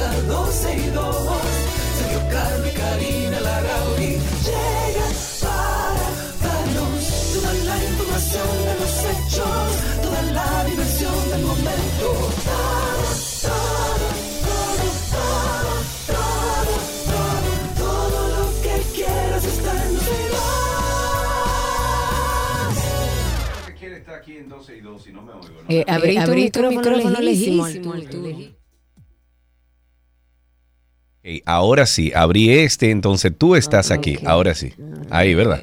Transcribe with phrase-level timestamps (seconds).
[0.00, 1.16] las 12 ya comienza 12 y 2.
[1.98, 2.20] Sergio
[2.66, 4.12] y Karina Larrauri
[4.46, 6.06] llegan para
[6.44, 7.04] darnos
[7.34, 9.68] toda la información de los hechos,
[10.02, 12.08] toda la diversión del momento.
[12.48, 13.04] Todo,
[13.42, 14.06] todo,
[15.16, 15.72] todo,
[16.06, 16.72] todo,
[17.06, 20.40] todo, todo, lo que quieras está en 12 y 2.
[23.66, 25.48] que quiere estar aquí en 12 y 2 y no me oigo.
[25.48, 25.68] ¿no?
[25.68, 28.59] Eh, abrí, tu abrí tu micrófono, micrófono lejísimo, lejísimo, al tuyo.
[31.54, 34.18] Ahora sí, abrí este, entonces tú estás aquí.
[34.24, 34.74] Ahora sí.
[35.10, 35.62] Ahí, ¿verdad?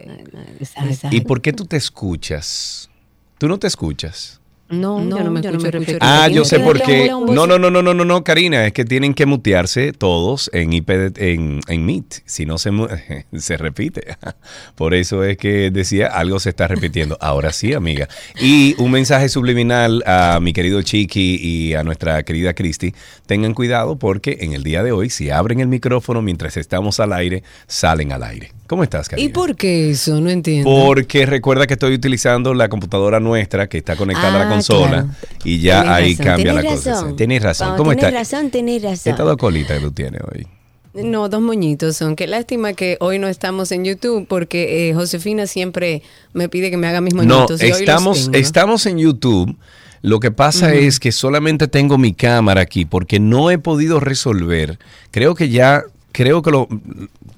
[0.60, 1.10] Exacto.
[1.12, 2.90] ¿Y por qué tú te escuchas?
[3.38, 4.40] ¿Tú no te escuchas?
[4.70, 5.72] No, yo no me escucho.
[5.72, 5.98] repito.
[6.02, 7.08] Ah, Tienes yo que sé por qué.
[7.08, 10.74] No, no, no, no, no, no, no, Karina, es que tienen que mutearse todos en
[10.74, 12.22] IP de- en, en Meet.
[12.26, 12.72] Si no se
[13.38, 14.18] se repite.
[14.76, 17.18] Por eso es que decía algo se está repitiendo.
[17.22, 18.08] Ahora sí, amiga.
[18.42, 22.94] Y un mensaje subliminal a mi querido Chiqui y a nuestra querida Cristi.
[23.26, 27.14] Tengan cuidado porque en el día de hoy, si abren el micrófono mientras estamos al
[27.14, 28.52] aire, salen al aire.
[28.68, 29.30] ¿Cómo estás, Karina?
[29.30, 30.20] ¿Y por qué eso?
[30.20, 30.70] No entiendo.
[30.70, 34.90] Porque recuerda que estoy utilizando la computadora nuestra que está conectada a la Ah, consola
[34.90, 35.10] claro.
[35.46, 36.92] y ya Tenés ahí razón, cambia la tenés cosa.
[36.92, 37.10] razón.
[37.12, 37.16] sí.
[37.16, 37.68] Tenés razón.
[37.68, 38.32] Cuando ¿Cómo tenés estás?
[38.34, 39.12] razón, tenés razón.
[39.12, 40.48] Esta dos colitas que tú tienes hoy.
[40.94, 42.16] No, dos moñitos son.
[42.16, 46.02] Qué lástima que hoy no estamos en YouTube porque eh, Josefina siempre
[46.34, 47.62] me pide que me haga mis No, moñitos.
[47.62, 48.38] hoy los estamos, tengo.
[48.38, 49.56] estamos en YouTube.
[50.02, 54.78] Lo que pasa es que solamente tengo mi cámara aquí porque no he podido resolver.
[55.12, 56.68] Creo que ya, creo que lo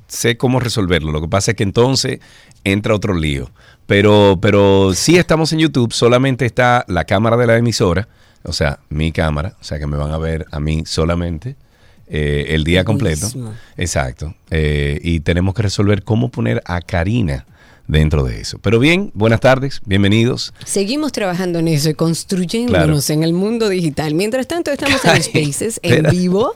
[0.10, 1.12] sé cómo resolverlo.
[1.12, 2.20] Lo que pasa es que entonces
[2.64, 3.50] entra otro lío.
[3.88, 8.08] Pero, pero sí estamos en YouTube, solamente está la cámara de la emisora,
[8.44, 11.56] o sea, mi cámara, o sea que me van a ver a mí solamente
[12.08, 13.28] eh, el día completo.
[13.78, 14.36] Exacto.
[14.52, 17.46] Eh, y tenemos que resolver cómo poner a Karina
[17.90, 18.60] dentro de eso.
[18.60, 20.54] Pero bien, buenas tardes, bienvenidos.
[20.64, 24.14] Seguimos trabajando en eso y construyéndonos en el mundo digital.
[24.14, 26.12] Mientras tanto, estamos en Ay, Spaces, en espera.
[26.12, 26.54] vivo.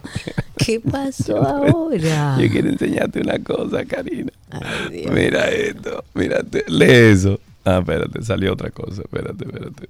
[0.57, 2.37] ¿Qué pasó ahora?
[2.39, 4.31] Yo quiero enseñarte una cosa, Karina.
[4.51, 5.11] Ay, Dios.
[5.11, 7.39] Mira esto, mírate, lee eso.
[7.65, 9.89] Ah, espérate, salió otra cosa, espérate, espérate.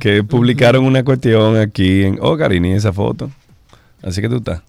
[0.00, 2.18] Que publicaron una cuestión aquí en...
[2.20, 3.30] Oh, Karina, ¿y esa foto?
[4.02, 4.60] Así que tú estás.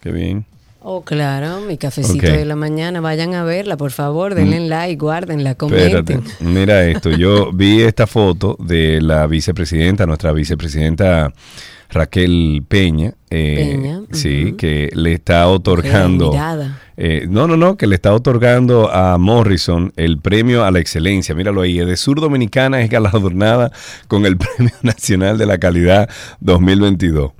[0.00, 0.44] Qué bien.
[0.80, 3.00] Oh, claro, mi cafecito de la mañana.
[3.00, 4.34] Vayan a verla, por favor.
[4.34, 6.22] Denle like, guárdenla, Espérate, comenten.
[6.40, 7.10] mira esto.
[7.10, 11.32] Yo vi esta foto de la vicepresidenta, nuestra vicepresidenta
[11.90, 13.14] Raquel Peña.
[13.28, 16.32] eh, Peña, Sí, que le está otorgando.
[16.96, 21.34] eh, no, no, no, que le está otorgando a Morrison el premio a la excelencia.
[21.34, 21.76] Míralo ahí.
[21.78, 23.72] De Sur Dominicana es galardonada
[24.06, 26.08] con el Premio Nacional de la Calidad
[26.40, 27.32] 2022.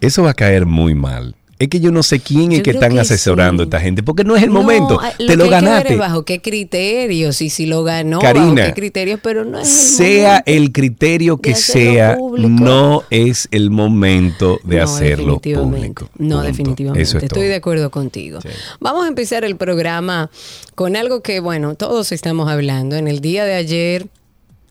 [0.00, 1.36] Eso va a caer muy mal.
[1.58, 4.02] Es que yo no sé quién es Yo que están que asesorando a esta gente,
[4.02, 4.98] porque no es el No, momento.
[5.00, 5.96] ah, Te lo que hay que ver ganaste.
[5.96, 9.96] bajo qué criterios y si lo ganó, Karina, bajo qué criterios, pero no es el
[9.96, 12.48] sea el criterio que sea, público.
[12.48, 16.08] no es el momento de No, hacerlo público.
[16.18, 16.42] No, Punto.
[16.42, 17.02] definitivamente.
[17.02, 17.48] Eso es Estoy todo.
[17.48, 18.40] de acuerdo contigo.
[18.40, 18.48] Sí.
[18.80, 20.30] Vamos a empezar el programa
[20.74, 22.96] con algo que, bueno, todos estamos hablando.
[22.96, 24.06] En el día de ayer,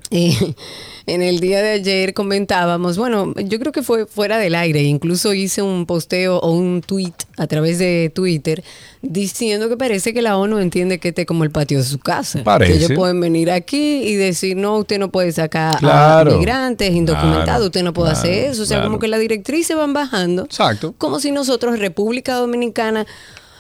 [0.12, 0.53] eh,
[1.06, 5.34] en el día de ayer comentábamos, bueno, yo creo que fue fuera del aire, incluso
[5.34, 8.63] hice un posteo o un tweet a través de Twitter
[9.02, 12.00] diciendo que parece que la ONU entiende que este es como el patio de su
[12.00, 12.42] casa.
[12.44, 12.72] Parece.
[12.72, 16.31] Que ellos pueden venir aquí y decir, no, usted no puede sacar Claro.
[16.31, 18.63] a migrantes indocumentados, Claro, usted no puede hacer eso.
[18.63, 20.44] O sea, como que las directrices van bajando.
[20.46, 20.96] Exacto.
[20.97, 23.06] Como si nosotros, República Dominicana,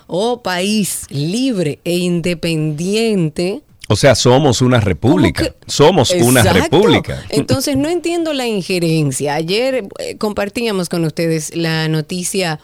[0.07, 5.53] o país libre e independiente, O sea, somos una república.
[5.67, 7.23] Somos una república.
[7.29, 9.35] Entonces no entiendo la injerencia.
[9.35, 12.59] Ayer eh, compartíamos con ustedes la noticia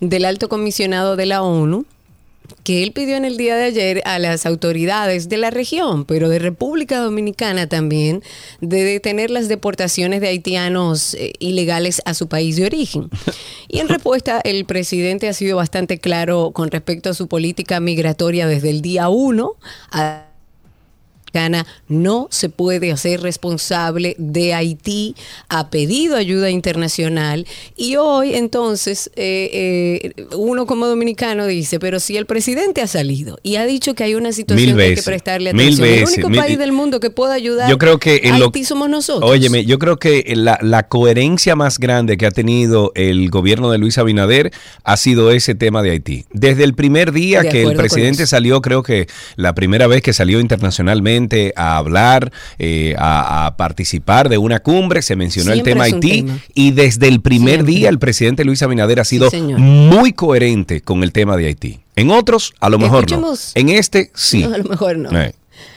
[0.00, 1.84] del alto comisionado de la ONU
[2.64, 6.28] que él pidió en el día de ayer a las autoridades de la región, pero
[6.28, 8.22] de República Dominicana también,
[8.60, 13.10] de detener las deportaciones de haitianos eh, ilegales a su país de origen.
[13.68, 18.46] Y en respuesta, el presidente ha sido bastante claro con respecto a su política migratoria
[18.46, 19.56] desde el día uno.
[19.90, 20.26] A
[21.88, 25.14] No se puede hacer responsable de Haití,
[25.48, 27.46] ha pedido ayuda internacional
[27.76, 33.38] y hoy entonces eh, eh, uno como dominicano dice, pero si el presidente ha salido
[33.42, 36.02] y ha dicho que hay una situación Mil que hay que prestarle mil atención, veces,
[36.02, 38.64] el único mil- país del mundo que pueda ayudar Yo creo que en lo- Haití
[38.64, 39.30] somos nosotros.
[39.30, 43.78] Óyeme, yo creo que la, la coherencia más grande que ha tenido el gobierno de
[43.78, 44.50] Luis Abinader
[44.84, 46.24] ha sido ese tema de Haití.
[46.32, 49.06] Desde el primer día De que el presidente salió, creo que
[49.36, 51.21] la primera vez que salió internacionalmente
[51.56, 56.22] a hablar, eh, a, a participar de una cumbre, se mencionó Siempre el tema Haití
[56.22, 56.38] tema.
[56.54, 57.74] y desde el primer Siempre.
[57.74, 61.80] día el presidente Luis Abinader ha sido muy coherente con el tema de Haití.
[61.96, 63.60] En otros, a lo mejor Escuchemos- no.
[63.60, 64.42] En este, sí.
[64.44, 65.20] No, a lo mejor no.
[65.20, 65.34] Eh.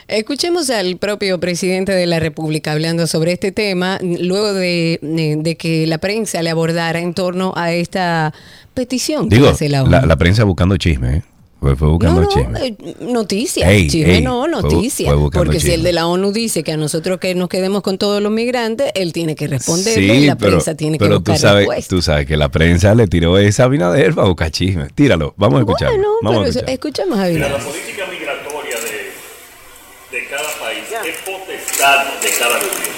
[0.08, 5.88] Escuchemos al propio presidente de la República hablando sobre este tema, luego de, de que
[5.88, 8.34] la prensa le abordara en torno a esta
[8.76, 11.24] petición que Digo, hace la la, la prensa buscando chisme, ¿eh?
[11.66, 12.68] Fue, fue buscando no, no, chisme.
[12.68, 15.08] eh, noticia, Ey, chisme ey, no, fue- noticia.
[15.10, 15.76] fue buscando porque si chisme.
[15.78, 18.92] el de la ONU dice que a nosotros que nos quedemos con todos los migrantes,
[18.94, 21.58] él tiene que responder y Sí, la pero, prensa tiene que pero buscar tú sabes,
[21.66, 21.90] respuesta.
[21.96, 24.90] tú sabes que la prensa le tiró esa a Abinader para buscar chisme.
[24.94, 25.96] Tíralo, vamos a escucharlo.
[25.98, 26.74] Bueno, vamos a pero eso- escuchar.
[26.76, 27.52] escuchemos a Abinader.
[27.54, 32.96] la política migratoria de, de cada país es potestad de cada gobierno.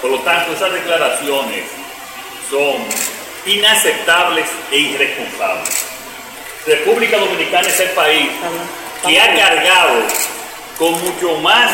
[0.00, 1.64] Por lo tanto, esas declaraciones
[2.50, 5.93] son inaceptables e irresponsables.
[6.66, 8.30] República Dominicana es el país
[9.06, 10.02] que ha cargado
[10.78, 11.70] con mucho más,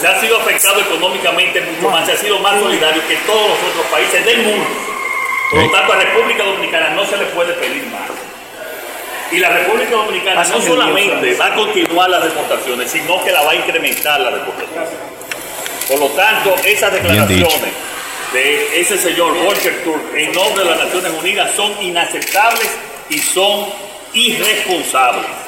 [0.00, 3.58] se ha sido afectado económicamente mucho más, se ha sido más solidario que todos los
[3.58, 4.66] otros países del mundo.
[5.50, 8.10] Por lo tanto, a República Dominicana no se le puede pedir más.
[9.30, 13.50] Y la República Dominicana no solamente va a continuar las deportaciones, sino que la va
[13.50, 14.86] a incrementar la deportación.
[15.88, 17.85] Por lo tanto, esas declaraciones
[18.36, 22.68] ese señor Volker Turk en nombre de las Naciones Unidas son inaceptables
[23.08, 23.66] y son
[24.12, 25.45] irresponsables.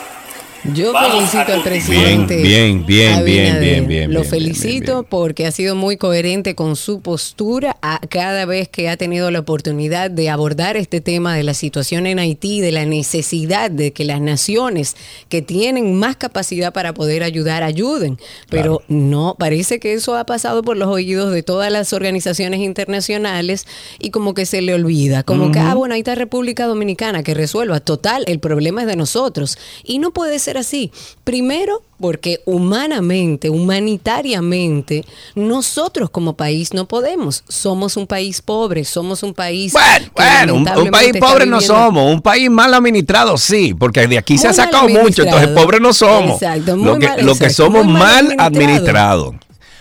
[0.64, 2.36] Yo Vamos felicito al presidente.
[2.42, 3.60] Bien, bien, bien, bien, Abinader.
[3.62, 5.06] bien, bien, Lo bien, felicito bien, bien.
[5.08, 9.38] porque ha sido muy coherente con su postura a cada vez que ha tenido la
[9.38, 14.04] oportunidad de abordar este tema de la situación en Haití, de la necesidad de que
[14.04, 14.96] las naciones
[15.28, 18.18] que tienen más capacidad para poder ayudar ayuden.
[18.50, 23.66] Pero no, parece que eso ha pasado por los oídos de todas las organizaciones internacionales
[24.00, 27.34] y como que se le olvida, como que, ah, bueno, ahí está República Dominicana que
[27.34, 27.80] resuelva.
[27.80, 29.56] Total, el problema es de nosotros.
[29.84, 30.90] Y no puede ser así.
[31.24, 35.04] Primero, porque humanamente, humanitariamente,
[35.34, 37.44] nosotros como país no podemos.
[37.48, 39.72] Somos un país pobre, somos un país...
[39.72, 44.18] Bueno, bueno, un, un país pobre no somos, un país mal administrado sí, porque de
[44.18, 46.40] aquí se Muy ha sacado mucho, entonces pobres no somos.
[46.40, 49.34] Exacto, muy lo que, mal- lo que somos muy mal mal administrado.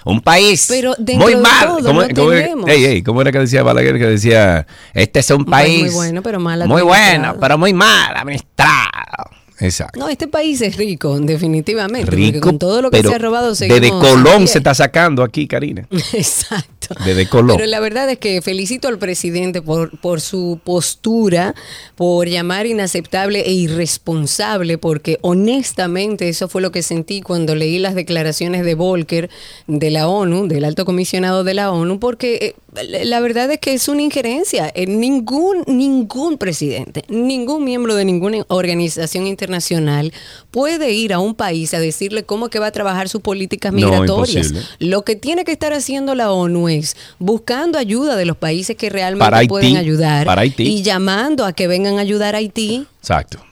[0.06, 1.68] Un país Pero muy mal.
[1.68, 2.70] todo, ¿Cómo, no cómo era- tenemos.
[2.70, 3.98] ey, ey, ¿cómo era que decía Balaguer?
[4.00, 6.86] Que decía, este es un país país, muy bueno, pero mal muy administrado.
[6.88, 9.30] bueno, pero muy mal administrado.
[9.60, 10.00] Exacto.
[10.00, 12.06] No, este país es rico, definitivamente.
[12.06, 15.24] porque Rico, con todo lo que pero se ha robado desde Colón se está sacando
[15.24, 15.88] aquí, Karina.
[16.14, 16.96] Exacto.
[17.04, 17.58] Desde Colón.
[17.58, 21.56] Pero la verdad es que felicito al presidente por, por su postura,
[21.96, 27.96] por llamar inaceptable e irresponsable, porque honestamente eso fue lo que sentí cuando leí las
[27.96, 29.30] declaraciones de Volker
[29.66, 33.74] de la ONU, del alto comisionado de la ONU, porque eh, la verdad es que
[33.74, 34.72] es una injerencia.
[34.74, 40.14] Eh, Ningún, ningún presidente, ningún miembro de ninguna organización internacional
[40.52, 44.54] puede ir a un país a decirle cómo que va a trabajar sus políticas migratorias.
[44.80, 48.90] Lo que tiene que estar haciendo la ONU es buscando ayuda de los países que
[48.90, 50.28] realmente Haití, pueden ayudar
[50.58, 52.86] y llamando a que vengan a ayudar a Haití.
[53.00, 53.47] Exacto.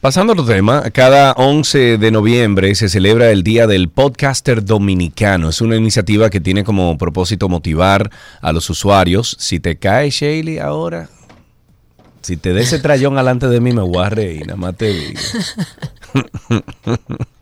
[0.00, 5.50] Pasando a otro tema, cada 11 de noviembre se celebra el Día del Podcaster Dominicano.
[5.50, 8.10] Es una iniciativa que tiene como propósito motivar
[8.40, 9.36] a los usuarios.
[9.38, 11.10] Si te cae Shaley ahora,
[12.22, 14.86] si te des ese trayón alante de mí me voy a reír, nada más te
[14.86, 15.20] digo.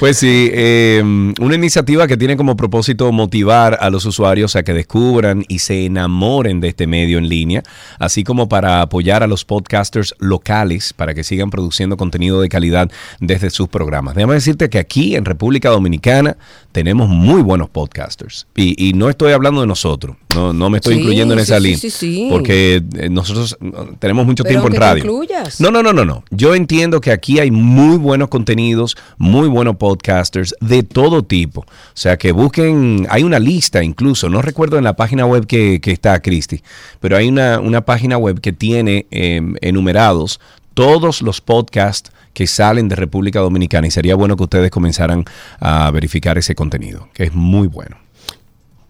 [0.00, 1.00] Pues sí, eh,
[1.40, 5.84] una iniciativa que tiene como propósito motivar a los usuarios a que descubran y se
[5.86, 7.62] enamoren de este medio en línea,
[7.98, 12.90] así como para apoyar a los podcasters locales para que sigan produciendo contenido de calidad
[13.20, 14.14] desde sus programas.
[14.14, 16.36] Déjame decirte que aquí en República Dominicana
[16.72, 20.94] tenemos muy buenos podcasters y, y no estoy hablando de nosotros, no, no me estoy
[20.94, 24.68] Sí, incluyendo en sí, esa sí, línea, porque eh, nosotros eh, tenemos mucho Pero tiempo
[24.68, 25.04] en que te radio.
[25.04, 25.60] incluyas.
[25.60, 26.24] No, no, no, no, no.
[26.30, 31.60] Yo entiendo que aquí hay muy buenos contenidos, muy buenos podcasters de todo tipo.
[31.60, 35.80] O sea, que busquen, hay una lista incluso, no recuerdo en la página web que,
[35.80, 36.62] que está Cristi,
[37.00, 40.40] pero hay una, una página web que tiene eh, enumerados
[40.74, 45.24] todos los podcasts que salen de República Dominicana y sería bueno que ustedes comenzaran
[45.60, 47.96] a verificar ese contenido, que es muy bueno.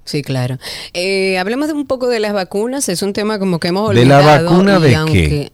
[0.04, 0.58] Sí, claro.
[0.94, 2.88] Eh, hablemos de un poco de las vacunas.
[2.88, 4.48] Es un tema como que hemos ¿De la olvidado.
[4.50, 4.96] vacuna de qué?
[4.96, 5.52] aunque-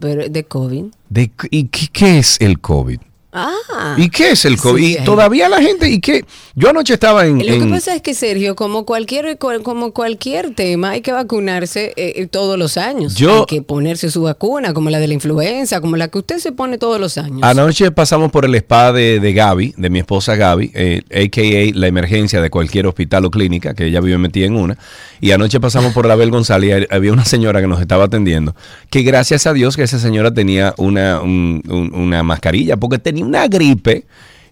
[0.00, 0.84] pero- de COVID.
[1.10, 2.98] De, ¿Y qué, qué es el COVID?
[3.38, 3.94] Ah.
[3.98, 4.82] ¿Y qué es el COVID?
[4.82, 6.24] Sí, y hay- todavía la gente, ¿y qué?
[6.54, 7.38] Yo anoche estaba en...
[7.38, 11.92] Lo que pasa es que, Sergio, como cualquier, cual- como cualquier tema, hay que vacunarse
[11.96, 13.14] eh, eh, todos los años.
[13.14, 16.38] Yo- hay que ponerse su vacuna, como la de la influenza, como la que usted
[16.38, 17.40] se pone todos los años.
[17.42, 21.78] Anoche pasamos por el spa de, de Gaby, de mi esposa Gaby, eh, a.k.a.
[21.78, 24.78] la emergencia de cualquier hospital o clínica, que ella vive metida en una.
[25.20, 28.54] Y anoche pasamos por la Bel González y había una señora que nos estaba atendiendo,
[28.90, 33.24] que gracias a Dios que esa señora tenía una, un- un- una mascarilla, porque tenía
[33.24, 34.04] una gripe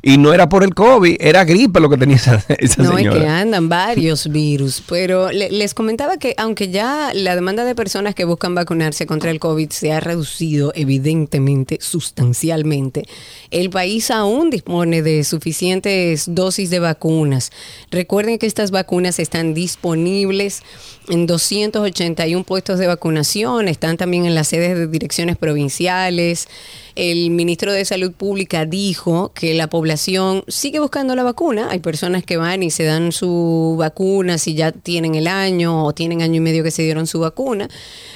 [0.06, 2.96] Y no era por el COVID, era gripe lo que tenía esa, esa No, es
[2.98, 3.20] señora.
[3.20, 8.14] que andan varios virus, pero le- les comentaba que aunque ya la demanda de personas
[8.14, 13.04] que buscan vacunarse contra el COVID se ha reducido evidentemente, sustancialmente,
[13.50, 17.50] el país aún dispone de suficientes dosis de vacunas.
[17.90, 20.62] Recuerden que estas vacunas están disponibles
[21.08, 26.48] en 281 puestos de vacunación, están también en las sedes de direcciones provinciales.
[26.94, 31.68] El ministro de Salud Pública dijo que la población sigue buscando la vacuna.
[31.70, 35.92] Hay personas que van y se dan su vacuna si ya tienen el año o
[35.92, 37.68] tienen año y medio que se dieron su vacuna.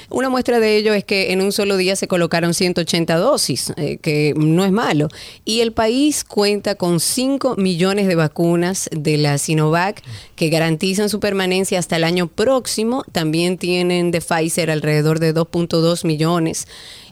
[0.09, 3.97] Una muestra de ello es que en un solo día se colocaron 180 dosis, eh,
[3.97, 5.07] que no es malo.
[5.45, 10.01] Y el país cuenta con 5 millones de vacunas de la Sinovac
[10.35, 13.03] que garantizan su permanencia hasta el año próximo.
[13.11, 16.67] También tienen de Pfizer alrededor de 2.2 millones.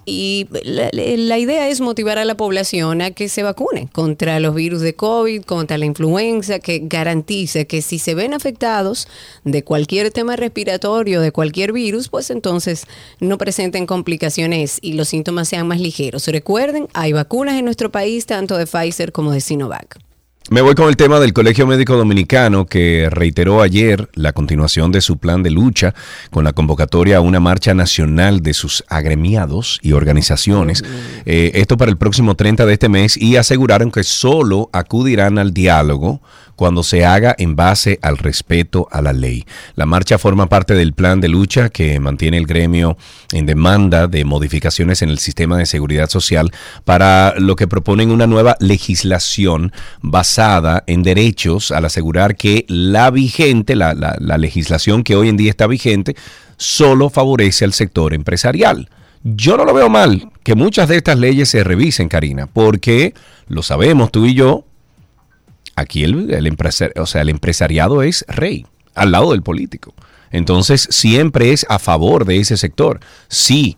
[0.09, 4.79] Y la, idea es motivar a la población a que se vacune contra los virus
[4.79, 9.09] de COVID, contra la influenza, que garantice que si se ven afectados
[9.43, 12.85] de cualquier tema respiratorio, de cualquier virus, pues entonces
[13.19, 16.25] no presenten complicaciones y los síntomas sean más ligeros.
[16.27, 20.06] Recuerden, hay vacunas en nuestro país, tanto de Pfizer como de Sinovac.
[20.49, 25.01] Me voy con el tema del Colegio Médico Dominicano que reiteró ayer la continuación de
[25.01, 25.93] su plan de lucha
[26.31, 30.85] con la convocatoria a una marcha nacional de sus agremiados y organizaciones.
[31.25, 35.53] Eh, esto para el próximo 30 de este mes y aseguraron que solo acudirán al
[35.53, 36.21] diálogo
[36.57, 39.45] cuando se haga en base al respeto a la ley.
[39.75, 42.97] La marcha forma parte del plan de lucha que mantiene el gremio
[43.31, 46.51] en demanda de modificaciones en el sistema de seguridad social
[46.83, 49.71] para lo que proponen una nueva legislación
[50.01, 55.37] basada en derechos al asegurar que la vigente, la, la- la legislación que hoy en
[55.37, 56.15] día está vigente,
[56.57, 58.89] solo favorece al sector empresarial.
[59.23, 63.13] Yo no lo veo mal que muchas de estas leyes se revisen, Karina, porque
[63.47, 64.63] lo sabemos tú y yo,
[65.77, 68.65] aquí el, el empresar- o sea, el empresariado es rey,
[68.95, 69.93] al lado del político.
[70.31, 72.99] Entonces, siempre es a favor de ese sector.
[73.29, 73.77] Sí,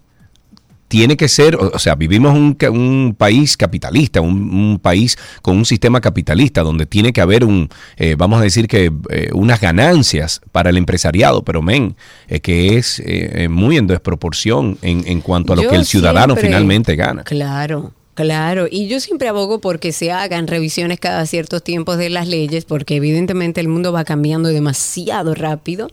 [0.87, 5.65] tiene que ser, o sea, vivimos un, un país capitalista, un, un país con un
[5.65, 10.41] sistema capitalista donde tiene que haber un, eh, vamos a decir que eh, unas ganancias
[10.51, 11.95] para el empresariado, pero men,
[12.27, 15.75] es que es eh, eh, muy en desproporción en, en cuanto a lo Yo que
[15.75, 17.23] el ciudadano siempre- finalmente gana.
[17.23, 18.67] Claro, claro.
[18.69, 22.95] Y yo siempre abogo porque se hagan revisiones cada ciertos tiempos de las leyes, porque
[22.97, 25.87] evidentemente el mundo va cambiando demasiado rápido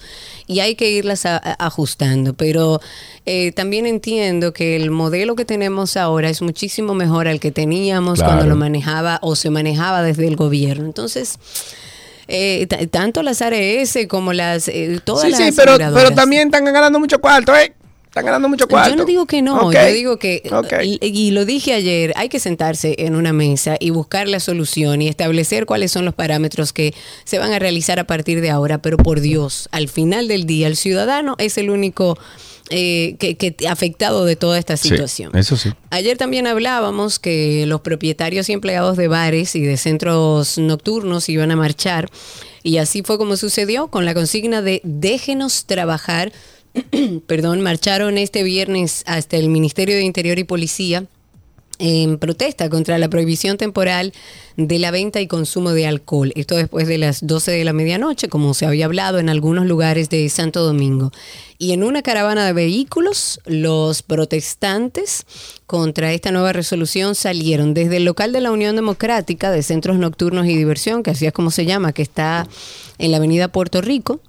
[0.46, 2.34] y hay que irlas a- a- ajustando.
[2.34, 2.80] Pero
[3.24, 8.18] eh, también entiendo que el modelo que tenemos ahora es muchísimo mejor al que teníamos
[8.18, 8.32] Claro.
[8.32, 10.84] cuando lo manejaba o se manejaba desde el gobierno.
[10.86, 11.38] Entonces...
[12.28, 15.78] eh, tanto las ARS como las eh, todas Sí, las sí, pero,
[16.12, 17.72] también están ganando mucho cuarto, ¿eh?
[18.16, 18.88] Están ganando mucho cuarto.
[18.92, 20.42] Yo no digo que no, yo digo que,
[20.82, 25.02] y, y lo dije ayer, hay que sentarse en una mesa y buscar la solución
[25.02, 26.94] y establecer cuáles son los parámetros que
[27.24, 30.66] se van a realizar a partir de ahora, pero por Dios, al final del día
[30.66, 32.18] el ciudadano es el único
[32.70, 35.36] eh, que, que afectado de toda esta Sí, situación.
[35.36, 35.74] eso sí.
[35.90, 41.50] Ayer también hablábamos que los propietarios y empleados de bares y de centros nocturnos iban
[41.50, 42.08] a marchar
[42.62, 46.32] y así fue como sucedió con la consigna de déjenos trabajar.
[47.26, 51.06] Perdón, marcharon este viernes hasta el Ministerio de Interior y Policía
[51.78, 54.12] en protesta contra la prohibición temporal
[54.56, 56.32] de la venta y consumo de alcohol.
[56.34, 60.08] Esto después de las 12 de la medianoche, como se había hablado en algunos lugares
[60.08, 61.12] de Santo Domingo.
[61.58, 65.24] Y en una caravana de vehículos, los protestantes
[65.66, 70.46] contra esta nueva resolución salieron desde el local de la Unión Democrática de Centros Nocturnos
[70.46, 72.46] y Diversión, que así es como se llama, que está
[72.98, 74.20] en la avenida Puerto Rico.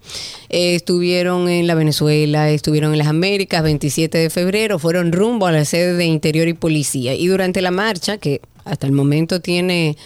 [0.50, 5.51] Eh, estuvieron en la Venezuela, estuvieron en las Américas, 27 de febrero, fueron rumbo a
[5.51, 7.13] la sede de Interior y Policía.
[7.13, 9.97] Y durante la marcha, que hasta el momento tiene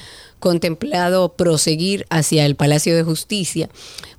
[0.41, 3.69] contemplado proseguir hacia el Palacio de Justicia,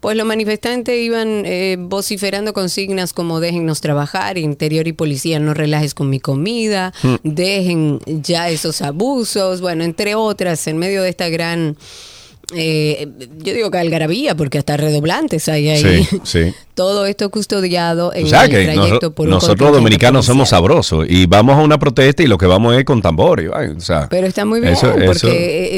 [0.00, 5.94] pues los manifestantes iban eh, vociferando consignas como déjennos trabajar, interior y policía, no relajes
[5.94, 6.94] con mi comida,
[7.25, 11.76] dejen ya esos abusos, bueno, entre otras, en medio de esta gran,
[12.54, 13.08] eh,
[13.38, 16.04] yo digo que algarabía, porque hasta redoblantes hay ahí.
[16.04, 16.54] Sí, sí.
[16.75, 21.07] Todo esto custodiado en O sea el que trayecto por un nosotros dominicanos somos sabrosos
[21.09, 24.45] y vamos a una protesta y lo que vamos es con o sea, Pero está
[24.45, 25.26] muy bien, eso- porque eso-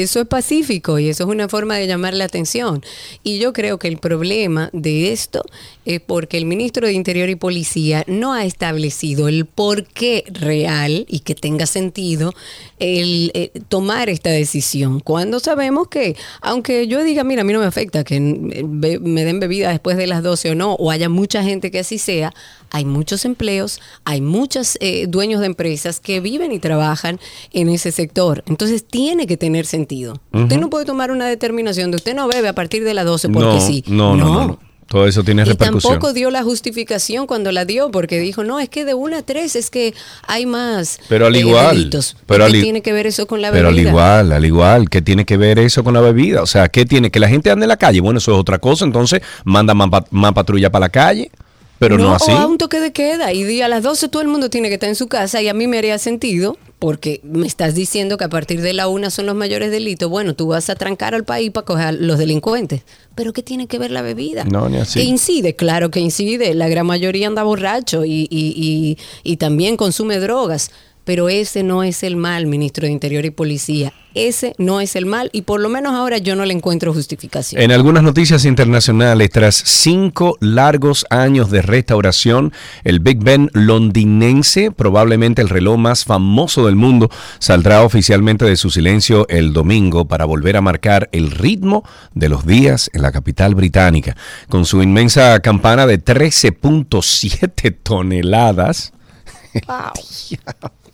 [0.03, 2.81] eso es pacífico y eso es una forma de llamar la atención.
[3.23, 5.43] Y yo creo que el problema de esto
[5.85, 11.19] es porque el ministro de Interior y Policía no ha establecido el porqué real y
[11.19, 12.33] que tenga sentido
[12.79, 14.99] el eh, tomar esta decisión.
[14.99, 19.25] Cuando sabemos que, aunque yo diga, mira, a mí no me afecta que eh, me
[19.25, 22.31] den bebida después de las 12 o no, o haya mucha gente que así sea,
[22.69, 27.19] hay muchos empleos, hay muchos eh, dueños de empresas que viven y trabajan
[27.53, 28.43] en ese sector.
[28.45, 30.21] Entonces tiene que tener sentido.
[30.31, 33.29] Usted no puede tomar una determinación de usted no bebe a partir de las 12
[33.29, 33.83] porque no, sí.
[33.87, 34.59] no, no, no, no.
[34.87, 35.93] Todo eso tiene Y repercusión.
[35.93, 39.21] tampoco dio la justificación cuando la dio, porque dijo, no, es que de una a
[39.23, 39.93] tres es que
[40.27, 42.15] hay más Pero al eh, igual, delitos.
[42.27, 43.89] pero ¿Y qué al tiene que ver eso con la Pero al bebida?
[43.89, 46.41] igual, al igual, ¿qué tiene que ver eso con la bebida?
[46.43, 47.09] O sea, ¿qué tiene?
[47.09, 47.99] Que la gente ande en la calle.
[47.99, 48.85] Bueno, eso es otra cosa.
[48.85, 51.31] Entonces, manda más, más patrulla para la calle.
[51.79, 52.31] Pero no, así.
[52.31, 54.75] O a un toque de queda y a las 12 todo el mundo tiene que
[54.75, 58.25] estar en su casa y a mí me haría sentido porque me estás diciendo que
[58.25, 60.09] a partir de la una son los mayores delitos.
[60.09, 62.81] Bueno, tú vas a trancar al país para coger a los delincuentes.
[63.15, 64.43] Pero ¿qué tiene que ver la bebida?
[64.43, 64.99] No, ni así.
[64.99, 66.53] Que incide, claro que incide.
[66.53, 70.71] La gran mayoría anda borracho y, y, y, y también consume drogas.
[71.05, 73.93] Pero ese no es el mal, ministro de Interior y Policía.
[74.15, 77.61] Ese no es el mal y por lo menos ahora yo no le encuentro justificación.
[77.61, 82.53] En algunas noticias internacionales, tras cinco largos años de restauración,
[82.85, 87.09] el Big Ben londinense, probablemente el reloj más famoso del mundo,
[87.39, 91.83] saldrá oficialmente de su silencio el domingo para volver a marcar el ritmo
[92.13, 94.15] de los días en la capital británica.
[94.47, 98.93] Con su inmensa campana de 13.7 toneladas.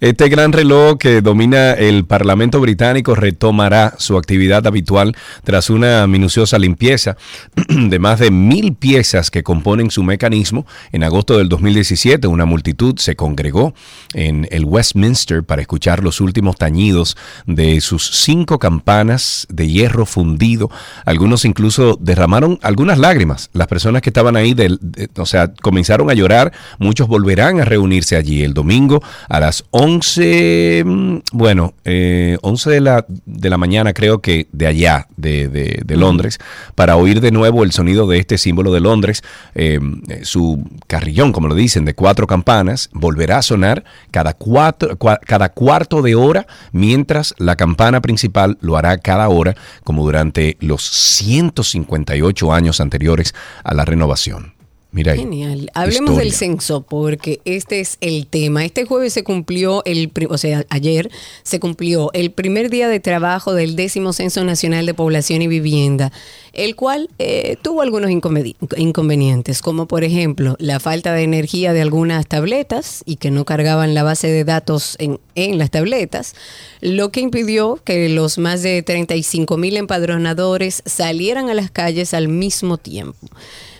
[0.00, 6.58] Este gran reloj que domina el Parlamento británico retomará su actividad habitual tras una minuciosa
[6.58, 7.16] limpieza
[7.68, 10.66] de más de mil piezas que componen su mecanismo.
[10.92, 13.74] En agosto del 2017, una multitud se congregó
[14.14, 17.16] en el Westminster para escuchar los últimos tañidos
[17.46, 20.70] de sus cinco campanas de hierro fundido.
[21.04, 23.50] Algunos incluso derramaron algunas lágrimas.
[23.52, 24.54] Las personas que estaban ahí,
[25.16, 26.52] o sea, comenzaron a llorar.
[26.78, 28.75] Muchos volverán a reunirse allí el domingo
[29.28, 34.66] a las 11, mm, bueno, eh, 11 de la, de la mañana creo que de
[34.66, 36.38] allá, de, de- de Londres,
[36.74, 39.22] para oír de nuevo el sonido de este símbolo de Londres.
[39.54, 39.78] Eh,
[40.08, 45.20] eh, su carrillón, como lo dicen, de cuatro campanas, volverá a sonar cada, cuatro, cua-
[45.24, 50.82] cada cuarto de hora, mientras la campana principal lo hará cada hora, como durante los
[50.82, 53.34] 158 años anteriores
[53.64, 54.55] a la renovación.
[54.96, 55.18] Mira ahí.
[55.18, 55.70] Genial.
[55.74, 58.64] Hablemos del censo porque este es el tema.
[58.64, 61.10] Este jueves se cumplió el, o sea, ayer
[61.42, 66.12] se cumplió el primer día de trabajo del décimo Censo Nacional de Población y Vivienda,
[66.54, 71.82] el cual eh, tuvo algunos inconveni- inconvenientes, como por ejemplo la falta de energía de
[71.82, 76.34] algunas tabletas y que no cargaban la base de datos en, en las tabletas,
[76.80, 82.28] lo que impidió que los más de 35 mil empadronadores salieran a las calles al
[82.28, 83.28] mismo tiempo.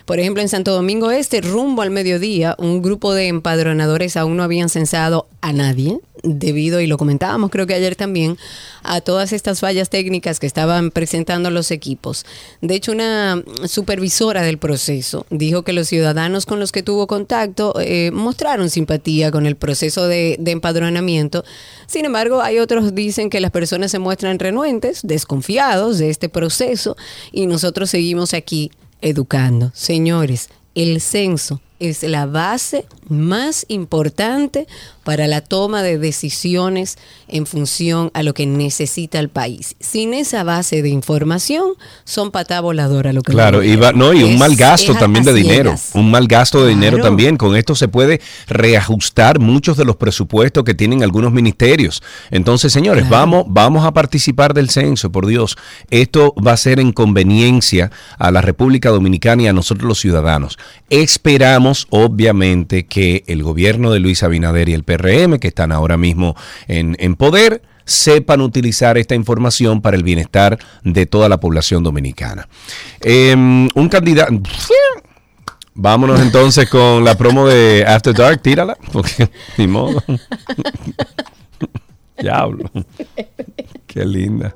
[0.07, 4.43] Por ejemplo, en Santo Domingo Este, rumbo al mediodía, un grupo de empadronadores aún no
[4.43, 8.37] habían censado a nadie, debido, y lo comentábamos creo que ayer también,
[8.83, 12.25] a todas estas fallas técnicas que estaban presentando los equipos.
[12.61, 17.73] De hecho, una supervisora del proceso dijo que los ciudadanos con los que tuvo contacto
[17.77, 21.43] eh, mostraron simpatía con el proceso de, de empadronamiento.
[21.85, 26.95] Sin embargo, hay otros dicen que las personas se muestran renuentes, desconfiados de este proceso,
[27.33, 29.71] y nosotros seguimos aquí educando.
[29.73, 34.67] Señores, el censo es la base más importante
[35.03, 36.97] para la toma de decisiones
[37.29, 39.75] en función a lo que necesita el país.
[39.79, 44.23] Sin esa base de información, son patá voladora lo que Claro, y, va- no, y
[44.23, 45.75] un Es- mal gasto también de dinero.
[45.93, 47.09] Un mal gasto de dinero Claro.
[47.09, 47.37] también.
[47.37, 52.01] Con esto se puede reajustar muchos de los presupuestos que tienen algunos ministerios.
[52.31, 53.17] Entonces, señores, Claro.
[53.17, 55.55] vamos, vamos a participar del censo, por Dios.
[55.89, 60.57] Esto va a ser en conveniencia a la República Dominicana y a nosotros los ciudadanos.
[60.89, 66.35] Esperamos, obviamente, que el gobierno de Luis Abinader y el PRM, que están ahora mismo
[66.67, 72.47] en, en poder, sepan utilizar esta información para el bienestar de toda la población dominicana.
[73.01, 74.33] Em, un candidato...
[75.79, 80.03] Vámonos entonces con la promo de After Dark, tírala, porque ni modo.
[82.19, 82.71] Diablo.
[83.85, 84.55] Qué linda.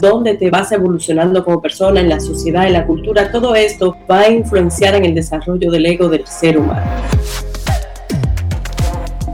[0.00, 3.30] donde te vas evolucionando como persona, en la sociedad, en la cultura.
[3.30, 6.90] Todo esto va a influenciar en el desarrollo del ego del ser humano.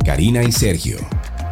[0.05, 0.99] Karina y Sergio.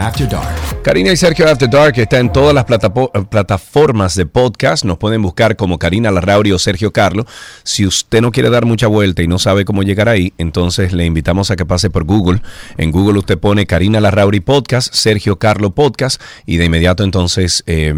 [0.00, 0.82] After Dark.
[0.82, 4.82] Karina y Sergio After Dark está en todas las eh, plataformas de podcast.
[4.82, 7.26] Nos pueden buscar como Karina Larrauri o Sergio Carlo.
[7.64, 11.04] Si usted no quiere dar mucha vuelta y no sabe cómo llegar ahí, entonces le
[11.04, 12.40] invitamos a que pase por Google.
[12.78, 17.94] En Google usted pone Karina Larrauri Podcast, Sergio Carlo Podcast y de inmediato entonces eh,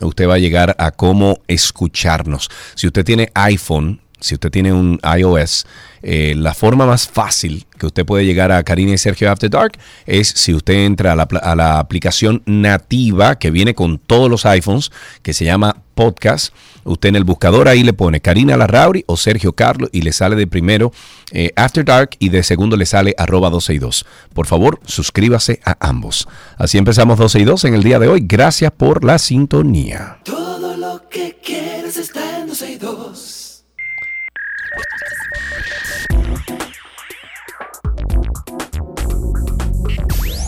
[0.00, 2.48] usted va a llegar a cómo escucharnos.
[2.76, 5.66] Si usted tiene iPhone, si usted tiene un iOS,
[6.02, 9.78] eh, la forma más fácil que usted puede llegar a Karina y Sergio After Dark
[10.06, 14.90] es si usted entra a la, aplicación nativa que viene con todos los iPhones,
[15.22, 16.54] que se llama Podcast.
[16.84, 20.36] Usted en el buscador ahí le pone Karina Larrauri o Sergio Carlos y le sale
[20.36, 20.92] de primero
[21.32, 24.06] eh, After Dark y de segundo le sale arroba 12 y 2.
[24.34, 26.28] Por favor, suscríbase a ambos.
[26.56, 28.20] Así empezamos 12 y 2 en el día de hoy.
[28.24, 30.18] Gracias por la sintonía.
[30.24, 33.31] Todo lo que quieres está en 12 y 2.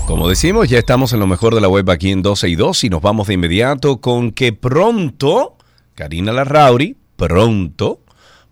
[0.06, 2.84] Como decimos, ya estamos en lo mejor de la web aquí en 12 y 2
[2.84, 5.56] y nos vamos de inmediato con que pronto,
[5.94, 8.00] Karina Larrauri, pronto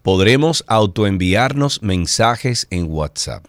[0.03, 3.45] podremos autoenviarnos mensajes en WhatsApp.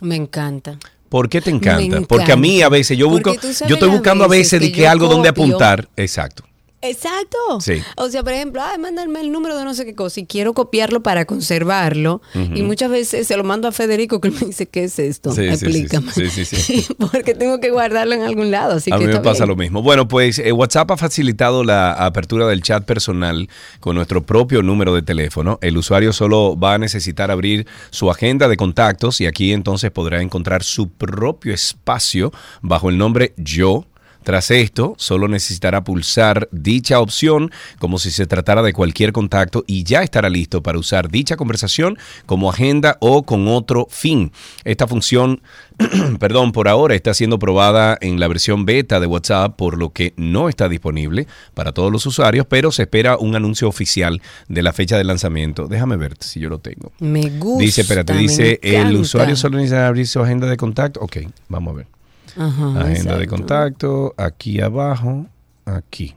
[0.00, 0.78] Me encanta.
[1.08, 2.00] ¿Por qué te encanta?
[2.00, 3.34] Porque a mí a veces yo busco,
[3.68, 5.88] yo estoy buscando a veces veces de que algo donde apuntar.
[5.96, 6.44] Exacto.
[6.84, 7.38] Exacto.
[7.60, 7.82] Sí.
[7.96, 10.52] O sea, por ejemplo, ay, mándame el número de no sé qué cosa y quiero
[10.54, 12.20] copiarlo para conservarlo.
[12.54, 15.30] Y muchas veces se lo mando a Federico que él me dice, ¿qué es esto?
[15.32, 16.12] Sí, sí, sí, Explícame.
[16.12, 16.86] sí, sí, sí.
[17.12, 18.74] Porque tengo que guardarlo en algún lado.
[18.74, 19.48] Así a que mí me pasa bien.
[19.48, 19.82] lo mismo.
[19.82, 23.48] Bueno, pues eh, WhatsApp ha facilitado la apertura del chat personal
[23.80, 25.58] con nuestro propio número de teléfono.
[25.62, 30.20] El usuario solo va a necesitar abrir su agenda de contactos y aquí entonces podrá
[30.22, 33.84] encontrar su propio espacio bajo el nombre Yo.
[34.24, 39.84] Tras esto, solo necesitará pulsar dicha opción como si se tratara de cualquier contacto y
[39.84, 44.32] ya estará listo para usar dicha conversación como agenda o con otro fin.
[44.64, 45.42] Esta función,
[46.18, 50.14] perdón, por ahora está siendo probada en la versión beta de WhatsApp, por lo que
[50.16, 54.72] no está disponible para todos los usuarios, pero se espera un anuncio oficial de la
[54.72, 55.68] fecha de lanzamiento.
[55.68, 56.92] Déjame ver si yo lo tengo.
[56.98, 57.62] Me gusta.
[57.62, 61.00] Dice, espérate, me dice, el usuario solo necesita abrir su agenda de contacto.
[61.00, 61.86] Ok, vamos a ver.
[62.36, 65.26] Ajá, Agenda de contacto, aquí abajo,
[65.64, 66.14] aquí.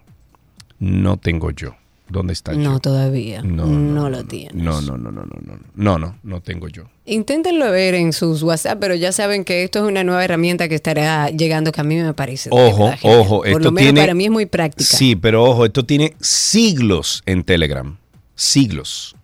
[0.79, 1.75] No tengo yo.
[2.09, 2.59] ¿Dónde está yo?
[2.59, 3.41] No, todavía.
[3.41, 4.55] No, lo tienes.
[4.55, 5.59] No, no, no, no, no, no.
[5.75, 6.83] No, no, no tengo yo.
[7.05, 10.75] Inténtenlo ver en sus WhatsApp, pero ya saben que esto es una nueva herramienta que
[10.75, 12.49] estará llegando que a mí me parece.
[12.53, 14.89] Ojo, verdad ojo, Por esto lo menos tiene para mí es muy práctica.
[14.97, 17.97] Sí, pero ojo, esto tiene siglos en Telegram.
[18.35, 19.15] Siglos.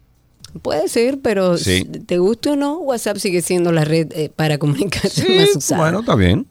[0.62, 1.86] Puede ser, pero Sí.
[1.86, 5.82] te guste o no, WhatsApp sigue siendo la red eh, para comunicarse más usada.
[5.82, 6.45] bueno, está bien.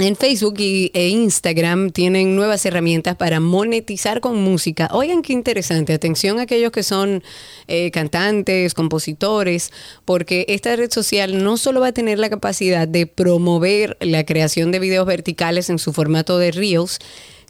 [0.00, 4.88] En Facebook y, e Instagram tienen nuevas herramientas para monetizar con música.
[4.92, 5.92] Oigan qué interesante.
[5.92, 7.22] Atención a aquellos que son
[7.68, 9.72] eh, cantantes, compositores,
[10.06, 14.72] porque esta red social no solo va a tener la capacidad de promover la creación
[14.72, 16.98] de videos verticales en su formato de Reels,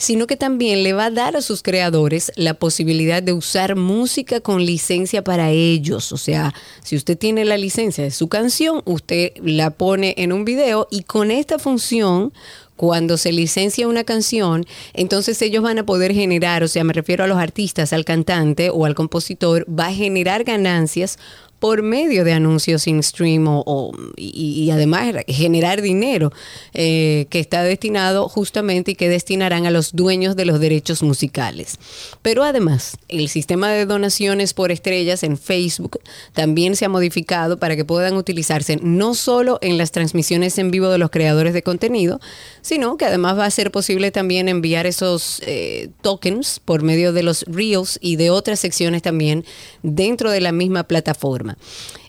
[0.01, 4.41] sino que también le va a dar a sus creadores la posibilidad de usar música
[4.41, 6.11] con licencia para ellos.
[6.13, 10.47] O sea, si usted tiene la licencia de su canción, usted la pone en un
[10.47, 12.33] video y con esta función,
[12.77, 17.25] cuando se licencia una canción, entonces ellos van a poder generar, o sea, me refiero
[17.25, 21.19] a los artistas, al cantante o al compositor, va a generar ganancias
[21.61, 26.33] por medio de anuncios in stream o, y además generar dinero
[26.73, 31.79] eh, que está destinado justamente y que destinarán a los dueños de los derechos musicales.
[32.23, 36.01] Pero además, el sistema de donaciones por estrellas en Facebook
[36.33, 40.89] también se ha modificado para que puedan utilizarse no solo en las transmisiones en vivo
[40.89, 42.21] de los creadores de contenido,
[42.63, 47.23] sino que además va a ser posible también enviar esos eh, tokens por medio de
[47.23, 49.45] los Reels y de otras secciones también
[49.83, 51.50] dentro de la misma plataforma.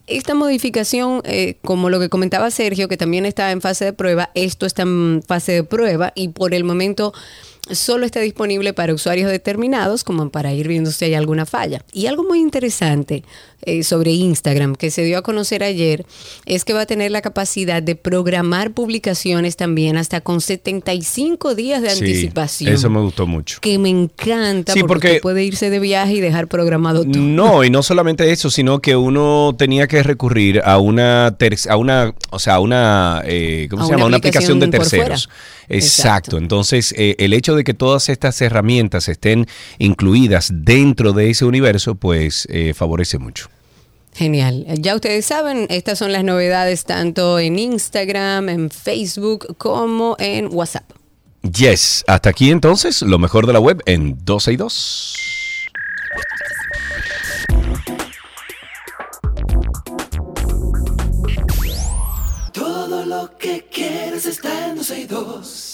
[0.07, 4.29] Esta modificación, eh, como lo que comentaba Sergio, que también está en fase de prueba,
[4.35, 7.13] esto está en fase de prueba y por el momento
[7.73, 11.83] solo está disponible para usuarios determinados, como para ir viendo si hay alguna falla.
[11.93, 13.23] Y algo muy interesante
[13.63, 16.05] eh, sobre Instagram que se dio a conocer ayer
[16.45, 21.81] es que va a tener la capacidad de programar publicaciones también hasta con 75 días
[21.81, 22.73] de Sí, anticipación.
[22.73, 23.59] eso me gustó mucho.
[23.61, 27.17] que me encanta Sí, porque, porque- usted puede irse de viaje y dejar programado todo.
[27.21, 31.77] No, y no solamente eso, sino que uno tenía que recurrir a una, ter- a
[31.77, 34.07] una, o sea, a una, eh, ¿cómo A se una llama?
[34.07, 35.29] Una aplicación de aplicación terceros.
[35.69, 36.01] Exacto.
[36.01, 36.37] Exacto.
[36.37, 39.47] Entonces, eh, el hecho de que todas estas herramientas estén
[39.77, 43.49] incluidas dentro de ese universo, pues eh, favorece mucho.
[44.13, 44.65] Genial.
[44.79, 50.83] Ya ustedes saben, estas son las novedades tanto en Instagram, en Facebook como en WhatsApp.
[51.43, 55.15] Yes, hasta aquí entonces lo mejor de la web en 12 y 2.
[62.53, 65.70] Todo lo que quieres está en 12 y 2.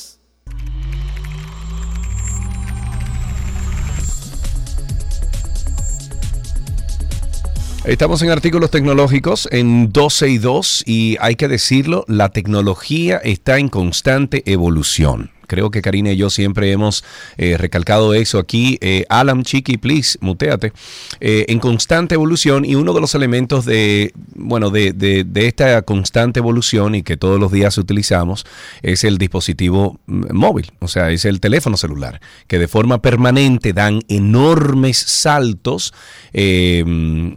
[7.87, 13.59] Estamos en artículos tecnológicos en 12 y 2 y hay que decirlo, la tecnología está
[13.59, 15.31] en constante evolución.
[15.47, 17.03] Creo que Karina y yo siempre hemos
[17.37, 18.77] eh, recalcado eso aquí.
[18.81, 20.73] Eh, Alan, Chiqui, please, muteate.
[21.19, 25.81] Eh, en constante evolución y uno de los elementos de, bueno, de, de- de esta
[25.81, 28.45] constante evolución y que todos los días utilizamos
[28.81, 33.73] es el dispositivo mm, móvil, o sea, es el teléfono celular, que de forma permanente
[33.73, 35.93] dan enormes saltos.
[36.33, 36.83] eh,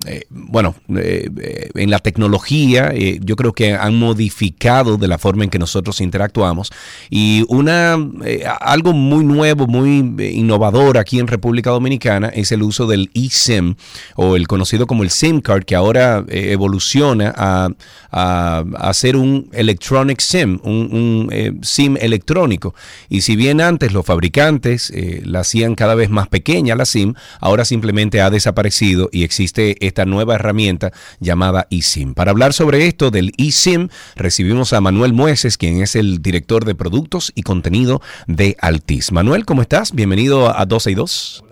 [0.07, 5.59] eh, bueno, en la tecnología, yo creo que han modificado de la forma en que
[5.59, 6.71] nosotros interactuamos
[7.09, 12.63] y una eh, algo muy nuevo, muy eh, innovador aquí en República Dominicana es el
[12.63, 13.75] uso del eSIM
[14.17, 17.71] o el conocido como el SIM card que ahora eh, evoluciona a,
[18.11, 21.31] a, ser un electronic SIM, un,
[21.63, 22.75] SIM electrónico.
[23.09, 24.93] Y si bien antes los fabricantes
[25.25, 30.05] la hacían cada vez más pequeña la SIM, ahora simplemente ha desaparecido y existe esta
[30.05, 32.15] nueva herramienta llamada eSIM.
[32.15, 36.75] Para hablar sobre esto del eSIM, recibimos a Manuel Mueces, quien es el director de
[36.75, 37.90] productos y contenido
[38.27, 39.13] de Altis.
[39.13, 39.93] Manuel, ¿cómo estás?
[39.93, 41.45] Bienvenido a 12 y 2.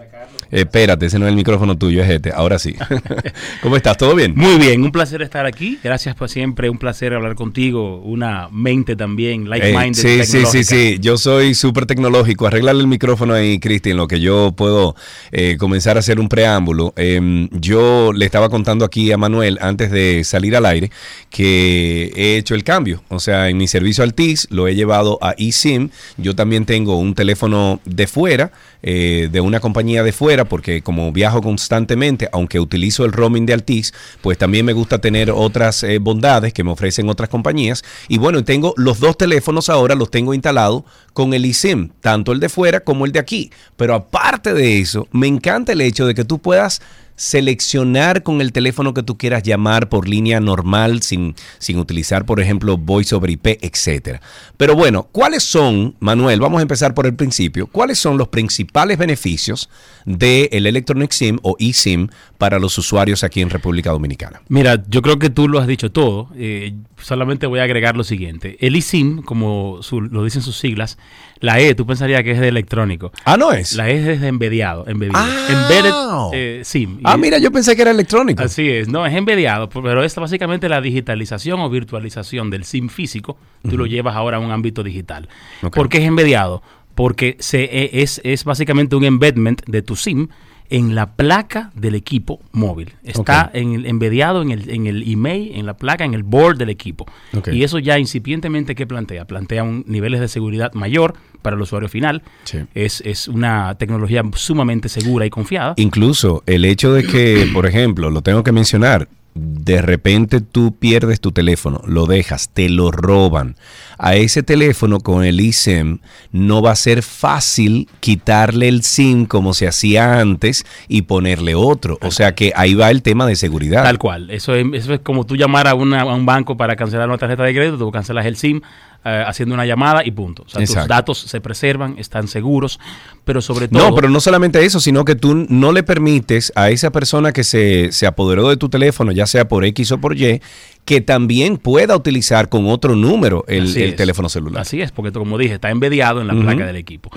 [0.51, 2.33] Eh, espérate, ese no es el micrófono tuyo, es este.
[2.33, 2.75] Ahora sí.
[3.63, 3.97] ¿Cómo estás?
[3.97, 4.33] ¿Todo bien?
[4.37, 5.79] Muy bien, un placer estar aquí.
[5.83, 8.01] Gracias por siempre, un placer hablar contigo.
[8.01, 9.95] Una mente también, Eh, like-minded.
[9.95, 10.65] sí, sí, sí, tecnológica.
[10.65, 10.99] sí.
[11.01, 12.47] Yo soy súper tecnológico.
[12.47, 14.95] Arreglarle el micrófono ahí, Cristi, en lo que yo puedo
[15.33, 16.93] eh, comenzar a hacer un preámbulo.
[16.97, 20.91] Em, yo le estaba contando aquí a Manuel antes de salir al aire
[21.31, 23.03] que he hecho el cambio.
[23.09, 25.91] O sea, en mi servicio Altis lo he llevado a eSIM.
[26.17, 28.51] Yo también tengo un teléfono de fuera,
[28.83, 33.55] eh, de una compañía de fuera, porque como viajo constantemente, aunque utilizo el roaming de
[33.55, 37.83] Altis, pues también me gusta tener otras eh, bondades que me ofrecen otras compañías.
[38.09, 42.41] Y bueno, tengo los dos teléfonos ahora, los tengo instalados con el eSIM, tanto el
[42.41, 43.51] de fuera como el de aquí.
[43.77, 46.81] Pero aparte de eso, me encanta el hecho de que tú puedas
[47.19, 52.41] seleccionar con el teléfono que tú quieras llamar por línea normal sin, sin utilizar, por
[52.41, 54.21] ejemplo, voice over IP, etcétera.
[54.57, 56.41] Pero bueno, ¿cuáles son, Manuel?
[56.41, 57.67] Vamos a empezar por el principio.
[57.67, 59.69] ¿Cuáles son los principales beneficios
[60.05, 64.41] del Electronic SIM o eSIM para los usuarios aquí en República Dominicana?
[64.49, 66.29] Mira, yo creo que tú lo has dicho todo.
[66.37, 68.57] eh, solamente voy a agregar lo siguiente.
[68.61, 70.99] El eSIM, como su- lo dicen sus siglas,
[71.41, 73.13] la E, tú pensarías que es de electrónico.
[73.25, 73.75] Ah, no es.
[73.75, 74.87] La E es de embediado.
[74.89, 75.19] embedido.
[75.19, 75.29] Ah.
[75.49, 75.93] Embedded
[76.33, 77.01] eh, SIM.
[77.05, 78.43] Ah, mira, yo pensé que era electrónico.
[78.43, 83.39] Así es, no, es embediado, pero es básicamente la digitalización o virtualización del SIM físico,
[83.69, 85.29] tú lo llevas ahora a un ámbito digital.
[85.63, 85.75] Ok.
[85.75, 86.63] ¿Por qué es embediado?
[86.95, 90.29] Porque se, e- es, es básicamente un embedment de tu SIM
[90.71, 92.93] en la placa del equipo móvil.
[93.05, 93.51] Está Ok.
[93.55, 96.69] en el, embediado en el, en el email, en la placa, en el board del
[96.71, 97.07] equipo.
[97.51, 99.25] Y eso ya incipientemente, ¿qué plantea?
[99.27, 102.23] Plantea un niveles de seguridad mayor para el usuario final.
[102.45, 102.59] Sí.
[102.75, 105.75] Es, es una tecnología sumamente segura y confiada.
[105.77, 111.21] Incluso el hecho de que, por ejemplo, lo tengo que mencionar, de repente tú pierdes
[111.21, 113.57] tu teléfono, lo dejas, te lo roban.
[113.99, 115.99] A ese teléfono con el eSIM
[116.33, 121.99] no va a ser fácil quitarle el SIM como se hacía antes y ponerle otro.
[122.03, 123.83] O sea que ahí va el tema de seguridad.
[123.85, 124.31] Tal cual.
[124.31, 127.19] Eso es, eso es como tú llamar a, una- a un banco para cancelar una
[127.19, 128.61] tarjeta de crédito, tú cancelas el SIM
[129.05, 130.43] eh, haciendo una llamada y punto.
[130.45, 130.81] O sea, Exacto.
[130.83, 132.81] tus datos se preservan, están seguros,
[133.25, 133.89] pero sobre todo...
[133.89, 137.45] No, pero no solamente eso, sino que tú no le permites a esa persona que
[137.45, 140.41] se, se apoderó de tu teléfono, ya sea por X o por Y,
[140.85, 144.63] que también pueda utilizar con otro número el, el teléfono celular.
[144.63, 147.11] Así es, porque como dije, está embediado en la placa del equipo.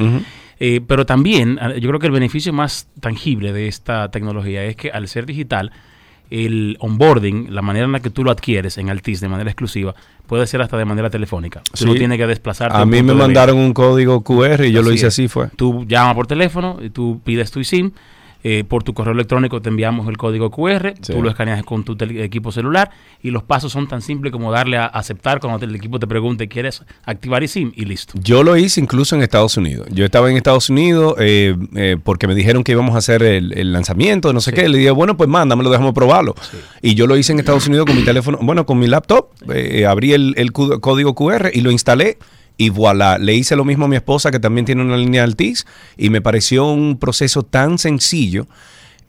[0.59, 4.75] Eh, pero también, eh, yo creo que el beneficio más tangible de esta tecnología es
[4.75, 5.71] que al ser digital,
[6.31, 9.93] el onboarding, la manera en la que tú lo adquieres en Altis de manera exclusiva,
[10.25, 11.61] puede ser hasta de manera telefónica.
[11.77, 12.77] Tú no tienes que desplazarte.
[12.77, 15.13] A mí me mandaron un código QR y yo lo hice es.
[15.13, 15.49] así, fue.
[15.55, 17.91] Tú llamas por teléfono, y tú pides tu SIM,
[18.43, 21.13] eh, por tu correo electrónico te enviamos el código QR, Sí.
[21.13, 22.89] tú lo escaneas con tu equipo celular
[23.21, 26.47] y los pasos son tan simples como darle a aceptar cuando el equipo te pregunte
[26.47, 27.71] ¿quieres activar eSIM?
[27.75, 28.13] y listo.
[28.21, 29.87] Yo lo hice incluso en Estados Unidos.
[29.91, 33.57] Yo estaba en Estados Unidos eh, eh, porque me dijeron que íbamos a hacer el,
[33.57, 34.55] el lanzamiento, no sé Sí.
[34.57, 34.69] qué.
[34.69, 36.35] Le dije, bueno, pues mándamelo, déjame probarlo.
[36.81, 39.27] Y yo lo hice en Estados Unidos con mi teléfono, bueno, con mi laptop.
[39.53, 42.17] eh, abrí el, código QR y lo instalé.
[42.61, 45.65] Y voilà, le hice lo mismo a mi esposa que también tiene una línea Altis
[45.97, 48.45] y me pareció un proceso tan sencillo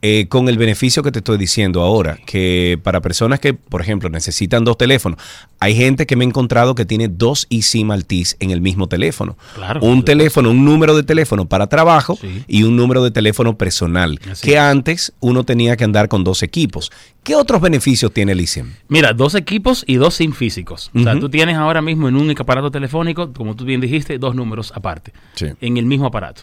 [0.05, 4.09] eh, con el beneficio que te estoy diciendo ahora, que para personas que, por ejemplo,
[4.11, 5.19] necesitan dos teléfonos,
[5.61, 9.39] hay gente que me he encontrado que tiene dos eSIM Altis en el mismo teléfono.
[9.55, 12.43] Claro, un teléfono, un número de teléfono para trabajo Sí.
[12.49, 14.59] y un número de teléfono personal, Así que es.
[14.59, 16.91] antes uno tenía que andar con dos equipos.
[17.23, 18.73] ¿Qué otros beneficios tiene el eSIM?
[18.89, 20.91] Mira, dos equipos y dos SIM físicos.
[20.95, 24.35] O sea, tú tienes ahora mismo en un aparato telefónico, como tú bien dijiste, dos
[24.35, 25.47] números aparte, Sí.
[25.61, 26.43] en el mismo aparato.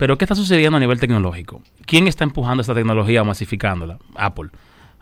[0.00, 1.62] Pero ¿qué está sucediendo a nivel tecnológico?
[1.84, 3.98] ¿Quién está empujando esta tecnología o masificándola?
[4.16, 4.48] Apple.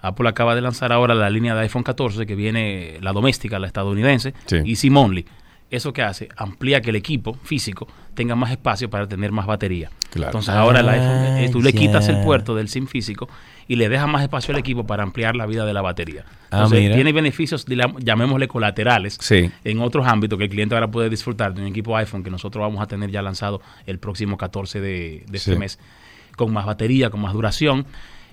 [0.02, 3.68] Apple acaba de lanzar ahora la línea de iPhone 14 que viene la doméstica, la
[3.68, 4.56] estadounidense, Sí.
[4.64, 5.24] y SIM only.
[5.70, 6.28] ¿Eso que hace?
[6.36, 9.90] Amplía que el equipo físico tenga más espacio para tener más batería.
[10.10, 10.30] Claro.
[10.30, 13.28] Entonces ahora el iPhone, eh, tú le Ah, quitas el puerto del SIM físico
[13.68, 16.24] y le dejas más espacio al equipo para ampliar la vida de la batería.
[16.50, 16.94] Ah, Entonces mira.
[16.94, 17.66] tiene beneficios,
[18.00, 19.50] llamémosle colaterales, Sí.
[19.62, 22.62] en otros ámbitos que el cliente ahora puede disfrutar de un equipo iPhone que nosotros
[22.62, 25.78] vamos a tener ya lanzado el próximo 14 de, de este mes,
[26.36, 27.84] con más batería, con más duración.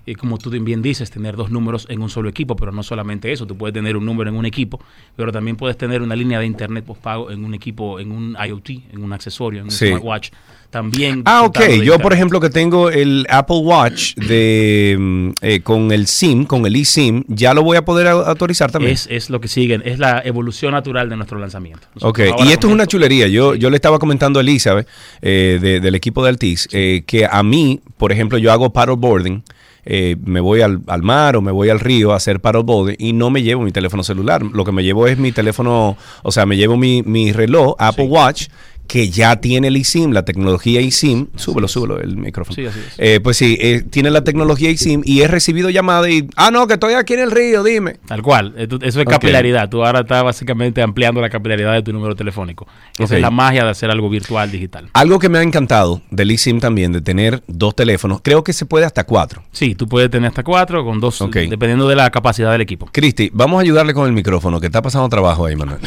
[0.05, 3.31] Y como tú bien dices, tener dos números en un solo equipo, pero no solamente
[3.31, 4.79] eso, tú puedes tener un número en un equipo,
[5.15, 8.69] pero también puedes tener una línea de internet postpago en un equipo, en un IoT,
[8.93, 9.87] en un accesorio, en un Sí.
[9.87, 10.29] smartwatch.
[10.69, 11.21] También.
[11.25, 11.59] Ah, ok.
[11.83, 16.65] Yo, por ejemplo, que tengo el Apple Watch de mm, eh, con el SIM, con
[16.65, 18.91] el eSIM, ya lo voy a poder au- autorizar también.
[18.93, 21.87] Es, es lo que siguen, es la evolución natural de nuestro lanzamiento.
[21.95, 23.27] Nosotros Ok, y esto es una chulería.
[23.27, 24.85] Yo, yo le estaba comentando a Elizabeth
[25.21, 29.43] eh, de- del equipo de Altiz eh, que a mí, por ejemplo, yo hago paddleboarding.
[29.85, 33.13] Eh, me voy al, al mar o me voy al río a hacer paddleboarding y
[33.13, 34.41] no me llevo mi teléfono celular.
[34.43, 38.05] Lo que me llevo es mi teléfono, o sea, me llevo mi, mi reloj Apple
[38.05, 38.11] Sí.
[38.11, 38.47] Watch
[38.87, 41.27] que ya tiene el eSIM, la tecnología eSIM.
[41.35, 42.55] Súbelo, súbelo el micrófono.
[42.55, 42.95] Sí, así es.
[42.97, 46.67] Eh, pues sí, eh, tiene la tecnología eSIM y he recibido llamadas y, ah, no,
[46.67, 47.97] que estoy aquí en el río, dime.
[48.07, 49.69] Tal cual, eh, eso es capilaridad.
[49.69, 52.67] Tú ahora estás básicamente ampliando la capilaridad de tu número telefónico.
[52.97, 54.89] Esa es la magia de hacer algo virtual digital.
[54.93, 58.65] Algo que me ha encantado del eSIM también, de tener dos teléfonos, creo que se
[58.65, 59.43] puede hasta cuatro.
[59.51, 62.89] Sí, tú puedes tener hasta cuatro con dos, dependiendo de la capacidad del equipo.
[62.91, 65.79] Cristi, vamos a ayudarle con el micrófono, que está pasando trabajo ahí, Manuel.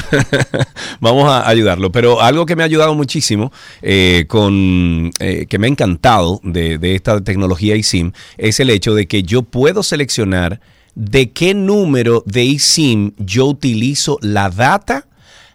[1.01, 1.93] vamos a ayudarlo.
[1.93, 6.79] Pero algo que me ha ayudado muchísimo, eh, con, eh, que me ha encantado de,
[6.95, 10.61] esta tecnología eSIM, es el hecho de que yo puedo seleccionar
[10.95, 15.07] de qué número de eSIM yo utilizo la data,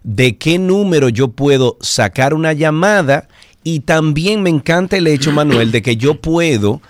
[0.03, 3.27] de qué número yo puedo sacar una llamada
[3.63, 6.81] y también me encanta el hecho, Manuel, de que yo puedo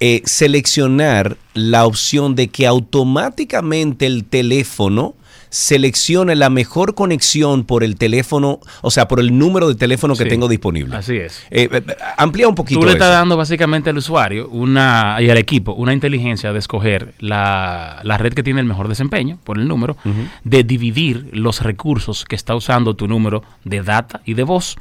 [0.00, 5.14] eh, seleccionar la opción de que automáticamente el teléfono
[5.50, 10.22] seleccione la mejor conexión por el teléfono, o sea, por el número de teléfono que
[10.24, 10.96] Sí, tengo disponible.
[10.96, 11.44] Así es.
[11.50, 11.82] Eh, eh,
[12.16, 13.14] amplía un poquito Tú le estás eso.
[13.18, 18.32] dando básicamente al usuario una y al equipo una inteligencia de escoger la, la red
[18.32, 19.96] que tiene el mejor desempeño por el número,
[20.44, 24.76] de dividir los recursos que está usando tu número de data y de voz.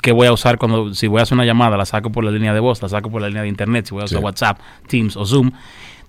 [0.00, 2.30] que voy a usar cuando, si voy a hacer una llamada, la saco por la
[2.30, 4.24] línea de voz, la saco por la línea de internet, si voy a usar Sí.
[4.24, 5.50] WhatsApp, Teams o Zoom,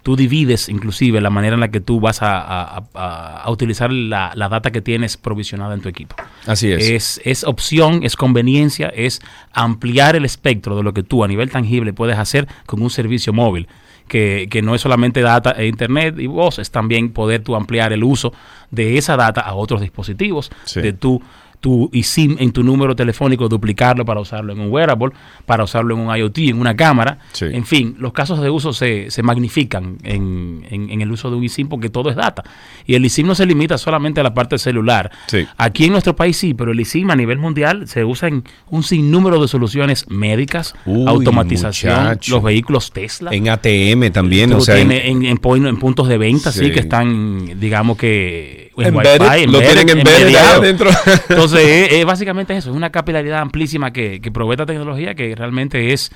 [0.04, 3.92] tú divides inclusive la manera en la que tú vas a, a- a- a utilizar
[3.92, 6.16] la, la data que tienes provisionada en tu equipo.
[6.46, 6.90] Así es.
[6.90, 9.22] Es, es opción, es conveniencia, es
[9.54, 13.34] ampliar el espectro de lo que tú a nivel tangible puedes hacer con un servicio
[13.34, 13.68] móvil.
[14.08, 17.94] Que, que no es solamente data e internet y voz, es también poder tú ampliar
[17.94, 18.34] el uso
[18.70, 20.82] de esa data a otros dispositivos, Sí.
[20.82, 21.22] de tu,
[21.64, 25.14] tu eSIM en tu número telefónico, duplicarlo para usarlo en un wearable,
[25.46, 27.20] para usarlo en un IoT, en una cámara.
[27.32, 27.46] Sí.
[27.50, 31.38] En fin, los casos de uso se, se magnifican en, en- en el uso de
[31.38, 32.44] un eSIM porque todo es data.
[32.86, 35.10] Y el eSIM no se limita solamente a la parte celular.
[35.28, 35.46] Sí.
[35.56, 38.84] Aquí en nuestro país sí, pero el eSIM a nivel mundial se usa en un
[38.84, 42.36] sinnúmero de soluciones médicas, Uy, automatización, muchacho.
[42.36, 43.32] los vehículos Tesla.
[43.34, 46.66] En ATM también, o sea, en- en, en puntos de venta, sí.
[46.66, 46.72] Sí.
[46.72, 50.90] que están, digamos que en Embedded, Wi-Fi, lo tienen embedded adentro.
[51.30, 55.36] Entonces, es, es básicamente eso, es una capilaridad amplísima que, que provee esta tecnología que
[55.36, 56.12] realmente es,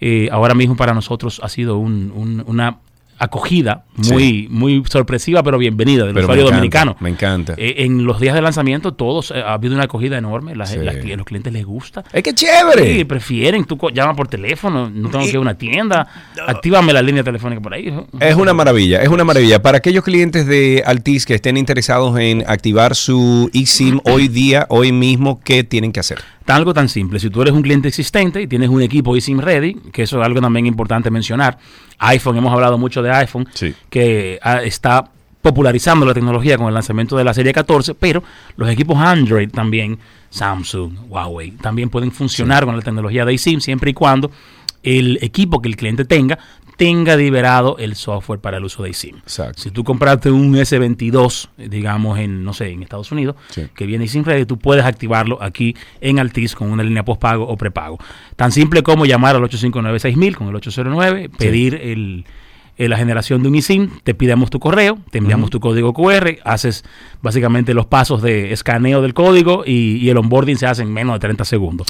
[0.00, 2.78] eh, ahora mismo para nosotros ha sido un- un- una
[3.18, 6.96] acogida muy, muy sorpresiva, pero bienvenida del Pero me usuario encanta, dominicano.
[7.00, 7.54] me encanta.
[7.56, 10.76] Eh, en los días de lanzamiento, todos eh, ha habido una acogida enorme, la- Sí.
[10.78, 12.04] la- los clientes les gusta.
[12.12, 12.94] es que chévere.
[12.94, 16.06] Sí, prefieren, tú llamas por teléfono, no tengo Y- que ir a una tienda,
[16.46, 17.92] actívame la línea telefónica por ahí.
[18.20, 19.62] Es una maravilla, es una maravilla.
[19.62, 24.92] Para aquellos clientes de Altis que estén interesados en activar su eSIM hoy día, hoy
[24.92, 26.18] mismo, ¿qué tienen que hacer?
[26.46, 27.18] Tan algo tan simple.
[27.18, 30.24] Si tú eres un cliente existente y tienes un equipo eSIM ready, que eso es
[30.26, 31.58] algo también importante mencionar.
[31.98, 33.74] iPhone, hemos hablado mucho de iPhone, Sí.
[33.90, 35.10] que ah, está
[35.42, 38.22] popularizando la tecnología con el lanzamiento de la serie 14, pero
[38.56, 39.98] los equipos Android también,
[40.30, 44.30] Samsung, Huawei, también pueden funcionar con la tecnología de eSIM siempre y cuando
[44.82, 46.38] el equipo que el cliente tenga
[46.76, 49.16] tenga liberado el software para el uso de eSIM.
[49.18, 49.62] Exacto.
[49.62, 53.66] Si tú compraste un S22, eh, digamos, en, no sé, en Estados Unidos, Sí.
[53.74, 57.56] que viene sin red, tú puedes activarlo aquí en Altis con una línea postpago o
[57.56, 57.98] prepago.
[58.36, 62.24] Tan simple como llamar al 859-6000 con el 809, pedir el,
[62.76, 66.38] eh, la generación de un eSIM, te pidamos tu correo, te enviamos tu código QR,
[66.44, 66.84] haces
[67.22, 71.14] básicamente los pasos de escaneo del código y, y el onboarding se hace en menos
[71.14, 71.86] de 30 segundos.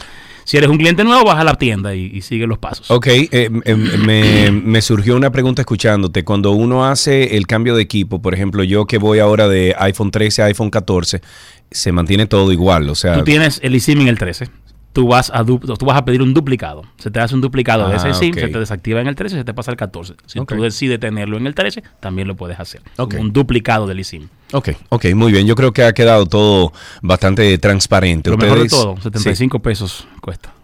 [0.46, 2.88] Si eres un cliente nuevo, vas a la tienda y, y sigue los pasos.
[2.90, 6.22] Ok, eh, eh, me, me surgió una pregunta escuchándote.
[6.24, 10.12] Cuando uno hace el cambio de equipo, por ejemplo, yo que voy ahora de iPhone
[10.12, 11.20] 13 a iPhone 14,
[11.70, 12.88] se mantiene todo igual.
[12.88, 14.48] O sea, Tú tienes el eSIM en el 13.
[14.92, 16.82] tú vas a tú vas a pedir un duplicado.
[16.96, 18.38] Se te hace un duplicado de Ah, ese SIM, ok.
[18.40, 20.14] se te desactiva en el 13 y se te pasa al 14.
[20.26, 20.54] Si Ok.
[20.54, 22.80] tú decides tenerlo en el 13, también lo puedes hacer.
[22.96, 23.16] Ok.
[23.18, 24.28] Un duplicado del eSIM.
[24.52, 25.44] Ok, ok, muy bien.
[25.46, 26.72] Yo creo que ha quedado todo
[27.02, 28.30] bastante transparente.
[28.30, 29.02] Lo mejor de Ustedes- todo, Sí.
[29.02, 30.06] 75 pesos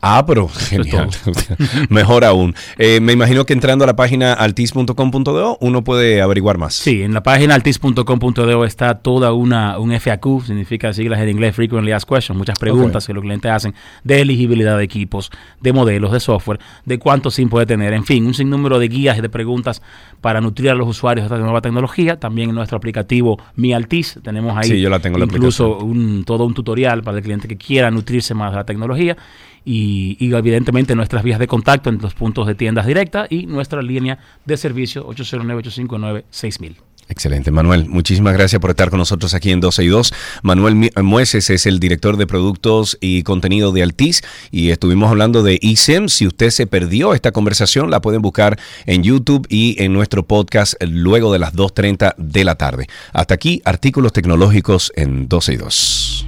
[0.04, 1.08] Ah, pero genial.
[1.88, 2.56] Mejor aún.
[2.76, 6.74] Eh, me imagino que entrando a la página altis.com.do uno puede averiguar más.
[6.74, 11.92] Sí, en la página altis.com.do está toda una un FAQ, significa siglas en inglés Frequently
[11.92, 16.18] Asked Questions, muchas preguntas que los clientes hacen de elegibilidad de equipos, de modelos, de
[16.18, 19.82] software, de cuánto SIM puede tener, en fin, un sinnúmero de guías y de preguntas
[20.20, 22.18] para nutrir a los usuarios de esta nueva tecnología.
[22.18, 26.24] También en nuestro aplicativo Mi Altis tenemos ahí Sí, yo la tengo, la incluso un,
[26.24, 29.16] todo un tutorial para el cliente que quiera nutrirse más de la tecnología.
[29.64, 34.18] Y, evidentemente nuestras vías de contacto en los puntos de tiendas directas y nuestra línea
[34.44, 36.76] de servicio 809-859-6000.
[37.08, 37.88] Excelente, Manuel.
[37.88, 40.14] Muchísimas gracias por estar con nosotros aquí en 12 y 2.
[40.42, 45.58] Manuel Mueces es el director de productos y contenido de Altis y estuvimos hablando de
[45.60, 46.08] eSIM.
[46.08, 50.74] Si usted se perdió esta conversación, la pueden buscar en YouTube y en nuestro podcast
[50.82, 52.86] luego de las 2.30 de la tarde.
[53.12, 56.26] Hasta aquí, artículos tecnológicos en 12 y 2.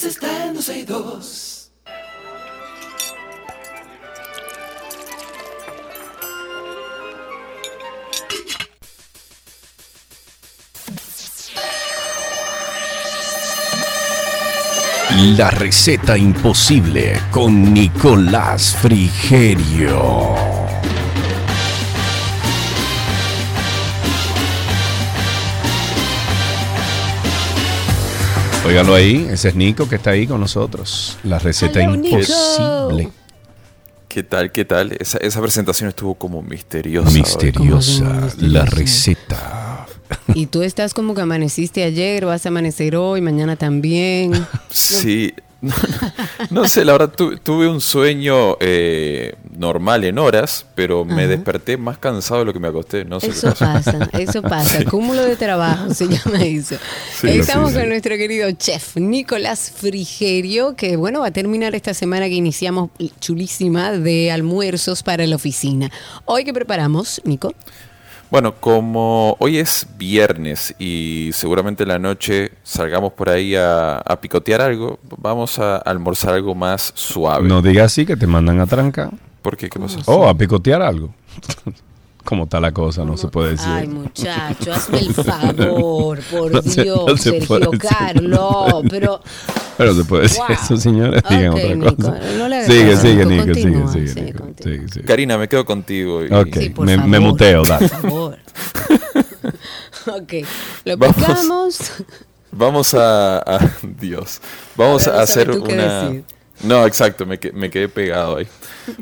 [0.00, 1.56] Quieres está en 12 y 2.
[15.36, 20.34] La receta imposible con Nicolás Frigerio.
[28.66, 31.18] Óigalo ahí, ese es Nico que está ahí con nosotros.
[31.24, 32.18] La receta Hello, Nico.
[32.18, 33.10] imposible.
[34.06, 34.52] ¿Qué tal?
[34.52, 34.92] ¿Qué tal?
[34.98, 37.10] Esa, esa presentación estuvo como misteriosa.
[37.10, 39.59] Misteriosa, ¿Cómo que la receta.
[40.34, 44.32] Y tú estás como que amaneciste ayer, vas a amanecer hoy, mañana también.
[44.70, 45.34] Sí.
[45.62, 45.74] No,
[46.50, 51.26] no sé, la verdad tu- tuve un sueño eh, normal en horas, pero me Ajá.
[51.26, 53.04] desperté más cansado de lo que me acosté.
[53.04, 54.82] No sé Eso pasa, eso pasa.
[54.86, 56.76] Cúmulo de trabajo se llama eso.
[57.14, 57.88] Sí, Estamos sí, con sí.
[57.90, 62.88] nuestro querido chef Nicolás Frigerio, que bueno, va a terminar esta semana que iniciamos
[63.20, 65.90] chulísima de almuerzos para la oficina.
[66.24, 67.52] Hoy que preparamos, Nico.
[68.30, 74.20] Bueno, como hoy es viernes y seguramente en la noche salgamos por ahí a, a
[74.20, 77.48] picotear algo, vamos a almorzar algo más suave.
[77.48, 79.10] No digas así que te mandan a trancar.
[79.42, 79.68] ¿Por qué?
[79.68, 79.98] ¿Qué pasó?
[80.06, 81.12] Oh, a picotear algo.
[82.24, 83.04] ¿Cómo está la cosa?
[83.04, 83.66] No se puede decir.
[83.68, 87.96] Ay, muchacho, hazme el favor, por No se- Dios, no se puede Sergio decir.
[87.98, 88.74] Carlos.
[88.90, 89.20] Pero
[89.78, 90.56] Pero se puede decir Wow.
[90.62, 91.22] eso, señores.
[91.28, 92.18] Digan otra Nico, cosa.
[92.38, 95.04] no le hagas sigue, sigue, Nico, Nico, sigue, continúa, sigue, Nico, sigue, sigue.
[95.06, 96.24] Karina, me quedo contigo.
[96.24, 97.88] y- Ok, Sí, por me, muteo, dale.
[97.88, 98.38] Por favor.
[100.06, 100.32] ok,
[100.84, 101.16] lo Vamos.
[101.16, 101.92] picamos.
[102.52, 104.40] Vamos a, a- Dios.
[104.76, 106.12] Vamos a hacer una.
[106.62, 108.46] No, exacto, me, me quedé pegado ahí.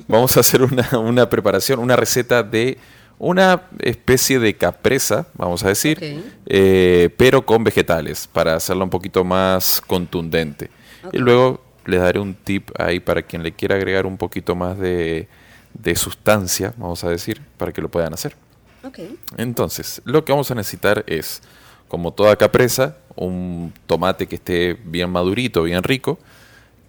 [0.07, 2.79] Vamos a hacer una, una preparación, una receta de
[3.19, 9.25] una especie de capresa, vamos a decir, eh, pero con vegetales, para hacerla un poquito
[9.25, 10.71] más contundente.
[11.13, 14.79] Y luego les daré un tip ahí para quien le quiera agregar un poquito más
[14.79, 15.29] de,
[15.75, 18.37] de sustancia, vamos a decir, para que lo puedan hacer.
[18.85, 19.01] Ok.
[19.37, 21.43] Entonces, lo que vamos a necesitar es,
[21.89, 26.19] como toda capresa, un tomate que esté bien madurito, bien rico,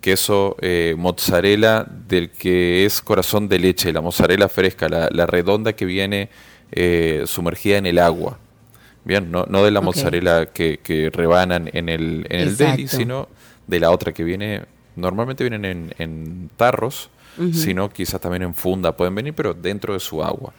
[0.01, 5.73] queso eh, mozzarella del que es corazón de leche, la mozzarella fresca, la, la redonda
[5.73, 6.29] que viene
[6.71, 8.39] eh, sumergida en el agua.
[9.03, 13.29] Bien, no, no de la mozzarella que, que rebanan en el, en el deli, sino
[13.65, 17.09] de la otra que viene, normalmente vienen en, en tarros,
[17.53, 20.51] sino quizás también en funda pueden venir, pero dentro de su agua.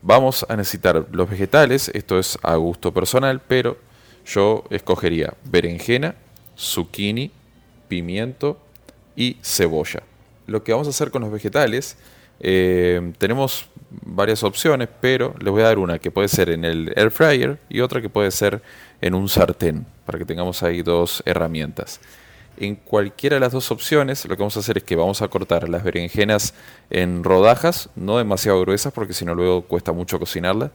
[0.00, 3.76] Vamos a necesitar los vegetales, esto es a gusto personal, pero
[4.24, 6.14] yo escogería berenjena,
[6.56, 7.30] zucchini,
[7.88, 8.58] pimiento
[9.16, 10.02] y cebolla.
[10.46, 11.96] Lo que vamos a hacer con los vegetales,
[12.40, 16.92] eh, tenemos varias opciones, pero les voy a dar una que puede ser en el
[16.96, 18.62] air fryer y otra que puede ser
[19.00, 22.00] en un sartén, para que tengamos ahí dos herramientas.
[22.56, 25.28] En cualquiera de las dos opciones, lo que vamos a hacer es que vamos a
[25.28, 26.54] cortar las berenjenas
[26.90, 30.70] en rodajas, no demasiado gruesas, porque si no luego cuesta mucho cocinarlas.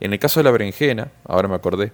[0.00, 1.92] En el caso de la berenjena, ahora me acordé,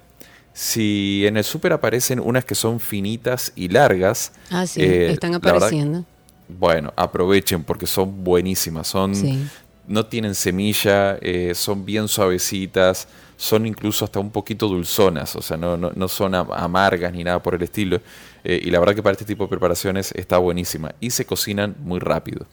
[0.52, 5.32] si en el súper aparecen unas que son finitas y largas, Ah, sí, eh, están
[5.32, 6.04] verdad- apareciendo.
[6.48, 9.46] bueno, aprovechen porque son buenísimas, son Sí.
[9.86, 15.56] no tienen semilla, eh, son bien suavecitas, son incluso hasta un poquito dulzonas, o sea,
[15.56, 18.00] no, no, no son am- amargas ni nada por el estilo.
[18.44, 21.74] eh, y la verdad que para este tipo de preparaciones está buenísima y se cocinan
[21.80, 22.46] muy rápido.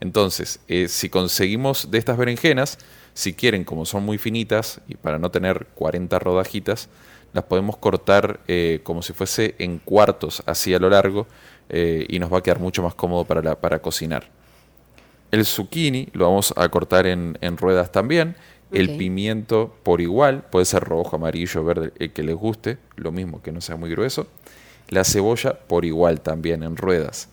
[0.00, 2.78] Entonces, si conseguimos de estas berenjenas,
[3.12, 6.88] Si quieren, como son muy finitas y para no tener 40 rodajitas,
[7.32, 11.26] las podemos cortar eh, como si fuese en cuartos así a lo largo
[11.68, 14.28] eh, y nos va a quedar mucho más cómodo para, la- para cocinar.
[15.30, 18.34] El zucchini lo vamos a cortar en, en ruedas también.
[18.72, 23.42] El pimiento por igual, puede ser rojo, amarillo, verde, el que les guste, lo mismo
[23.42, 24.26] que no sea muy grueso.
[24.88, 27.28] La cebolla por igual también en ruedas.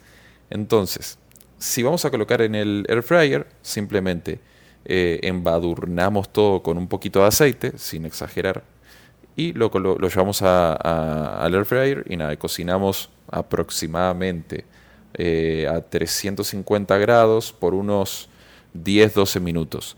[0.49, 1.17] Entonces,
[1.59, 4.39] si vamos a colocar en el air fryer, simplemente
[4.85, 8.63] eh, embadurnamos todo con un poquito de aceite, sin exagerar,
[9.37, 14.65] y lo, colo- lo llevamos a- a- al air fryer y nada, cocinamos aproximadamente
[15.13, 18.29] eh, a 350 grados por unos
[18.75, 19.95] 10-12 minutos.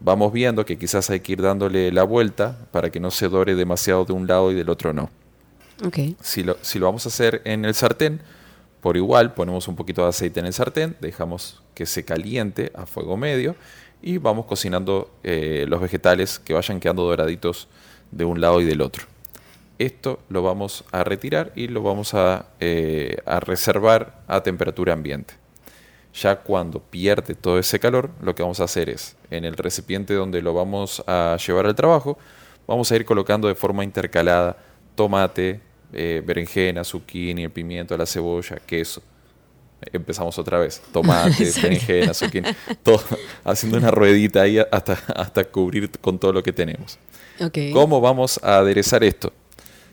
[0.00, 3.54] Vamos viendo que quizás hay que ir dándole la vuelta para que no se dore
[3.54, 5.10] demasiado de un lado y del otro no.
[5.84, 5.98] Ok.
[6.20, 8.20] Si lo, si lo vamos a hacer en el sartén,
[8.80, 12.84] por igual ponemos un poquito de aceite en el sartén, dejamos que se caliente a
[12.86, 13.54] fuego medio
[14.02, 17.68] y vamos cocinando eh, los vegetales que vayan quedando doraditos
[18.12, 19.06] de un lado y del otro.
[19.78, 25.34] Esto lo vamos a retirar y lo vamos a, eh, a reservar a temperatura ambiente.
[26.14, 30.14] Ya cuando pierde todo ese calor, lo que vamos a hacer es, en el recipiente
[30.14, 32.18] donde lo vamos a llevar al trabajo,
[32.66, 34.56] vamos a ir colocando de forma intercalada
[34.94, 35.60] tomate,
[35.92, 39.02] eh, berenjena, zucchini, el pimiento, la cebolla, queso.
[39.92, 40.80] Empezamos otra vez.
[40.92, 42.48] Tomate, berenjena, zucchini,
[42.82, 43.02] todo,
[43.44, 46.98] haciendo una ruedita ahí hasta, hasta cubrir con todo lo que tenemos.
[47.40, 47.58] Ok.
[47.72, 49.32] ¿Cómo vamos a aderezar esto?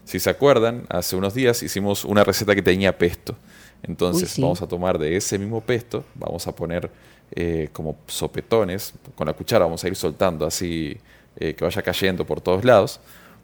[0.05, 3.35] Si se acuerdan, hace unos días hicimos una receta que tenía pesto.
[3.83, 4.41] Entonces Uy, sí.
[4.41, 6.89] vamos a tomar de ese mismo pesto, vamos a poner
[7.31, 10.97] eh, como sopetones, con la cuchara vamos a ir soltando así
[11.37, 12.99] eh, que vaya cayendo por todos lados.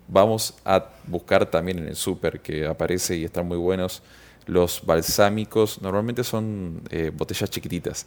[0.07, 4.03] Vamos a buscar también en el súper que aparece y están muy buenos
[4.45, 5.81] los balsámicos.
[5.81, 8.05] Normalmente son eh, botellas chiquititas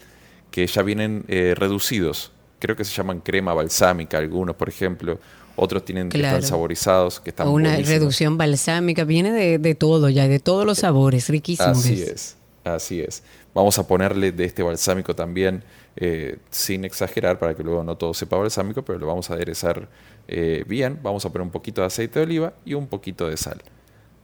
[0.50, 2.30] que ya vienen eh, reducidos.
[2.58, 5.18] Creo que se llaman crema balsámica, algunos, por ejemplo.
[5.60, 6.36] Otros tienen que Claro.
[6.38, 7.88] están saborizados, que están O una buenísimos.
[7.98, 11.72] reducción balsámica, viene de, de todo ya, de todos los sabores, riquísimo.
[11.72, 13.22] que Así es, así es.
[13.54, 15.64] Vamos a ponerle de este balsámico también,
[15.96, 19.88] eh, sin exagerar, para que luego no todo sepa balsámico, pero lo vamos a aderezar
[20.28, 21.00] eh, bien.
[21.02, 23.60] Vamos a poner un poquito de aceite de oliva y un poquito de sal.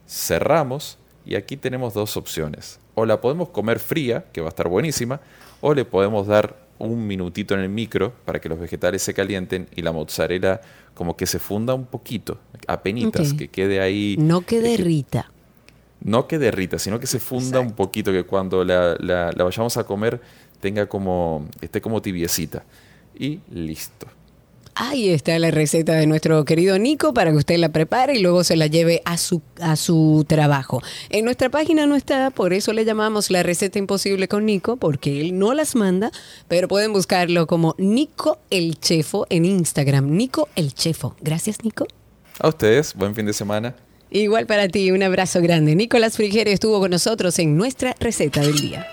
[0.07, 2.79] Cerramos y aquí tenemos dos opciones.
[2.93, 5.19] O la podemos comer fría, que va a estar buenísima,
[5.61, 9.67] o le podemos dar un minutito en el micro para que los vegetales se calienten
[9.75, 10.59] y la mozzarella
[10.93, 13.37] como que se funda un poquito, a penitas, Ok.
[13.37, 14.15] que quede ahí.
[14.19, 15.31] No que eh, derrita.
[16.01, 19.75] no que derrita, sino que se funda un poquito, que cuando la, la- la vayamos
[19.77, 20.21] a comer
[20.59, 22.63] tenga como, esté como tibiecita.
[23.17, 24.07] Y listo.
[24.77, 28.43] Ahí está la receta de nuestro querido Nico para que usted la prepare y luego
[28.43, 30.83] se la lleve a su, a su trabajo.
[31.09, 35.21] En nuestra página no está, por eso le llamamos la receta imposible con Nico, porque
[35.21, 36.11] él no las manda,
[36.49, 40.11] pero pueden buscarlo como Nico el Chefo en Instagram.
[40.11, 41.15] Nico el Chefo.
[41.21, 41.87] Gracias, Nico.
[42.39, 43.75] A ustedes, buen fin de semana.
[44.11, 45.73] Igual para ti, un abrazo grande.
[45.75, 48.85] Nicolás Frigerio estuvo con nosotros en nuestra receta del día.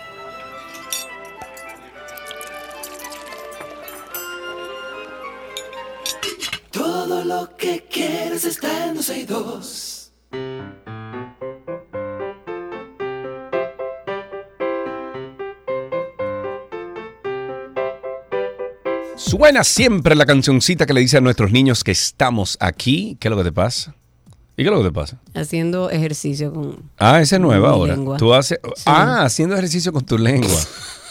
[6.72, 10.12] Todo lo que quieres está en 12 y 2.
[19.16, 23.16] Suena siempre la cancioncita que le dice a nuestros niños que estamos aquí.
[23.20, 23.94] ¿Qué es lo que te pasa?
[24.56, 25.18] ¿Y qué es lo que te pasa?
[25.34, 26.90] Haciendo ejercicio con...
[26.98, 27.94] Ah, esa es nueva Mi ahora.
[27.96, 28.16] lengua.
[28.16, 30.48] Tú haces, Ah, haciendo ejercicio con tu lengua.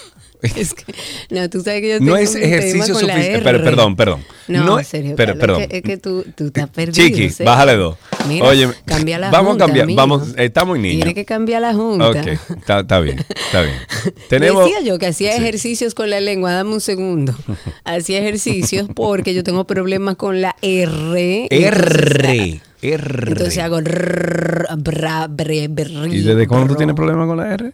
[0.41, 0.83] Es que,
[1.29, 3.39] no, tú sabes que yo No tengo es un tema ejercicio suficiente.
[3.41, 4.23] Perdón, perdón.
[4.47, 5.13] No, es- en serio.
[5.15, 5.61] Pero, Carlos, perdón.
[5.61, 7.07] Es que, es que tú, tú estás perdido.
[7.07, 7.43] Chiqui, ¿sí?
[7.43, 7.97] bájale dos.
[8.27, 9.87] Mira, Oye, cambia la vamos junta, a cambiar.
[9.95, 10.97] Vamos, está muy niño.
[10.97, 12.09] Tiene que cambiar la junta.
[12.09, 12.27] Ok,
[12.57, 13.75] está, está bien, está bien.
[14.29, 14.65] Tenemos.
[14.65, 15.41] Decía yo que hacía Sí.
[15.41, 17.35] ejercicios con la lengua, dame un segundo.
[17.83, 21.47] Hacía ejercicios porque yo tengo problemas con la R.
[21.49, 22.61] R.
[22.81, 23.27] R.
[23.31, 25.69] Entonces hago rrr, bra, bre,
[26.11, 27.73] ¿Y desde cuándo tú tienes problemas con la R?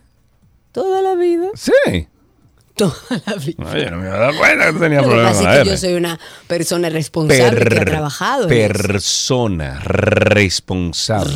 [0.74, 1.48] Toda la vida.
[1.56, 2.08] Sí.
[2.78, 2.94] Toda
[3.26, 3.72] la vida.
[3.74, 5.94] Oye, no me había dado cuenta que Lo que problemas pasa es que yo soy
[5.96, 8.48] una persona responsable que ha trabajado.
[8.48, 11.34] persona responsable.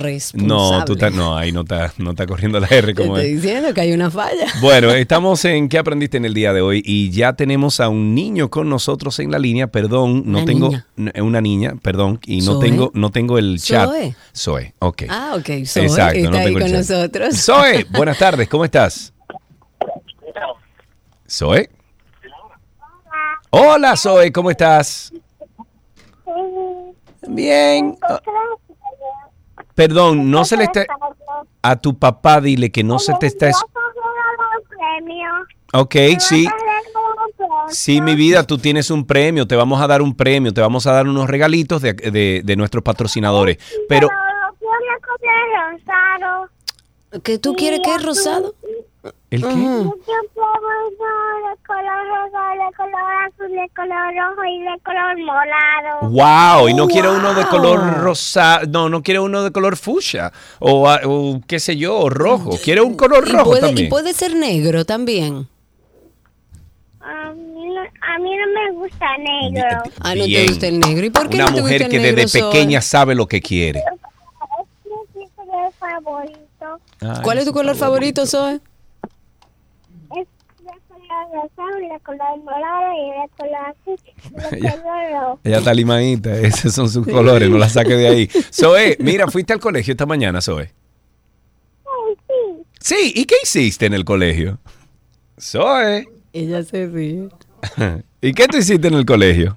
[0.00, 0.48] Responsable.
[0.48, 3.34] No, tú estás- no, ahí no está, no está corriendo la R Te como estoy
[3.34, 3.42] es.
[3.42, 4.46] diciendo que hay una falla.
[4.60, 6.82] Bueno, estamos en ¿Qué aprendiste en el día de hoy?
[6.84, 9.68] Y ya tenemos a un niño con nosotros en la línea.
[9.68, 10.86] Perdón, no Una tengo niña.
[10.96, 12.66] n- una niña, perdón, y no Zoe.
[12.68, 13.88] tengo no tengo el chat.
[13.88, 14.14] Zoe.
[14.36, 15.02] Zoe, ok.
[15.08, 15.46] Ah, ok.
[15.66, 16.80] Zoe Exacto, está no ahí tengo el con chat.
[16.90, 17.36] nosotros.
[17.36, 19.12] Zoe, buenas tardes, ¿cómo estás?
[21.30, 21.70] Zoe.
[23.50, 25.12] Hola, Zoe, ¿cómo estás?
[27.28, 27.96] Bien.
[29.74, 30.86] Perdón, no se le está
[31.62, 33.64] a tu papá dile que no se te está es-
[35.72, 36.46] Ok, sí.
[37.68, 40.86] Sí, mi vida, tú tienes un premio, te vamos a dar un premio, te vamos
[40.86, 41.92] a dar unos regalitos de,
[42.44, 43.58] de- nuestros patrocinadores.
[43.88, 44.08] Pero.
[47.22, 48.54] ¿Que tú quieres que es rosado?
[49.30, 49.46] ¿El qué?
[49.48, 50.26] Uno de
[51.66, 56.10] color rosado, de color azul, de color rojo y de color morado.
[56.10, 60.32] Wow, y no quiere uno de color rosa, no, no quiere uno de color fucsia
[60.58, 62.50] o, ah, o qué sé yo, o rojo.
[62.62, 63.88] Quiere un color Y rojo puede, y también.
[63.88, 65.48] puede ser negro también.
[67.00, 69.82] A mí, no, a mí no me gusta negro.
[70.00, 70.46] Ah, no te Bien.
[70.48, 71.06] gusta el negro.
[71.06, 72.50] ¿Y por qué Una no te mujer gusta el que negro, desde Zoe?
[72.52, 73.78] pequeña sabe lo que quiere.
[73.80, 77.22] Es mi color favorito.
[77.22, 78.60] ¿Cuál es tu color favorito, Zoe?
[81.10, 84.82] Color rosado, y de color morado y de color azul y de Ya.
[84.82, 85.40] color rojo.
[85.44, 88.26] Ella está limadita, esos son sus colores, no la saque de ahí.
[88.52, 90.62] Zoe, mira, fuiste al colegio esta mañana, Zoe.
[91.84, 92.62] Ay, sí.
[92.80, 94.58] Sí, ¿y qué hiciste en el colegio?
[95.38, 96.06] Zoe.
[96.32, 97.28] Ella se ríe.
[98.20, 99.56] ¿Y qué tú hiciste en el colegio?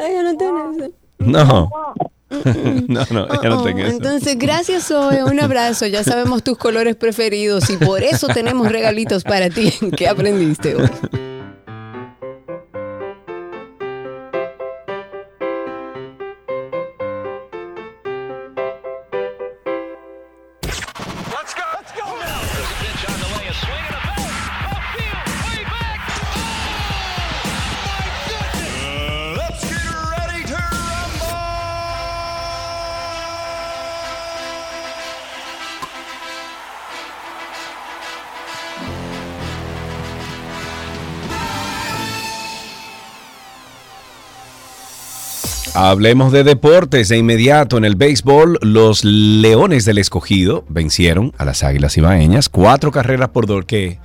[0.00, 0.74] Ella no.
[1.18, 1.70] No.
[2.88, 3.90] No, no, ella no Oh, tiene eso.
[3.96, 5.24] Entonces, gracias, Zoe.
[5.24, 5.86] Un abrazo.
[5.86, 9.72] Ya sabemos tus colores preferidos y por eso tenemos regalitos para ti.
[9.96, 10.88] ¿Qué aprendiste hoy?
[45.76, 47.76] Hablemos de deportes de inmediato.
[47.76, 52.48] En el béisbol, los Leones del Escogido vencieron a las Águilas Ibaeñas.
[52.48, 53.64] Cuatro carreras por dos.
[53.64, 53.98] que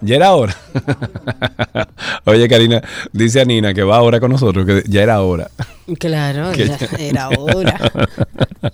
[0.00, 0.56] Ya era hora.
[2.24, 2.82] Oye, Karina,
[3.12, 5.50] dice a Nina que va ahora con nosotros, que ya era hora.
[5.98, 7.78] Claro, Que ya era hora.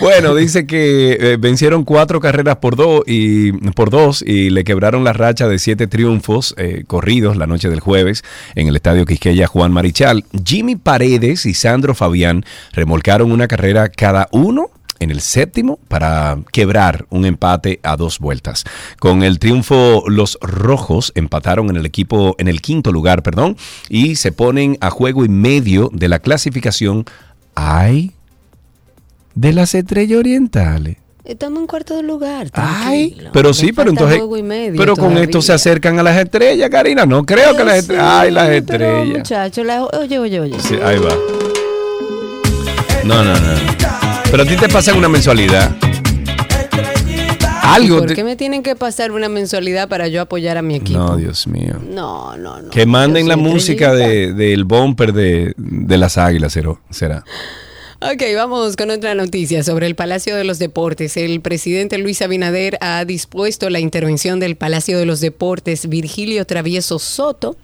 [0.00, 5.04] Bueno, dice que eh, vencieron cuatro carreras por dos y por dos y le quebraron
[5.04, 8.24] la racha de siete triunfos eh, corridos la noche del jueves
[8.56, 10.24] en el estadio Quisqueya Juan Marichal.
[10.44, 14.70] Jimmy Paredes y Sandro Fabián remolcaron una carrera cada uno
[15.02, 18.64] en el séptimo para quebrar un empate a dos vueltas.
[18.98, 23.56] Con el triunfo, los rojos empataron en el equipo, en el quinto lugar, perdón,
[23.88, 27.04] y se ponen a juego y medio de la clasificación.
[27.54, 28.12] ¡Ay!
[29.34, 30.96] de las estrellas orientales.
[31.24, 32.48] Estamos en cuarto lugar.
[32.52, 37.06] Ay, pero sí, pero entonces, medio pero con esto se acercan a las estrellas, Karina.
[37.06, 38.04] No creo que las estrellas.
[38.04, 39.18] sí, Ay, las estrellas.
[39.18, 40.60] muchacho, la- oye, oye, oye.
[40.60, 41.14] Sí, ahí va.
[43.04, 43.91] No, no, no.
[44.32, 45.76] Pero a ti te pasan una mensualidad.
[47.64, 47.98] Algo.
[47.98, 50.98] ¿Por te- qué me tienen que pasar una mensualidad para yo apoyar a mi equipo?
[50.98, 51.74] No, Dios mío.
[51.86, 52.70] No, no, no.
[52.70, 56.58] Que manden la música de, del bumper de, de las águilas,
[56.88, 57.24] será.
[58.04, 61.16] Ok, vamos con otra noticia sobre el Palacio de los Deportes.
[61.16, 66.98] El presidente Luis Abinader ha dispuesto la intervención del Palacio de los Deportes Virgilio Travieso
[66.98, 67.56] Soto.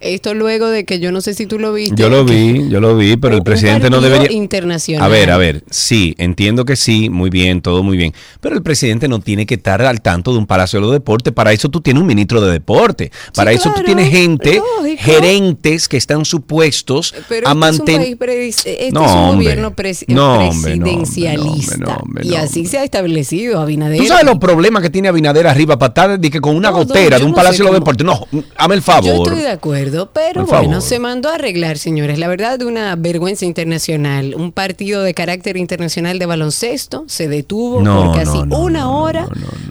[0.00, 1.94] Esto luego de que yo no sé si tú lo viste.
[2.00, 4.32] Yo lo vi, yo lo vi, pero el presidente no debería.
[4.32, 5.04] internacional.
[5.04, 8.14] A ver, a ver, sí, entiendo que sí, muy bien, todo muy bien.
[8.40, 11.34] Pero el presidente no tiene que estar al tanto de un palacio de los deportes.
[11.34, 13.12] Para eso tú tienes un ministro de deporte.
[13.34, 15.02] Para eso tú claro, tienes gente, lógico.
[15.02, 18.00] gerentes que están supuestos Pero a este mantener.
[18.00, 19.44] es un, país presi- este No, es un hombre.
[19.44, 21.74] gobierno presi- No, presidencialista.
[21.74, 23.98] hombre, no, hombre, y así se ha establecido Abinader.
[23.98, 27.16] ¿Tú sabes los problemas que tiene Abinader arriba para estar de que con una gotera
[27.16, 28.06] yo de un no palacio de los deportes?
[28.06, 28.26] No,
[28.56, 29.28] hazme el Yo favor.
[29.28, 32.18] estoy de acuerdo, pero bueno, se mandó a arreglar, señores.
[32.18, 34.34] La verdad, de una vergüenza internacional.
[34.36, 39.26] Un partido de carácter internacional de baloncesto se detuvo por casi una hora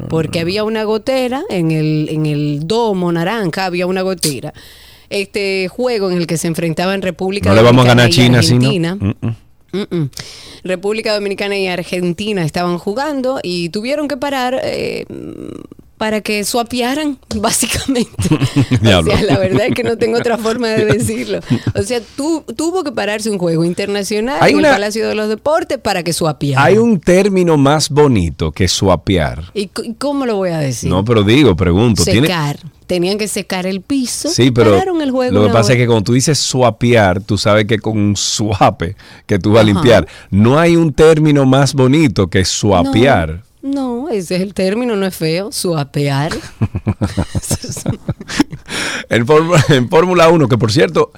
[0.09, 4.53] porque había una gotera en el, en el domo naranja, había una gotera.
[5.09, 8.41] Este juego en el que se enfrentaban República No le vamos a ganar a China,
[8.41, 8.97] ¿sí, no?
[9.73, 10.09] Mm, mm.
[10.63, 15.05] República Dominicana y Argentina estaban jugando y tuvieron que parar eh,
[15.97, 18.11] para que suapiaran, básicamente.
[18.81, 21.39] o sea, la verdad es que no tengo otra forma de decirlo.
[21.75, 25.15] O sea, tu- tuvo que pararse un juego internacional Hay en una- el Palacio de
[25.15, 26.65] los Deportes para que suapiaran.
[26.65, 29.51] Hay un término más bonito que suapear.
[29.53, 29.67] ¿Y
[29.99, 30.89] cómo lo voy a decir?
[30.89, 32.03] No, pero digo, pregunto.
[32.03, 32.57] ¿tiene- secar.
[32.91, 34.27] Tenían que secar el piso.
[34.27, 37.37] Sí, pero pararon el juego lo que pasa es que cuando tú dices suapear, tú
[37.37, 40.05] sabes que con un suape que tú vas a limpiar.
[40.29, 43.43] No hay un término más bonito que suapear.
[43.61, 45.53] No, ese es el término, no es feo.
[45.53, 46.33] Suapear.
[49.09, 51.13] en Fórmula en Fórmula 1, que por cierto,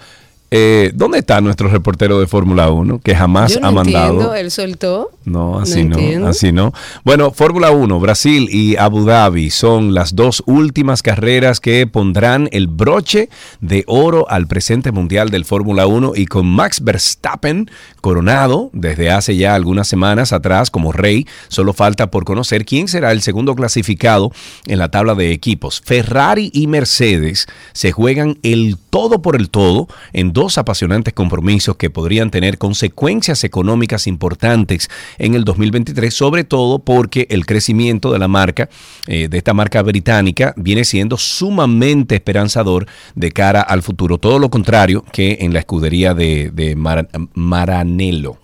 [0.56, 4.12] Eh, ¿Dónde está nuestro reportero de Fórmula 1 que jamás Yo no ha mandado?
[4.14, 5.10] entiendo, él soltó.
[5.26, 6.28] No, así no, entiendo.
[6.28, 6.74] así no.
[7.04, 12.68] Bueno, Fórmula 1, Brasil y Abu Dhabi son las dos últimas carreras que pondrán el
[12.68, 13.30] broche
[13.62, 19.36] de oro al presente mundial del Fórmula 1 y con Max Verstappen coronado desde hace
[19.36, 24.32] ya algunas semanas atrás como rey, solo falta por conocer quién será el segundo clasificado
[24.68, 25.82] en la tabla de equipos.
[25.84, 31.90] Ferrari y Mercedes se juegan el todo por el todo en dos apasionantes compromisos que
[31.90, 38.28] podrían tener consecuencias económicas importantes en el 2023, sobre todo porque el crecimiento de la
[38.28, 38.70] marca,
[39.08, 42.86] eh, de esta marca británica, viene siendo sumamente esperanzador
[43.16, 44.18] de cara al futuro.
[44.18, 48.38] Todo lo contrario que en la escudería de, de Mar- Maranello.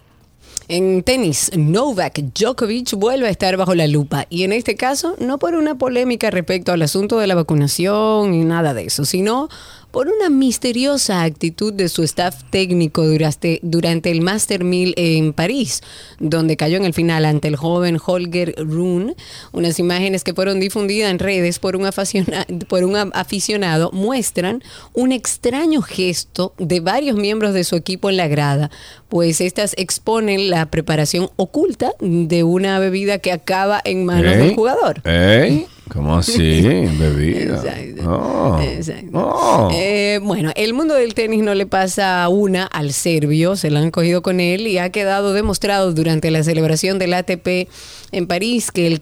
[0.71, 5.39] En tenis, Novak Djokovic vuelve a estar bajo la lupa y en este caso no
[5.39, 9.49] por una polémica respecto al asunto de la vacunación y nada de eso, sino
[9.91, 15.81] por una misteriosa actitud de su staff técnico durante, durante el Master 1000 en París,
[16.19, 19.15] donde cayó en el final ante el joven Holger Rune.
[19.51, 24.63] Unas imágenes que fueron difundidas en redes por un, aficiona- por un aficionado muestran
[24.93, 28.69] un extraño gesto de varios miembros de su equipo en la grada,
[29.07, 34.37] pues estas exponen la preparación oculta de una bebida que acaba en manos ¿Eh?
[34.37, 35.01] del jugador.
[35.05, 35.65] ¿Eh?
[35.89, 36.61] ¿Cómo así?
[36.99, 37.55] Bebida.
[37.55, 38.09] Exacto.
[38.09, 38.59] Oh.
[38.61, 39.09] Exacto.
[39.13, 39.69] Oh.
[39.73, 43.91] Eh, bueno, el mundo del tenis no le pasa una al serbio, se la han
[43.91, 47.67] cogido con él y ha quedado demostrado durante la celebración del ATP
[48.11, 49.01] en París que el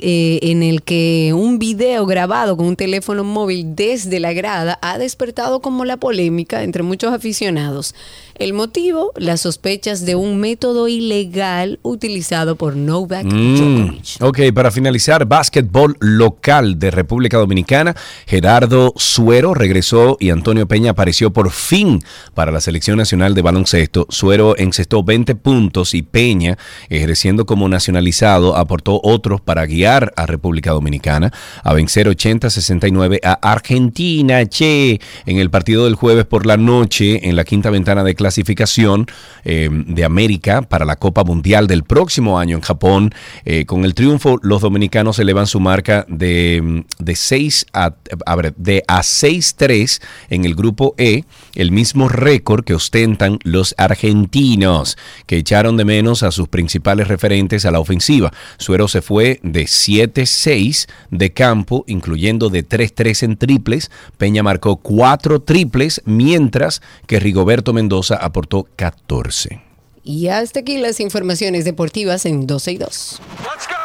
[0.00, 4.98] eh, en el que un video grabado con un teléfono móvil desde la grada ha
[4.98, 7.94] despertado como la polémica entre muchos aficionados.
[8.36, 14.22] El motivo, las sospechas de un método ilegal utilizado por Novak Mm, Djokovic.
[14.22, 17.96] ok, para finalizar, básquetbol local de República Dominicana.
[18.26, 22.00] Gerardo Suero regresó y Antonio Peña apareció por fin
[22.34, 24.06] para la Selección Nacional de Baloncesto.
[24.08, 26.58] Suero encestó 20 puntos y Peña,
[26.90, 31.32] ejerciendo como nacionalizado, aportó otros para guiar a República Dominicana
[31.64, 37.36] a vencer 80-69 a Argentina, che, en el partido del jueves por la noche en
[37.36, 39.06] la quinta ventana de clasificación
[39.44, 43.14] eh, de América para la Copa Mundial del próximo año en Japón.
[43.44, 47.94] Eh, con el triunfo, los dominicanos elevan su marca de, de 6 a,
[48.26, 51.24] a ver, de a 6-3 en el grupo E,
[51.54, 54.96] el mismo récord que ostentan los argentinos,
[55.26, 58.32] que echaron de menos a sus principales referentes a la ofensiva.
[58.58, 63.90] Suero se fue de 7-6 de campo, incluyendo de 3-3 en triples.
[64.16, 69.62] Peña marcó 4 triples, mientras que Rigoberto Mendoza aportó 14.
[70.04, 73.20] Y hasta aquí las informaciones deportivas en 12 y 2.
[73.42, 73.77] Todo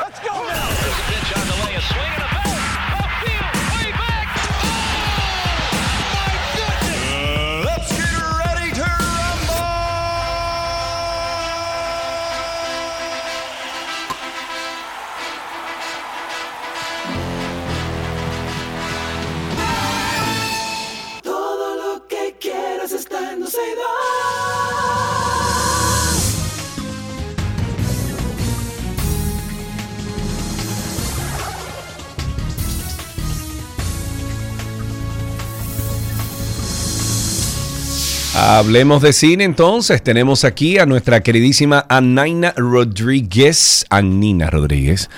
[38.36, 40.01] Hablemos de cine entonces.
[40.01, 43.86] Tenemos aquí a nuestra queridísima Anaina Rodríguez.
[43.89, 45.10] Anina Rodríguez.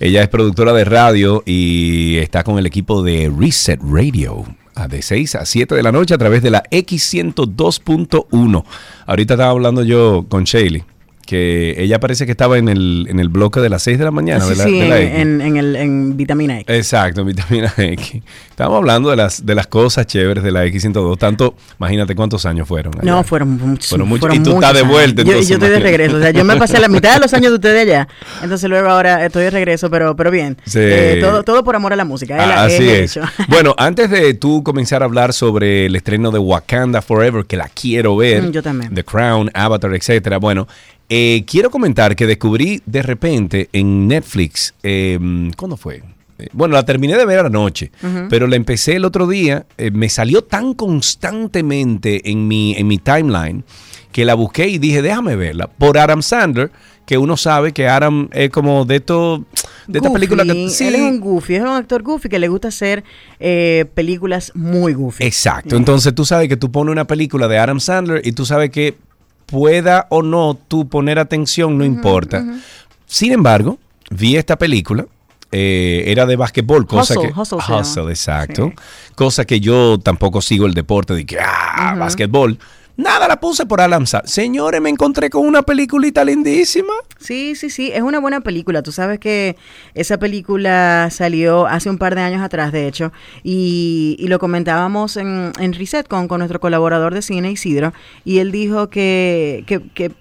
[0.00, 4.46] Ella es productora de radio y está con el equipo de Reset Radio.
[4.74, 8.64] A De 6 a 7 de la noche a través de la X102.1.
[9.06, 10.84] Ahorita estaba hablando yo con Shaley,
[11.26, 14.10] que ella parece que estaba en el, en el bloque de las 6 de la
[14.10, 14.44] mañana.
[14.44, 16.74] Sí, de la, sí, de la en, en- en el, en vitamina X.
[16.76, 18.22] Exacto, en vitamina X.
[18.50, 21.18] Estamos hablando de las, de las cosas chéveres de la X102.
[21.18, 22.94] Tanto, imagínate cuántos años fueron.
[23.00, 23.10] allá.
[23.10, 23.88] No, fueron muchos.
[23.88, 24.20] Fueron muchos.
[24.28, 25.32] fueron Y tú estás de vuelta, años.
[25.32, 26.16] Yo- entonces, Yo, estoy de regreso.
[26.16, 28.08] O sea, yo me pasé la mitad de los años de ustedes allá.
[28.42, 30.56] Entonces luego ahora estoy de regreso, pero, pero bien.
[30.64, 30.78] Sí.
[30.82, 32.36] Eh, todo, todo por amor a la música.
[32.38, 33.16] Ah, Así es.
[33.16, 33.26] hecho.
[33.48, 37.68] Bueno, antes de tú comenzar a hablar sobre el estreno de Wakanda Forever, que la
[37.68, 38.94] quiero ver, Mm, yo también.
[38.94, 40.38] The Crown, Avatar, etcétera.
[40.38, 40.66] Bueno,
[41.14, 45.18] eh, quiero comentar que descubrí de repente en Netflix, eh,
[45.58, 46.02] ¿cuándo fue?
[46.38, 48.28] Eh, Bueno, la terminé de ver anoche, Ujú.
[48.30, 49.66] pero la empecé el otro día.
[49.76, 53.64] eh, me salió tan constantemente en mi, en mi timeline
[54.10, 55.66] que la busqué y dije, déjame verla.
[55.68, 56.70] Por Adam Sandler,
[57.06, 59.44] que uno sabe que Adam es como de esto,
[59.86, 62.38] de esta Goofy, película que sí, Él es un goofy, es un actor goofy que
[62.38, 63.04] le gusta hacer
[63.40, 65.24] eh, películas muy goofy.
[65.24, 65.76] Exacto.
[65.76, 68.94] Entonces tú sabes que tú pones una película de Adam Sandler y tú sabes que
[69.52, 72.42] pueda o no tú poner atención, no importa.
[73.06, 73.78] Sin embargo,
[74.10, 75.06] vi esta película.
[75.54, 77.38] eh, era de basquetbol, cosa Hustle, que.
[77.38, 78.10] Hustle llama.
[78.10, 78.72] exacto.
[79.14, 81.94] Cosa que yo tampoco sigo el deporte de que, ah,
[82.56, 82.64] Ujú.
[82.96, 84.28] Nada, la puse por Sandler.
[84.28, 86.92] Señores, me encontré con una peliculita lindísima.
[87.18, 88.82] Sí, sí, sí, es una buena película.
[88.82, 89.56] Tú sabes que
[89.94, 93.12] esa película salió hace un par de años atrás, de hecho,
[93.42, 97.92] y, lo comentábamos en, en Reset con, con nuestro colaborador de cine, Isidro,
[98.24, 100.12] y él dijo que, que, que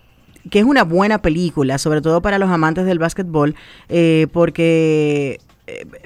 [0.49, 3.55] que es una buena película, sobre todo para los amantes del básquetbol,
[3.89, 5.39] eh, porque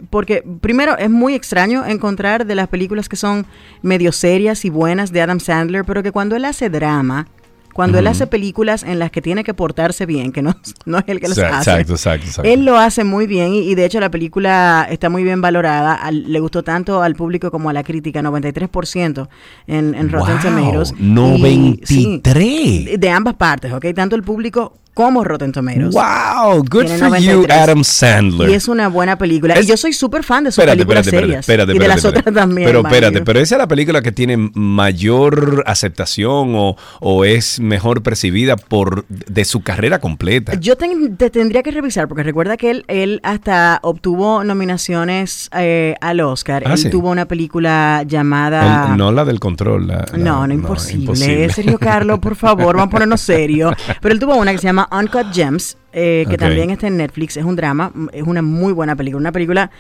[0.09, 3.45] porque primero es muy extraño encontrar de las películas que son
[3.81, 7.27] medio serias y buenas de Adam Sandler, pero que cuando él hace drama,
[7.73, 10.55] cuando él hace películas en las que tiene que portarse bien, que no,
[10.85, 11.71] no es el que las Exacto, hace.
[11.71, 12.49] exacto, exacto, exacto.
[12.49, 15.93] Él lo hace muy bien y, y de hecho la película está muy bien valorada.
[15.93, 19.27] Al- le gustó tanto al público como a la crítica, 93%
[19.67, 20.93] en, en Rotten Wow, Tomatoes.
[20.97, 21.87] Y, 93.
[21.87, 23.85] sí, de ambas partes, ¿ok?
[23.93, 25.93] Tanto el público como Rotten Tomatoes.
[25.93, 27.51] Wow, good Tiene for you, 93.
[27.61, 28.49] Adam Sandler.
[28.49, 29.53] Y es una buena película.
[29.53, 31.39] Es- y yo soy súper fan de sus Espérate, películas espérate, serias.
[31.41, 32.67] espérate, espérate, y de las otras también.
[32.67, 37.59] Pero mind espérate, pero esa es la película que tiene mayor aceptación o, o es
[37.59, 40.53] mejor percibida por de su carrera completa.
[40.59, 46.21] Yo te tendría que revisar, porque recuerda que él, él hasta obtuvo nominaciones eh, al
[46.21, 46.63] Oscar.
[46.65, 46.89] Ah, él sí.
[46.89, 48.91] tuvo una película llamada...
[48.91, 49.87] El- no la del control.
[49.87, 51.49] la- la- No, no, imposible.
[51.49, 53.71] Sergio Carlos, por favor, vamos a ponernos serio.
[54.01, 57.37] Pero él tuvo una que se llama Uncut Gems, eh, que también está en Netflix.
[57.37, 59.19] Es un drama, es una muy buena película.
[59.21, 59.71] Una película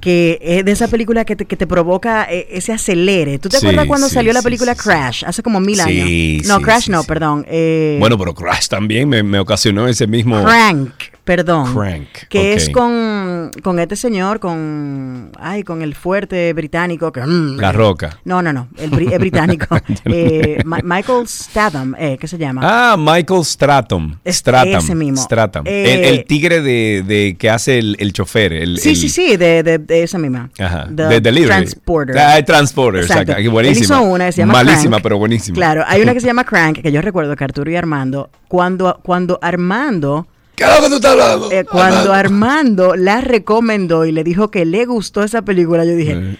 [0.00, 3.38] que es de esa película que te, que te provoca eh, ese acelere.
[3.38, 4.80] ¿Tú te Sí, acuerdas cuando sí, salió la película sí.
[4.82, 5.24] Crash?
[5.24, 5.80] Hace como mil Sí,
[6.40, 6.46] años.
[6.48, 7.46] No, Crash no, perdón.
[7.48, 10.42] eh, Bueno, pero Crash también me, me ocasionó ese mismo.
[10.42, 10.90] Crank,
[11.24, 11.72] perdón.
[11.74, 12.92] Crank, Que es con,
[13.62, 15.30] con este señor, con.
[15.38, 17.12] Ay, con el fuerte británico.
[17.12, 18.18] Que, mm, La Roca.
[18.24, 18.68] No, no, no.
[18.78, 19.76] El, el británico.
[20.04, 22.60] eh, Michael Statham, eh, ¿qué se llama?
[22.64, 24.18] Ah, Michael Stratham.
[24.24, 24.76] Es- Stratham.
[24.78, 25.22] ese mismo.
[25.22, 25.64] Stratham.
[25.66, 28.52] Eh, el, el tigre de, de que hace el, el chofer.
[28.52, 30.50] El, sí, sí, sí, de, de, de esa misma.
[30.58, 30.86] Ajá.
[30.88, 31.48] De delivery.
[31.48, 32.18] Transporter.
[32.18, 33.32] Ah, el transporter, Exacto.
[33.32, 33.50] exacto.
[33.50, 33.96] Buenísima.
[33.96, 35.02] Él hizo una que se llama Malísima, Crank.
[35.02, 35.54] pero buenísima.
[35.56, 38.98] Claro, hay una que se llama Crank, que yo recuerdo que Arturo y Armando, cuando,
[39.02, 40.26] cuando Armando.
[40.56, 41.52] ¿Qué es lo que tú estás hablando?
[41.52, 46.12] eh, cuando Armando la recomendó y le dijo que le gustó esa película, yo dije,
[46.12, 46.36] Eh,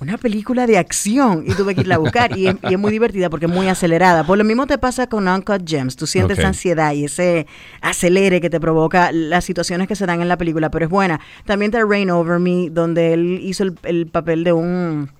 [0.00, 2.92] una película de acción y tuve que irla a buscar y es, y es muy
[2.92, 4.22] divertida porque es muy acelerada.
[4.22, 6.38] Por lo mismo te pasa con Uncut Gems, tú sientes Ok.
[6.38, 7.48] esa ansiedad y ese
[7.80, 11.18] acelere que te provoca las situaciones que se dan en la película, pero es buena.
[11.46, 15.10] También está Rain Over Me, donde él hizo el, el papel de un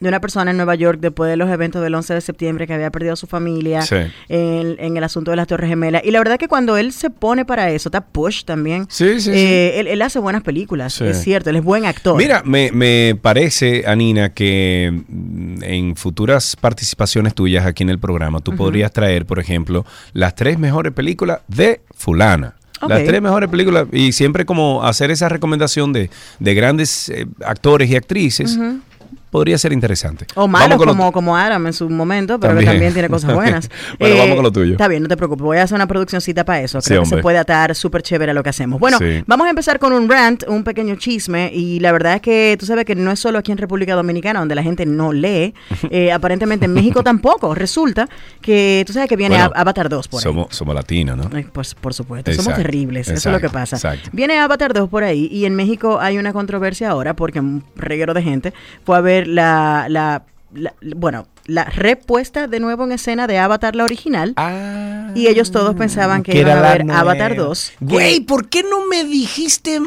[0.00, 2.74] de una persona en Nueva York después de los eventos del 11 de septiembre que
[2.74, 3.96] había perdido a su familia Sí.
[4.28, 6.02] en, en el asunto de las Torres Gemelas.
[6.04, 8.86] Y la verdad que cuando él se pone para eso, está Push también.
[8.88, 12.16] Sí, sí, eh, Él, él hace buenas películas, es cierto, él es buen actor.
[12.16, 18.40] Mira, me, me parece, Anina, que mm, en futuras participaciones tuyas aquí en el programa,
[18.40, 22.54] tú podrías traer, por ejemplo, las tres mejores películas de fulana.
[22.86, 27.90] Las tres mejores películas y siempre como hacer esa recomendación de, de grandes eh, actores
[27.90, 28.56] y actrices
[29.30, 30.26] podría ser interesante.
[30.34, 32.66] O Vamos malos con lo- como, como Adam en su momento, pero También.
[32.70, 33.66] que también tiene cosas buenas.
[33.66, 34.72] Eh, Bueno, vamos con lo tuyo.
[34.72, 35.42] Está bien, no te preocupes.
[35.42, 36.80] Voy a hacer una produccióncita para eso.
[36.80, 38.80] Sí, Creo que se puede atar súper chévere a lo que hacemos.
[38.80, 39.22] Bueno, Sí.
[39.26, 41.50] vamos a empezar con un rant, un pequeño chisme.
[41.52, 44.38] Y la verdad es que tú sabes que no es solo aquí en República Dominicana
[44.40, 45.54] donde la gente no lee.
[45.90, 47.54] Eh, aparentemente en México tampoco.
[47.54, 48.08] Resulta
[48.40, 50.22] que tú sabes que viene Bueno, Avatar 2 por ahí.
[50.22, 51.30] somos, somos latinos, ¿no?
[51.52, 53.76] Pues, por supuesto, somos Exacto, terribles, eso es lo que pasa.
[53.76, 54.10] exacto.
[54.12, 58.12] Viene Avatar 2 por ahí y en México hay una controversia ahora porque un reguero
[58.14, 58.52] de gente
[58.84, 60.22] fue a ver la, la,
[60.54, 65.50] la- bueno, la repuesta de nuevo en escena de Avatar la original Ah, y ellos
[65.50, 67.00] todos pensaban que, iban a ver nueva.
[67.00, 67.72] Avatar 2.
[67.78, 69.80] que Güey, ¿por qué no me dijiste?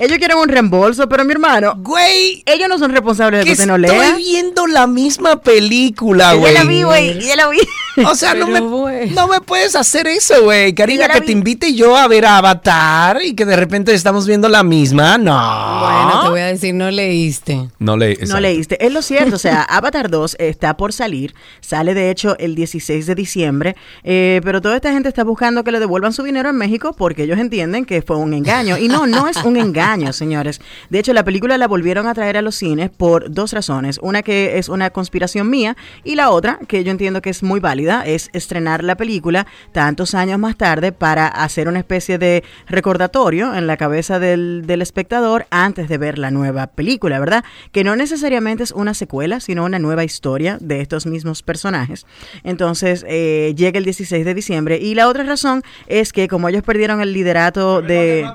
[0.00, 3.62] ellos quieren un reembolso, pero mi hermano, Güey, ellos no son responsables de que que
[3.62, 4.16] usted no estoy lea.
[4.16, 6.54] viendo la misma película, Ya güey.
[6.54, 7.58] la vi, güey, ya la vi.
[7.96, 10.74] O sea, no me, no me puedes hacer eso, güey.
[10.74, 14.62] Karina, que te invite yo a ver Avatar y que de repente estamos viendo la
[14.62, 15.16] misma.
[15.18, 15.32] No.
[15.32, 17.68] Bueno, te voy a decir, no leíste.
[17.78, 18.84] No le, No leíste.
[18.84, 23.06] Es lo cierto, o sea, Avatar 2 está por salir, sale de hecho el 16
[23.06, 26.56] de diciembre, eh, pero toda esta gente está buscando que le devuelvan su dinero en
[26.56, 28.78] México porque ellos entienden que fue un engaño.
[28.78, 30.60] Y no, no es un engaño, señores.
[30.90, 33.98] De hecho, la película la volvieron a traer a los cines por dos razones.
[34.02, 37.60] Una que es una conspiración mía y la otra, que yo entiendo que es muy
[37.60, 43.54] válida, es estrenar la película tantos años más tarde para hacer una especie de recordatorio
[43.54, 47.44] en la cabeza del, del espectador antes de ver la nueva película, ¿verdad?
[47.72, 52.06] Que no necesariamente es una secuela, sino una nueva historia de estos mismos personajes.
[52.42, 54.78] Entonces, eh, llega el 16 de diciembre.
[54.78, 58.26] Y la otra razón es que como ellos perdieron el liderato de...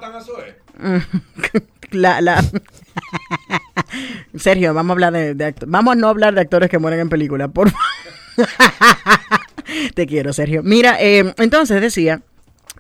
[1.91, 2.43] la, la-
[4.35, 6.99] Sergio, vamos a hablar de, de act- vamos a no hablar de actores que mueren
[6.99, 7.85] en película, por favor.
[9.93, 10.61] Te quiero, Sergio.
[10.63, 12.21] Mira, eh, entonces decía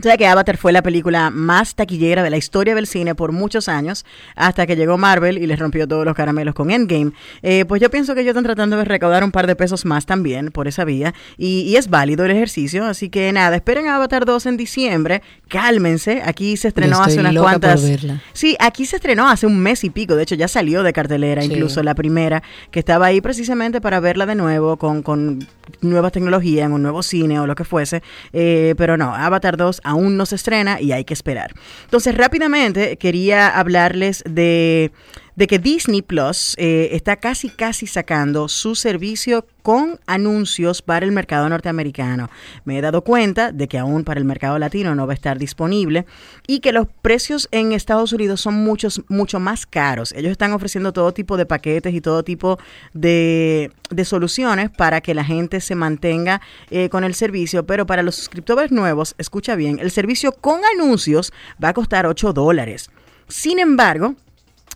[0.03, 3.67] sea que Avatar fue la película más taquillera de la historia del cine por muchos
[3.67, 7.11] años, hasta que llegó Marvel y les rompió todos los caramelos con Endgame.
[7.41, 10.05] Eh, pues yo pienso que ellos están tratando de recaudar un par de pesos más
[10.05, 13.97] también por esa vía, y, y es válido el ejercicio, así que nada, esperen a
[13.97, 17.83] Avatar 2 en diciembre, cálmense, aquí se estrenó hace unas cuantas...
[17.83, 18.21] verla.
[18.33, 21.41] Sí, aquí se estrenó hace un mes y pico, de hecho ya salió de cartelera,
[21.41, 21.51] Sí.
[21.51, 22.41] incluso la primera,
[22.71, 25.45] que estaba ahí precisamente para verla de nuevo con, con
[25.81, 29.81] nuevas tecnologías, en un nuevo cine o lo que fuese, eh, pero no, Avatar 2
[29.89, 31.51] aún no se estrena y hay que esperar.
[31.83, 34.91] Entonces, rápidamente quería hablarles de,
[35.39, 41.13] de que Disney Plus eh, está casi, casi sacando su servicio con anuncios para el
[41.13, 42.29] mercado norteamericano.
[42.65, 45.39] Me he dado cuenta de que aún para el mercado latino no va a estar
[45.39, 46.05] disponible
[46.45, 50.11] y que los precios en Estados Unidos son muchos, mucho más caros.
[50.11, 52.59] Ellos están ofreciendo todo tipo de paquetes y todo tipo
[52.93, 58.03] de, de soluciones para que la gente se mantenga eh, con el servicio, pero para
[58.03, 61.31] los suscriptores nuevos, escucha bien, el servicio con anuncios
[61.63, 62.89] va a costar 8 dólares.
[63.29, 64.15] Sin embargo,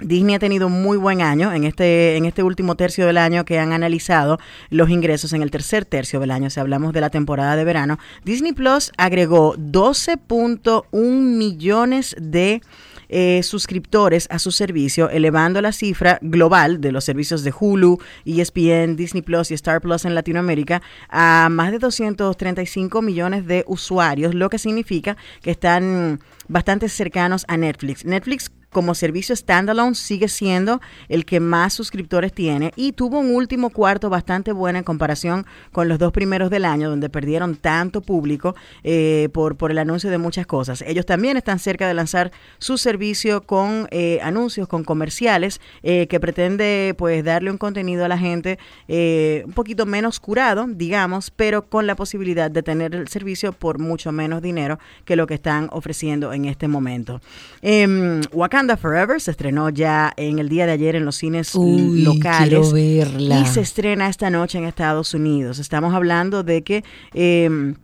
[0.01, 3.45] Disney ha tenido un muy buen año en este, en este último tercio del año
[3.45, 4.39] que han analizado
[4.69, 7.99] los ingresos en el tercer tercio del año, si hablamos de la temporada de verano.
[8.23, 12.61] Disney Plus agregó 12.1 millones de
[13.09, 18.95] eh, suscriptores a su servicio, elevando la cifra global de los servicios de Hulu, ESPN,
[18.95, 24.49] Disney Plus y Star Plus en Latinoamérica a más de 235 millones de usuarios, lo
[24.49, 28.03] que significa que están bastante cercanos a Netflix.
[28.03, 33.69] Netflix como servicio standalone sigue siendo el que más suscriptores tiene y tuvo un último
[33.69, 38.55] cuarto bastante bueno en comparación con los dos primeros del año donde perdieron tanto público
[38.83, 40.83] eh, por, por el anuncio de muchas cosas.
[40.85, 46.19] Ellos también están cerca de lanzar su servicio con eh, anuncios, con comerciales eh, que
[46.19, 51.67] pretende pues darle un contenido a la gente eh, un poquito menos curado, digamos, pero
[51.69, 55.69] con la posibilidad de tener el servicio por mucho menos dinero que lo que están
[55.71, 57.21] ofreciendo en este momento.
[57.61, 58.21] Em,
[58.63, 62.71] Wakanda Forever se estrenó ya en el día de ayer en los cines Uy, locales
[62.71, 63.39] verla.
[63.41, 65.59] y se estrena esta noche en Estados Unidos.
[65.59, 66.83] Estamos hablando de que
[67.13, 67.75] em,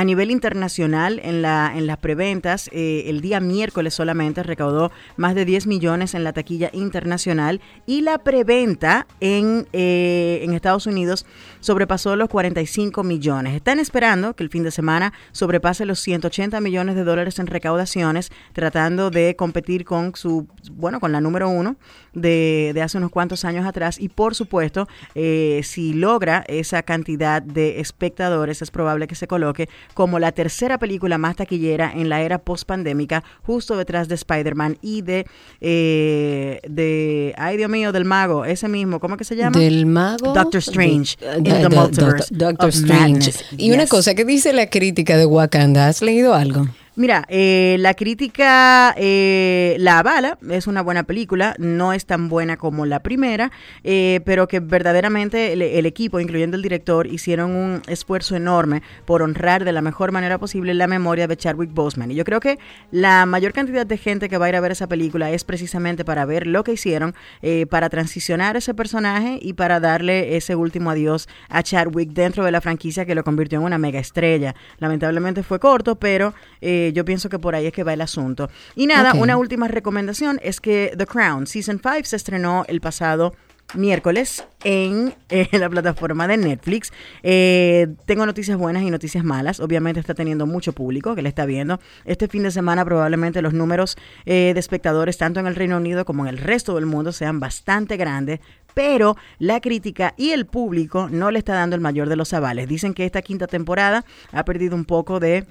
[0.00, 5.34] a nivel internacional, en, la, en las preventas, eh, el día miércoles solamente recaudó más
[5.34, 11.26] de 10 millones en la taquilla internacional y la preventa en, eh, en Estados Unidos
[11.60, 13.54] sobrepasó los 45 millones.
[13.54, 18.32] Están esperando que el fin de semana sobrepase los 180 millones de dólares en recaudaciones,
[18.54, 21.76] tratando de competir con su, bueno, con la número uno
[22.12, 23.98] de, de hace unos cuantos años atrás.
[24.00, 29.68] Y por supuesto, eh, si logra esa cantidad de espectadores, es probable que se coloque
[29.94, 35.02] como la tercera película más taquillera en la era post-pandémica, justo detrás de Spider-Man y
[35.02, 35.26] de,
[35.60, 39.58] eh, de, ay Dios mío, del mago, ese mismo, ¿cómo que se llama?
[39.58, 40.32] Del mago.
[40.32, 43.02] Doctor Strange de- in de- the multiverse Doctor Strange.
[43.10, 43.44] madness.
[43.56, 45.88] Y una cosa, ¿qué dice la crítica de Wakanda?
[45.88, 46.66] ¿Has leído algo?
[47.00, 52.58] Mira, eh, la crítica eh, la avala, es una buena película, no es tan buena
[52.58, 53.50] como la primera,
[53.84, 59.22] eh, pero que verdaderamente el, el equipo, incluyendo el director, hicieron un esfuerzo enorme por
[59.22, 62.10] honrar de la mejor manera posible la memoria de Chadwick Boseman.
[62.10, 62.58] Y yo creo que
[62.90, 66.04] la mayor cantidad de gente que va a ir a ver esa película es precisamente
[66.04, 70.90] para ver lo que hicieron, eh, para transicionar ese personaje y para darle ese último
[70.90, 74.54] adiós a Chadwick dentro de la franquicia que lo convirtió en una mega estrella.
[74.80, 78.48] Lamentablemente fue corto, pero eh, yo pienso que por ahí es que va el asunto.
[78.74, 83.32] Y nada, una última recomendación es que The Crown Season 5 se estrenó el pasado
[83.74, 86.92] miércoles en eh, la plataforma de Netflix.
[87.22, 89.60] Eh, tengo noticias buenas y noticias malas.
[89.60, 91.80] Obviamente está teniendo mucho público que le está viendo.
[92.04, 96.04] Este fin de semana probablemente los números eh, de espectadores tanto en el Reino Unido
[96.04, 98.40] como en el resto del mundo sean bastante grandes.
[98.72, 102.68] Pero la crítica y el público no le está dando el mayor de los avales.
[102.68, 105.44] Dicen que esta quinta temporada ha perdido un poco de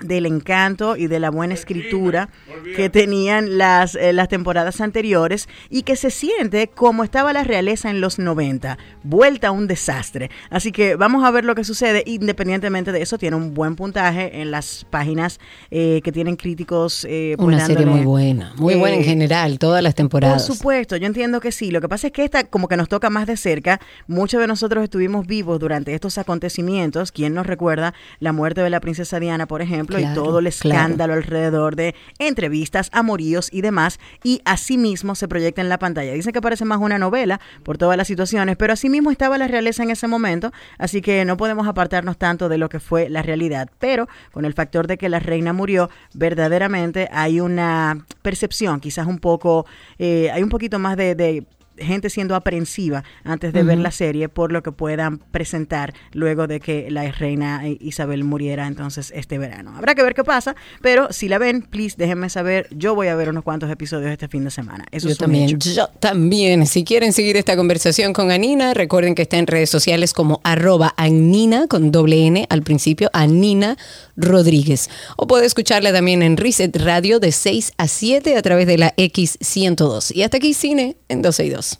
[0.00, 2.28] del encanto y de la buena escritura
[2.74, 7.88] que tenían las, eh, las temporadas anteriores y que se siente como estaba la realeza
[7.88, 10.28] en los 90, vuelta a un desastre.
[10.50, 12.02] Así que vamos a ver lo que sucede.
[12.04, 15.38] Independientemente de eso, tiene un buen puntaje en las páginas
[15.70, 17.06] eh, que tienen críticos.
[17.08, 19.96] eh, pues, Una serie dándole- muy buena, muy buena en eh, general, todas las por
[19.98, 20.44] temporadas.
[20.44, 21.70] supuesto, yo entiendo que sí.
[21.70, 23.80] Lo que pasa es que esta como que nos toca más de cerca.
[24.08, 27.12] Muchos de nosotros estuvimos vivos durante estos acontecimientos.
[27.12, 29.81] ¿Quién nos recuerda la muerte de la princesa Diana, por ejemplo?
[29.98, 30.76] Y Claro, todo el claro.
[30.78, 33.98] escándalo alrededor de entrevistas, amoríos y demás.
[34.22, 36.12] Y asimismo se proyecta en la pantalla.
[36.12, 39.82] Dicen que parece más una novela por todas las situaciones, pero asimismo estaba la realeza
[39.82, 40.52] en ese momento.
[40.78, 43.68] Así que no podemos apartarnos tanto de lo que fue la realidad.
[43.78, 49.18] Pero con el factor de que la reina murió, verdaderamente hay una percepción, quizás un
[49.18, 49.66] poco,
[49.98, 51.44] eh, hay un poquito más de, de
[51.78, 56.60] gente siendo aprensiva antes de ver la serie por lo que puedan presentar luego de
[56.60, 59.74] que la reina Isabel muriera entonces este verano.
[59.76, 62.68] Habrá que ver qué pasa, pero si la ven, please déjenme saber.
[62.70, 64.84] Yo voy a ver unos cuantos episodios este fin de semana.
[64.90, 65.70] Eso yo es también, hecho.
[65.70, 66.66] yo también.
[66.66, 70.94] Si quieren seguir esta conversación con Anina, recuerden que está en redes sociales como arroba
[70.96, 73.76] Anina con doble N al principio, Anina
[74.16, 74.88] Rodríguez.
[75.16, 78.94] O puede escucharla también en Reset Radio de 6 a 7 a través de la
[78.96, 80.14] X102.
[80.14, 81.78] Y hasta aquí cine en 12 y 2.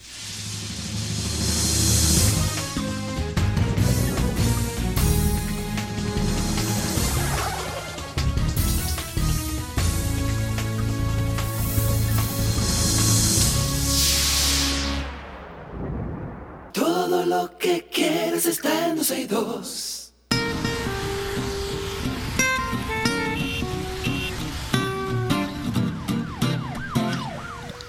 [16.73, 19.92] Todo lo que quieres está en 12 y 2.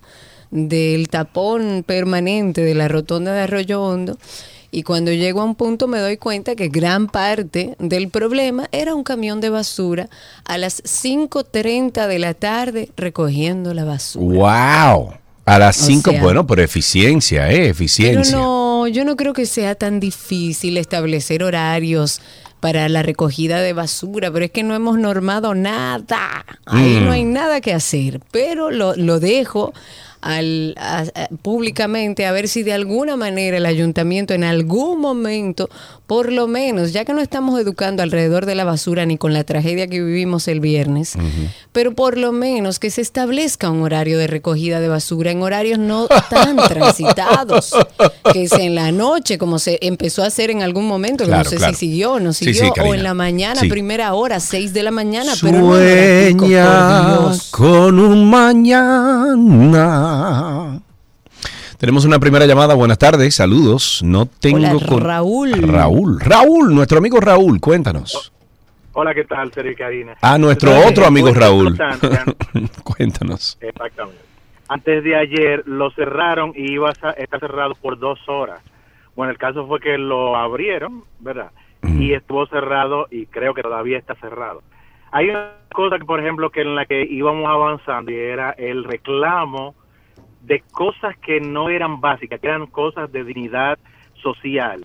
[0.52, 4.16] del tapón permanente de la rotonda de Arroyo Hondo.
[4.72, 8.94] Y cuando llego a un punto me doy cuenta que gran parte del problema era
[8.94, 10.08] un camión de basura
[10.44, 14.38] a las 5.30 de la tarde recogiendo la basura.
[14.38, 15.14] ¡Wow!
[15.44, 17.56] A las O 5, sea- bueno, pero eficiencia, ¿eh?
[17.56, 18.36] Pero Eficiencia.
[18.36, 22.20] no, yo no creo que sea tan difícil establecer horarios
[22.60, 26.44] para la recogida de basura, pero es que no hemos normado nada.
[26.66, 27.04] Ahí Mm.
[27.06, 29.72] no hay nada que hacer, pero lo, lo dejo
[30.22, 35.68] al, a- a- públicamente a ver si de alguna manera el ayuntamiento en algún momento,
[36.06, 39.44] por lo menos, ya que no estamos educando alrededor de la basura ni con la
[39.44, 41.14] tragedia que vivimos el viernes,
[41.72, 45.78] pero por lo menos que se establezca un horario de recogida de basura en horarios
[45.78, 47.72] no tan transitados,
[48.32, 51.44] que es en la noche, como se empezó a hacer en algún momento, que Claro,
[51.44, 51.72] no sé claro.
[51.74, 53.68] si siguió o no siguió, sí, o en la mañana, Sí.
[53.68, 60.09] primera hora, 6 de la mañana, pero no Sueña con un mañana.
[61.78, 62.74] Tenemos una primera llamada.
[62.74, 64.02] Buenas tardes, saludos.
[64.04, 65.52] No tengo Hola, con- Raúl.
[65.62, 68.32] Raúl, Raúl, nuestro amigo Raúl, cuéntanos.
[68.92, 70.16] Hola, ¿qué tal, Sergio Karina?
[70.20, 71.78] Ah, nuestro Entonces, otro amigo Raúl.
[72.84, 73.56] cuéntanos.
[73.60, 74.20] Exactamente.
[74.68, 78.60] Antes de ayer lo cerraron y iba a estar cerrado por dos horas.
[79.16, 81.50] Bueno, el caso fue que lo abrieron, ¿verdad?
[81.82, 84.62] Y estuvo cerrado y creo que todavía está cerrado.
[85.12, 88.84] Hay una cosa, que, por ejemplo, que en la que íbamos avanzando y era el
[88.84, 89.74] reclamo
[90.42, 93.78] de cosas que no eran básicas, que eran cosas de dignidad
[94.22, 94.84] social.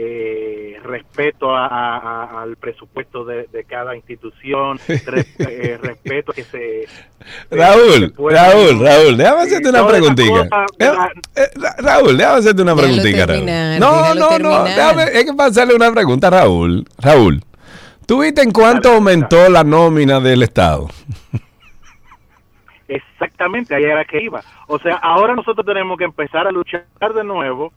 [0.00, 6.34] Eh, respeto a- a- a- al presupuesto de, de cada institución, re- eh, respeto a
[6.36, 6.84] que se...
[7.50, 10.48] Raúl, se pueda- Raúl, Raúl, déjame hacerte una preguntita.
[10.78, 10.90] Eh,
[11.34, 11.42] eh,
[11.78, 13.26] Raúl, déjame hacerte una preguntita, Raúl.
[13.44, 14.64] terminar, No, no, no, terminar.
[14.66, 16.84] déjame, es que para hacerle una pregunta, Raúl.
[16.98, 17.42] Raúl,
[18.06, 20.88] ¿tú viste en cuánto aumentó la nómina del Estado?
[22.88, 24.42] Exactamente, ahí era que iba.
[24.66, 26.84] O sea, ahora nosotros tenemos que empezar a luchar
[27.14, 27.72] de nuevo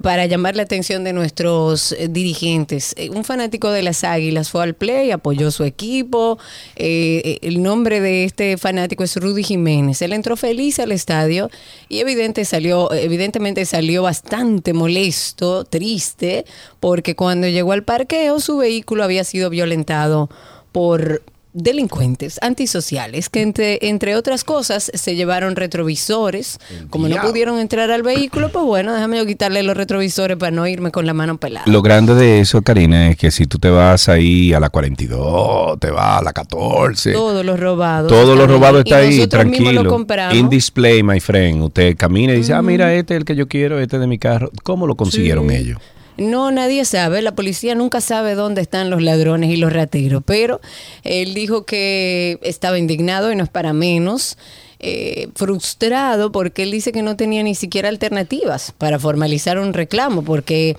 [0.00, 2.94] Para, llamar la atención de nuestros eh, dirigentes.
[2.96, 6.38] Eh, un fanático de las Águilas fue al play, apoyó su equipo.
[6.76, 10.00] Eh, el nombre de este fanático es Rudy Jiménez.
[10.02, 11.50] Él entró feliz al estadio
[11.88, 16.44] y evidentemente salió bastante molesto, triste,
[16.78, 20.30] porque cuando llegó al parqueo su vehículo había sido violentado
[20.70, 21.22] por
[21.56, 26.58] delincuentes antisociales que entre, entre otras cosas se llevaron retrovisores
[26.90, 30.66] como no pudieron entrar al vehículo pues bueno déjame yo quitarle los retrovisores para no
[30.66, 33.70] irme con la mano pelada Lo grande de eso, Karina, es que si tú te
[33.70, 38.42] vas ahí a la 42, te vas a la 14, todo lo robado todo lo
[38.42, 38.82] están robado ahí.
[38.84, 40.06] está Y ahí, tranquilo.
[40.32, 41.62] In display, my friend.
[41.62, 44.06] Usted camina y dice, ah, mira, este es el que yo quiero, este es de
[44.06, 44.50] mi carro.
[44.62, 45.56] ¿Cómo lo consiguieron Sí.
[45.56, 45.78] ellos?
[46.16, 47.20] No, nadie sabe.
[47.22, 50.22] La policía nunca sabe dónde están los ladrones y los rateros.
[50.24, 50.60] Pero
[51.04, 54.36] él dijo que estaba indignado y no es para menos.
[54.78, 60.22] eh, frustrado porque él dice que no tenía ni siquiera alternativas para formalizar un reclamo
[60.22, 60.76] porque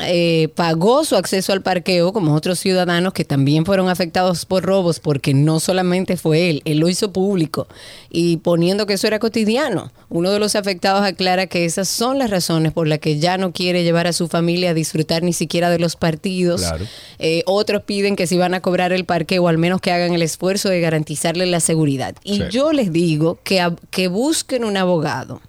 [0.00, 4.98] eh, pagó su acceso al parqueo como otros ciudadanos que también fueron afectados por robos
[4.98, 7.68] porque no solamente fue él, él lo hizo público
[8.10, 9.92] y poniendo que eso era cotidiano.
[10.08, 13.52] Uno de los afectados aclara que esas son las razones por las que ya no
[13.52, 16.62] quiere llevar a su familia a disfrutar ni siquiera de los partidos.
[16.62, 16.86] Claro.
[17.18, 20.22] Eh, otros piden que si van a cobrar el parqueo, al menos que hagan el
[20.22, 22.14] esfuerzo de garantizarle la seguridad.
[22.24, 22.42] Y Sí.
[22.50, 25.40] yo les digo que, que busquen un abogado.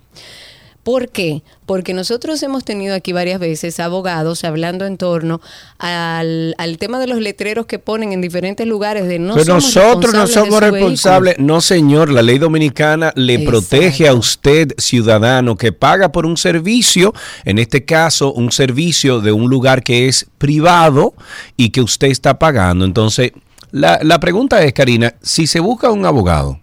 [0.86, 1.42] ¿Por qué?
[1.66, 5.42] Porque nosotros hemos tenido aquí varias veces abogados hablando en torno
[5.80, 9.76] al, al tema de los letreros que ponen en diferentes lugares de no Pero somos
[9.76, 11.40] nosotros no somos responsables.
[11.40, 13.50] No, señor, la ley dominicana le Exacto.
[13.50, 19.32] protege a usted, ciudadano, que paga por un servicio, en este caso, un servicio de
[19.32, 21.16] un lugar que es privado
[21.58, 22.86] y que usted está pagando.
[22.86, 23.32] Entonces,
[23.72, 26.60] la, la pregunta es, Karina, si se busca un abogado,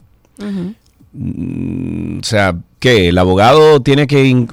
[1.15, 3.09] o sea, ¿qué?
[3.09, 4.47] El abogado tiene que...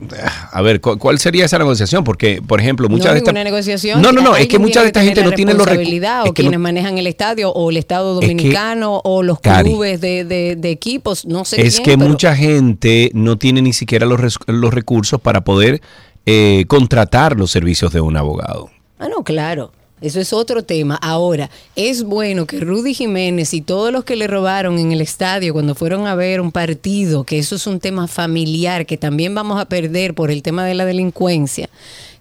[0.52, 2.03] A ver, ¿cu- ¿cuál sería esa negociación?
[2.03, 3.34] Porque, por ejemplo, No muchas es de estas...
[3.34, 4.02] negociación.
[4.02, 6.26] No, no, no, es que mucha de esta gente no tiene los recu- responsabilidad es
[6.26, 10.02] O no- quienes manejan el estadio o el Estado Es que, Dominicano o los clubes
[10.02, 13.73] de, de- de equipos, no sé es quién, que pero- mucha gente no tiene ni
[13.73, 15.81] siquiera los, los recursos para poder
[16.26, 18.69] eh, contratar los servicios de un abogado.
[18.99, 19.72] Ah, no, claro.
[20.01, 20.95] Eso es otro tema.
[20.95, 25.53] Ahora, es bueno que Rudy Jiménez y todos los que le robaron en el estadio
[25.53, 29.59] cuando fueron a ver un partido, que eso es un tema familiar que también vamos
[29.59, 31.69] a perder por el tema de la delincuencia,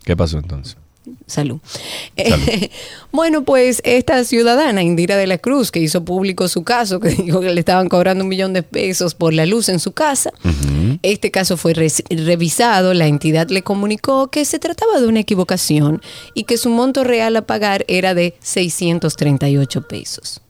[0.04, 0.78] ¿Qué pasó entonces?
[1.26, 1.60] Salud.
[3.12, 7.40] bueno, pues esta ciudadana, Indira de la Cruz, que hizo público su caso, que dijo
[7.42, 10.32] que le estaban cobrando un millón de pesos por la luz en su casa,
[11.02, 16.02] este caso fue revisado, la entidad le comunicó que se trataba de una equivocación
[16.36, 20.42] y que su monto real a pagar era de 638 pesos.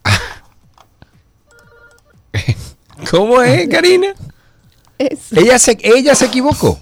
[3.10, 4.14] ¿Cómo es, Karina?
[4.98, 6.80] ¿Ella se, ella se equivocó?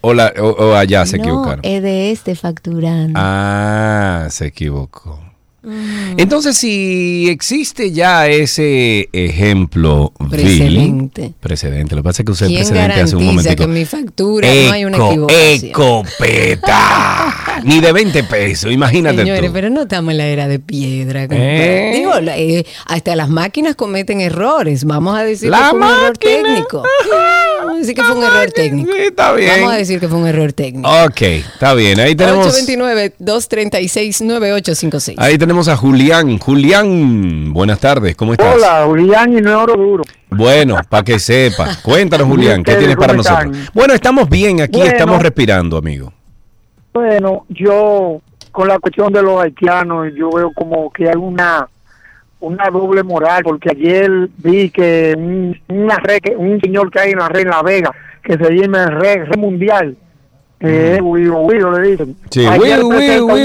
[0.00, 1.60] ¿O, la- o- o allá se no, equivocaron?
[1.64, 3.18] es de este facturando.
[3.20, 5.20] Ah, se equivocó.
[5.60, 6.14] Mm.
[6.18, 11.32] Entonces, si existe ya ese ejemplo vil- Precedente.
[11.40, 13.56] precedente, lo que pasa es que usted ¿Quién precedente hace un momentico.
[13.56, 15.70] que en mi factura no hay una equivocación?
[15.70, 17.34] Ecopeta.
[17.64, 19.52] Ni de 20 pesos, imagínate Señores, tú.
[19.52, 21.26] pero no estamos en la era de piedra.
[21.28, 21.92] ¿Eh?
[21.96, 24.84] Digo, eh, hasta las máquinas cometen errores.
[24.84, 26.84] Vamos a decir que un error técnico.
[27.78, 28.92] Vamos a decir que fue un error técnico.
[28.92, 29.52] Sí, está bien.
[29.56, 30.88] Vamos a decir que fue un error técnico.
[31.04, 32.00] Ok, está bien.
[32.00, 35.14] Ahí tenemos, 829-236-9856.
[35.18, 36.38] ahí tenemos a Julián.
[36.38, 38.56] Julián, buenas tardes, ¿cómo estás?
[38.56, 40.04] Hola, Julián y no es oro duro.
[40.30, 41.68] Bueno, para que sepa.
[41.82, 43.56] Cuéntanos, Julián, ¿qué tienes para nosotros?
[43.72, 44.92] Bueno, estamos bien aquí, Bueno.
[44.92, 46.12] estamos respirando, amigo.
[46.92, 51.68] Bueno, yo con la cuestión de los haitianos, yo veo como que hay una
[52.40, 57.18] una doble moral, porque ayer vi que un, una red un señor que hay en
[57.18, 57.90] la red en La Vega,
[58.22, 59.96] que se llama Red, red Mundial,
[60.60, 62.08] Guido le dicen.
[62.10, 62.14] Mm.
[62.30, 62.50] Sí, un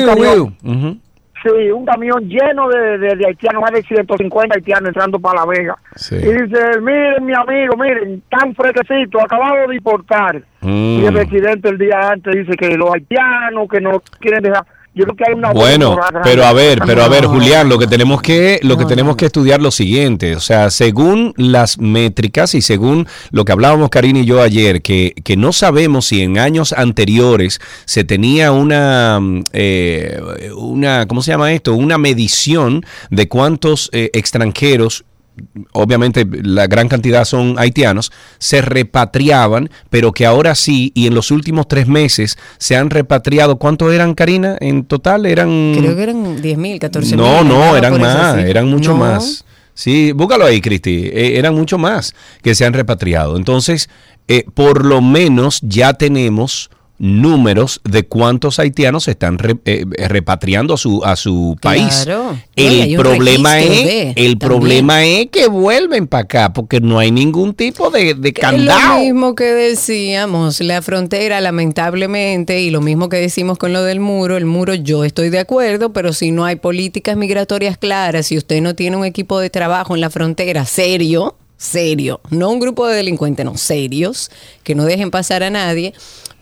[0.05, 0.53] camión- wiu.
[0.63, 0.97] Ujú.
[1.43, 5.45] Sí, un camión lleno de, de, de haitianos, más de 150 haitianos entrando para La
[5.45, 5.77] Vega.
[5.95, 6.15] Sí.
[6.15, 10.41] Y dice, miren mi amigo, miren, tan fresquecito, acabado de importar.
[10.61, 10.99] Mm.
[11.01, 14.63] Y el presidente el día antes dice que los haitianos que no quieren dejar,
[14.95, 17.25] Yo creo que hay una Bueno, pero a ver, pero a ver.
[17.25, 21.33] Julián, lo que tenemos que, lo que tenemos que estudiar lo siguiente, o sea, según
[21.35, 26.05] las métricas y según lo que hablábamos Karina y yo ayer, que, que no sabemos
[26.05, 30.21] si en años anteriores se tenía una, mm, eh,
[30.55, 31.73] una, ¿cómo se llama esto?
[31.73, 35.05] Una medición de cuántos eh, extranjeros
[35.71, 41.31] obviamente la gran cantidad son haitianos, se repatriaban, pero que ahora sí, y en los
[41.31, 44.57] últimos tres meses se han repatriado, ¿cuántos eran, Karina?
[44.59, 45.73] En total eran...
[45.77, 47.25] Creo que eran 10 mil, 14 mil.
[47.25, 48.97] No, no, eran más, eran mucho No.
[48.97, 49.45] más.
[49.75, 51.07] Sí, búscalo ahí, Cristi.
[51.07, 53.37] eh, eran mucho más que se han repatriado.
[53.37, 53.89] Entonces,
[54.27, 60.75] eh, por lo menos ya tenemos números de cuántos haitianos se están re- eh, repatriando
[60.75, 62.01] a su a su país.
[62.05, 62.39] Claro.
[62.55, 64.39] El registro de, el también.
[64.39, 68.41] problema es que vuelven para acá porque no hay ningún tipo de, de Es lo
[68.41, 68.99] candado.
[68.99, 74.37] mismo que decíamos, la frontera lamentablemente, y lo mismo que decimos con lo del muro,
[74.37, 78.61] el muro yo estoy de acuerdo, pero si no hay políticas migratorias claras, si usted
[78.61, 82.95] no tiene un equipo de trabajo en la frontera serio, serio, no un grupo de
[82.97, 84.29] delincuentes, no, serios,
[84.63, 85.93] que no dejen pasar a nadie,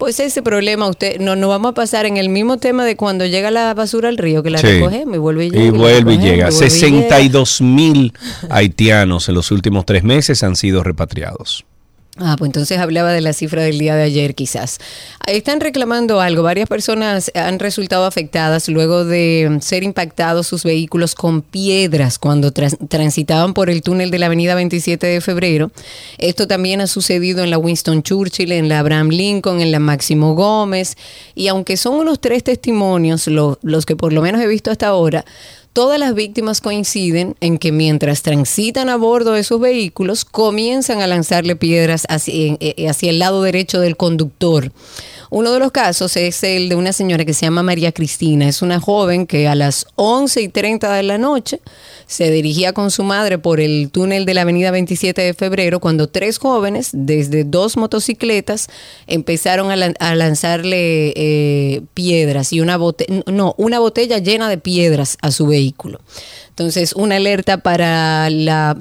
[0.01, 3.23] pues ese problema usted no nos vamos a pasar en el mismo tema de cuando
[3.27, 4.65] llega la basura al río, que la Sí.
[4.65, 5.63] recogemos y vuelve y llega.
[5.63, 6.49] Y la vuelve y y llega.
[6.51, 8.11] 62 mil
[8.49, 11.65] haitianos en los últimos tres meses han sido repatriados.
[12.23, 14.77] Ah, pues entonces hablaba de la cifra del día de ayer quizás.
[15.25, 16.43] Están reclamando algo.
[16.43, 23.55] Varias personas han resultado afectadas luego de ser impactados sus vehículos con piedras cuando transitaban
[23.55, 25.71] por el túnel de la avenida 27 de febrero.
[26.19, 30.35] Esto también ha sucedido en la Winston Churchill, en la Abraham Lincoln, en la Máximo
[30.35, 30.97] Gómez.
[31.33, 34.85] Y aunque son unos tres testimonios, lo- los que por lo menos he visto hasta
[34.87, 35.25] ahora,
[35.73, 41.07] Todas las víctimas coinciden en que mientras transitan a bordo de sus vehículos, comienzan a
[41.07, 44.73] lanzarle piedras hacia, eh, hacia el lado derecho del conductor.
[45.33, 48.49] Uno de los casos es el de una señora que se llama María Cristina.
[48.49, 51.61] Es una joven que a las 11 y 30 de la noche
[52.05, 56.07] se dirigía con su madre por el túnel de la avenida 27 de febrero cuando
[56.09, 58.67] tres jóvenes desde dos motocicletas
[59.07, 64.57] empezaron a, lan- a lanzarle eh, piedras y una botella, no, una botella llena de
[64.57, 66.01] piedras a su vehículo.
[66.51, 68.77] Entonces, una alerta para la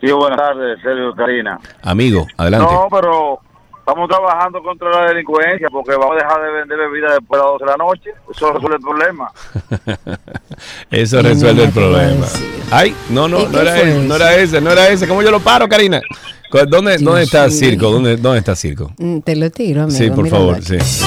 [0.00, 1.58] Sí, buenas tardes, Sergio Karina.
[1.82, 2.72] Amigo, adelante.
[2.72, 3.40] No, pero
[3.88, 7.52] estamos trabajando contra la delincuencia porque vamos a dejar de vender bebida después de las
[7.52, 8.10] 12 de la noche.
[8.30, 9.32] Eso resuelve el problema.
[10.90, 12.26] Eso resuelve el problema.
[12.70, 15.08] Ay, no, ¿Y no, no era, ese, no era ese, no era ese.
[15.08, 16.02] ¿Cómo yo lo paro, Karina?
[16.50, 17.48] ¿Cu- ¿Dónde, dónde está.
[17.50, 17.90] Circo?
[17.90, 18.92] ¿Dónde, ¿Dónde está Circo?
[18.98, 19.96] Mm, Te lo tiro, amigo.
[19.98, 20.78] Sí, por míralo favor, aquí.
[20.80, 21.04] sí.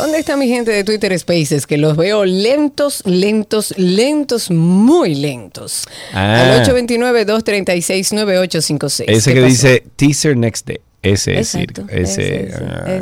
[0.00, 1.66] ¿Dónde está mi gente de Twitter Spaces?
[1.66, 5.84] Que los veo lentos, lentos, lentos, muy lentos.
[6.12, 6.42] Ah.
[6.42, 9.04] Al 829-236-9856.
[9.08, 9.52] Ese ¿Qué que pasó?
[9.52, 10.78] dice teaser next day.
[11.02, 11.82] Ese es Circo.
[11.88, 13.00] Ese, ah.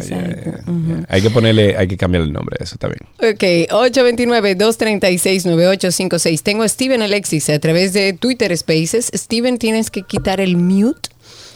[1.08, 3.00] Hay que ponerle, hay que cambiarle el nombre a eso también.
[3.18, 6.42] Ok, 829-236-9856.
[6.42, 9.10] Tengo a Steven Alexis a través de Twitter Spaces.
[9.14, 11.08] Steven, tienes que quitar el mute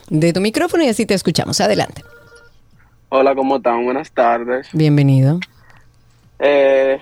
[0.09, 1.61] de tu micrófono y así te escuchamos.
[1.61, 2.03] Adelante.
[3.13, 3.85] Hola, ¿cómo están?
[3.85, 4.69] Buenas tardes.
[4.73, 5.41] Bienvenido.
[6.39, 7.01] Eh,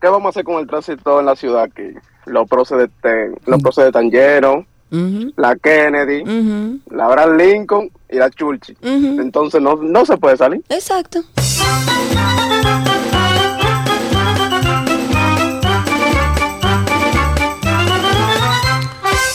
[0.00, 1.98] ¿Qué vamos a hacer con el tránsito en la ciudad aquí?
[2.26, 4.66] los próceres de, los de Tangero,
[5.36, 6.22] la Kennedy,
[6.90, 8.76] la Abraham Lincoln y la Churchill.
[8.82, 10.62] Entonces no, no se puede salir.
[10.68, 11.22] Exacto.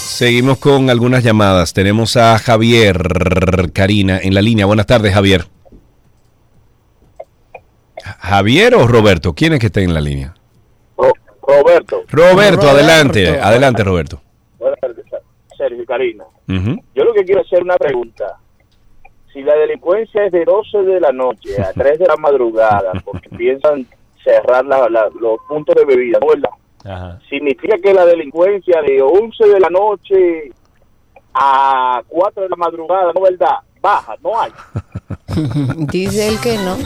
[0.06, 1.74] Seguimos con algunas llamadas.
[1.74, 4.66] Tenemos a Javier Karina en la línea.
[4.68, 5.48] Buenas tardes, Javier.
[8.22, 9.34] ¿Javier o Roberto?
[9.34, 10.34] ¿Quién es que está en la línea?
[11.42, 12.04] Roberto.
[12.10, 13.40] Roberto, adelante.
[13.40, 14.22] Adelante, Roberto.
[14.58, 15.06] Buenas tardes,
[15.58, 16.24] Sergio Karina.
[16.48, 16.82] Ujú.
[16.96, 18.38] Yo lo que quiero hacer una pregunta.
[19.34, 23.28] Si la delincuencia es de 12 de la noche a 3 de la madrugada, porque
[23.30, 23.86] piensan
[24.24, 27.20] cerrar la- la- los puntos de bebida, ¿no verdad?
[27.30, 30.52] Significa que la delincuencia de 11 de la noche
[31.34, 33.56] a 4 de la madrugada, ¿no verdad?
[33.82, 34.52] Baja, no hay.
[35.92, 36.78] Dice él que no.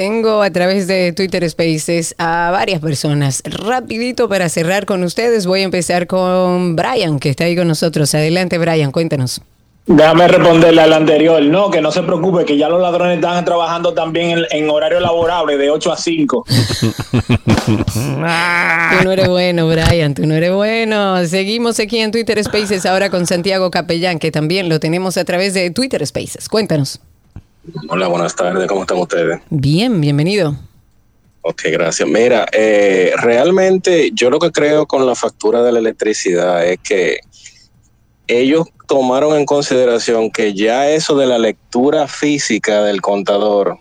[0.00, 3.42] Tengo a través de Twitter Spaces a varias personas.
[3.44, 8.14] Rapidito para cerrar con ustedes, voy a empezar con Brian, que está ahí con nosotros.
[8.14, 9.42] Adelante, Brian, cuéntanos.
[9.84, 11.42] Déjame responderle al anterior.
[11.42, 15.00] No, que no se preocupe, que ya los ladrones están trabajando también en, en horario
[15.00, 16.46] laborable de 8 a 5.
[17.66, 21.26] Tú no eres bueno, Brian, tú no eres bueno.
[21.26, 25.52] Seguimos aquí en Twitter Spaces ahora con Santiago Capellán, que también lo tenemos a través
[25.52, 26.48] de Twitter Spaces.
[26.48, 27.00] Cuéntanos.
[27.88, 29.40] Hola, buenas tardes, ¿cómo están ustedes?
[29.50, 30.56] Bien, bienvenido.
[31.42, 32.08] Ok, gracias.
[32.08, 37.20] Mira, eh, realmente yo lo que creo con la factura de la electricidad es que
[38.26, 43.78] ellos tomaron en consideración que ya eso de la lectura física del contador,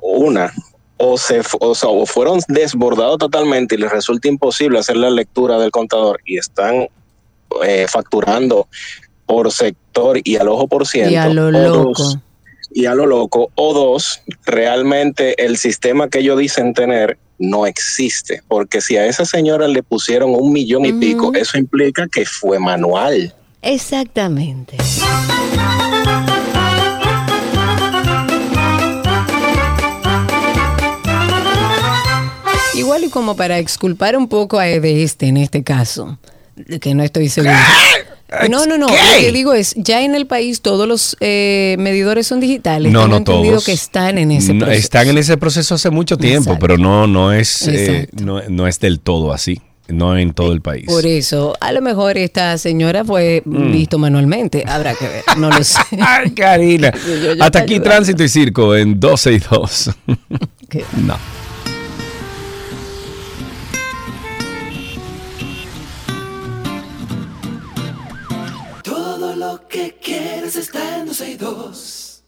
[0.00, 0.52] una,
[0.96, 5.58] o se o, sea, o fueron desbordados totalmente y les resulta imposible hacer la lectura
[5.58, 6.88] del contador y están
[7.64, 8.68] eh, facturando
[9.26, 11.12] por sector y al ojo por ciento.
[11.12, 12.20] Y a lo loco.
[12.76, 13.50] Y a lo loco.
[13.54, 18.42] O dos, realmente el sistema que ellos dicen tener no existe.
[18.48, 22.58] Porque si a esa señora le pusieron un millón y pico, eso implica que fue
[22.58, 23.34] manual.
[23.62, 24.76] Exactamente.
[32.74, 36.18] Igual y como para exculpar un poco a de este en este caso,
[36.82, 37.54] que no estoy seguro.
[38.50, 38.88] No, no, no.
[38.88, 42.90] Lo que digo es, ya en el país todos los eh, medidores son digitales.
[42.92, 43.64] No, Tengo no entendido todos.
[43.66, 44.80] que están en ese No, proceso.
[44.80, 46.58] Están en ese proceso hace mucho tiempo, Exacto.
[46.60, 49.60] pero no, no es, eh, no, no es del todo así.
[49.88, 50.84] No en todo el país.
[50.86, 53.70] Por eso, a lo mejor esta señora fue Mm.
[53.70, 54.64] visto manualmente.
[54.66, 55.78] Habrá que ver, no lo sé.
[56.00, 56.92] Ay, Karina.
[57.06, 59.90] Yo- yo Hasta aquí tránsito y circo en 12 y 2.
[61.06, 61.16] no.
[69.76, 72.24] Que quieres está en 12 y 2.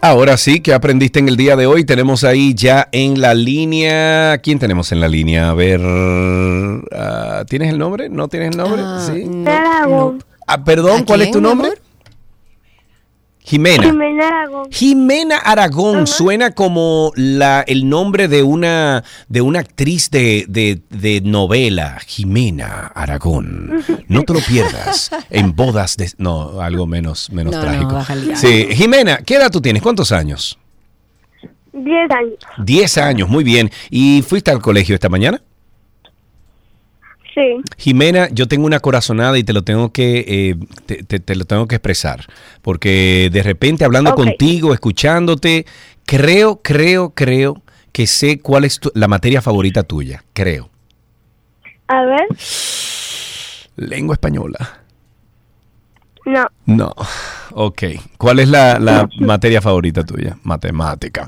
[0.00, 1.84] Ahora sí, ¿qué aprendiste en el día de hoy?
[1.84, 4.38] Tenemos ahí ya en la línea.
[4.38, 5.50] ¿Quién tenemos en la línea?
[5.50, 5.80] A ver.
[6.92, 8.08] ah, ¿Tienes el nombre?
[8.08, 8.82] ¿No tienes el nombre?
[9.04, 9.28] sí.
[10.46, 11.70] Ah, perdón, ¿cuál es tu nombre?
[13.46, 13.82] Jimena.
[13.84, 14.68] Jimena Aragón.
[14.72, 21.20] Jimena Aragón suena como la, el nombre de una, de una actriz de, de- de
[21.20, 23.84] novela, Jimena Aragón.
[24.08, 26.10] No te lo pierdas en bodas de...
[26.16, 28.34] No, algo menos, menos No, no, trágico.
[28.36, 29.82] sí, Jimena, ¿qué edad tú tienes?
[29.82, 30.58] ¿Cuántos años?
[31.74, 32.38] 10 años.
[32.64, 33.70] Diez años, muy bien.
[33.90, 35.42] ¿Y fuiste al colegio esta mañana?
[37.34, 37.40] Sí.
[37.78, 40.56] Jimena, yo tengo una corazonada y te lo tengo que eh,
[40.86, 42.26] te, te- te lo tengo que expresar,
[42.62, 45.66] porque de repente hablando contigo, escuchándote,
[46.06, 50.70] creo, creo, creo que sé cuál es tu- la materia favorita tuya, creo.
[51.88, 52.26] A ver.
[53.76, 54.80] Lengua española.
[56.26, 56.46] No.
[56.66, 56.94] No.
[57.52, 57.82] Ok.
[58.16, 60.36] ¿Cuál es la, la materia favorita tuya?
[60.42, 61.26] Matemática.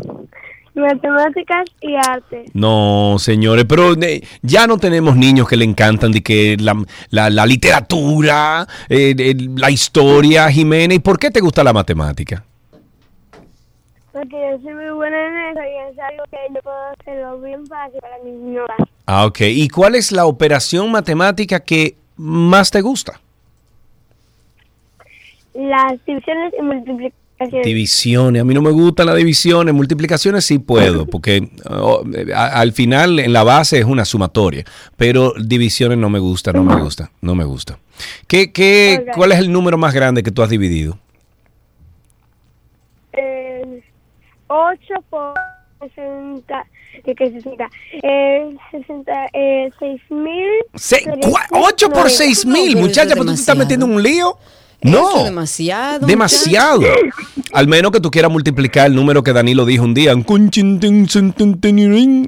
[0.76, 2.44] Matemáticas y arte.
[2.52, 6.76] No, señores, pero eh, ya no tenemos niños que le encantan de que la,
[7.10, 10.92] la- la literatura, eh, eh, la historia, Jimena.
[10.94, 12.44] ¿Y por qué te gusta la matemática?
[14.12, 17.66] Porque yo soy muy buena en eso y es algo que yo puedo hacerlo bien
[17.66, 18.74] fácil para mis señora.
[19.06, 19.40] Ah, ok.
[19.40, 23.18] ¿Y cuál es la operación matemática que más te gusta?
[25.54, 27.14] Las divisiones y multiplicaciones.
[27.62, 28.40] Divisiones.
[28.40, 29.74] A mí no me gustan las divisiones.
[29.74, 34.64] Multiplicaciones sí puedo, porque oh, eh, a- al final en la base es una sumatoria.
[34.96, 37.78] Pero divisiones no me gusta, no me gusta, no me gusta.
[38.26, 39.06] ¿Qué, qué.
[39.14, 40.98] ¿Cuál es el número más grande que tú has dividido?
[43.12, 43.82] Eh,
[44.48, 44.78] 8
[45.10, 45.34] por
[45.80, 46.66] 60,
[47.04, 47.68] eh, que 60,
[48.02, 50.48] eh, 60, eh, 6 mil.
[50.74, 53.92] Se- cua- ocho por seis mil, pero eso muchacha, pero tú te estás metiendo en
[53.92, 54.38] un lío.
[54.82, 55.16] No.
[55.16, 56.06] Eso demasiado.
[56.06, 56.82] Demasiado.
[57.52, 60.14] Al menos que tú quieras multiplicar el número que Danilo dijo un día.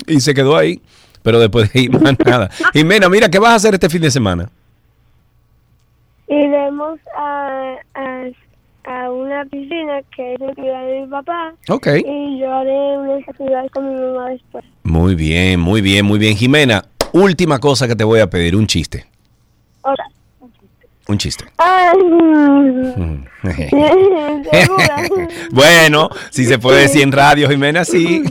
[0.06, 0.80] Y se quedó ahí.
[1.22, 2.50] Pero después de ahí, más nada.
[2.72, 4.50] Jimena, mira, ¿qué vas a hacer este fin de semana?
[6.28, 8.24] Iremos a, a,
[8.84, 11.54] a una piscina que es la actividad de mi papá.
[11.68, 11.86] Ok.
[12.06, 14.64] Y yo haré unas actividades con mi mamá después.
[14.82, 16.36] Muy bien, muy bien, muy bien.
[16.36, 19.06] Jimena, última cosa que te voy a pedir, un chiste.
[19.82, 20.04] Otra.
[21.08, 21.44] Un chiste.
[25.52, 28.22] Bueno, si se puede decir en radio, Jimena, sí.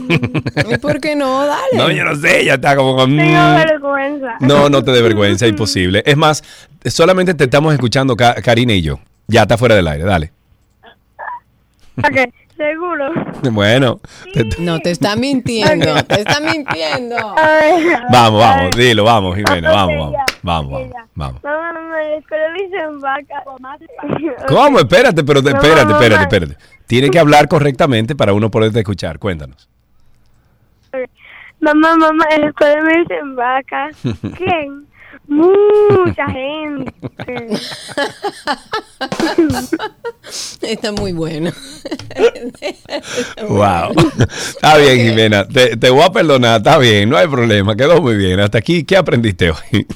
[0.70, 1.44] ¿Y por qué no?
[1.44, 1.76] Dale.
[1.76, 3.16] no, yo no sé, ya está como con...
[3.16, 3.56] Tengo mm.
[3.56, 4.36] vergüenza.
[4.40, 6.02] No, no te dé vergüenza, imposible.
[6.06, 6.44] Es más,
[6.84, 9.00] solamente te estamos escuchando Ka- Karina y yo.
[9.26, 10.32] Ya está fuera del aire, dale.
[11.96, 13.10] Ok, seguro.
[13.52, 13.98] Bueno,
[14.34, 15.94] te- No, te está mintiendo.
[16.08, 17.16] Te está mintiendo.
[18.12, 21.42] vamos, vamos, dilo, vamos, Jimena, vamos, vamos, vamos, vamos, vamos.
[21.42, 23.44] Mamá, mamá, en la escuela me dicen vaca.
[24.48, 24.78] ¿Cómo?
[24.80, 26.22] Espérate, pero Mamá, espérate, espérate, mamá.
[26.22, 26.56] espérate.
[26.86, 29.18] Tiene que hablar correctamente para uno poderte escuchar.
[29.18, 29.68] Cuéntanos.
[31.60, 33.88] Mamá, mamá, en la escuela me dicen vaca.
[34.36, 34.86] ¿Quién?
[35.28, 36.92] Mucha gente.
[40.62, 41.50] Está muy bueno.
[43.48, 43.94] Wow.
[44.18, 45.46] Está bien, Jimena.
[45.46, 47.76] Te, te voy a perdonar, está bien, no hay problema.
[47.76, 48.40] Quedó muy bien.
[48.40, 49.86] Hasta aquí, ¿qué aprendiste hoy?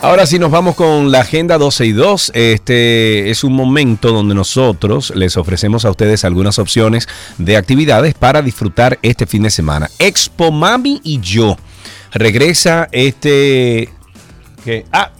[0.00, 2.30] Ahora sí nos vamos con la Agenda 12 y 2.
[2.34, 8.40] Este es un momento donde nosotros les ofrecemos a ustedes algunas opciones de actividades para
[8.40, 9.90] disfrutar este fin de semana.
[9.98, 11.56] Expo Mami y yo
[12.12, 13.90] regresa este
[14.64, 14.84] ¿Qué?
[14.92, 15.12] Ah,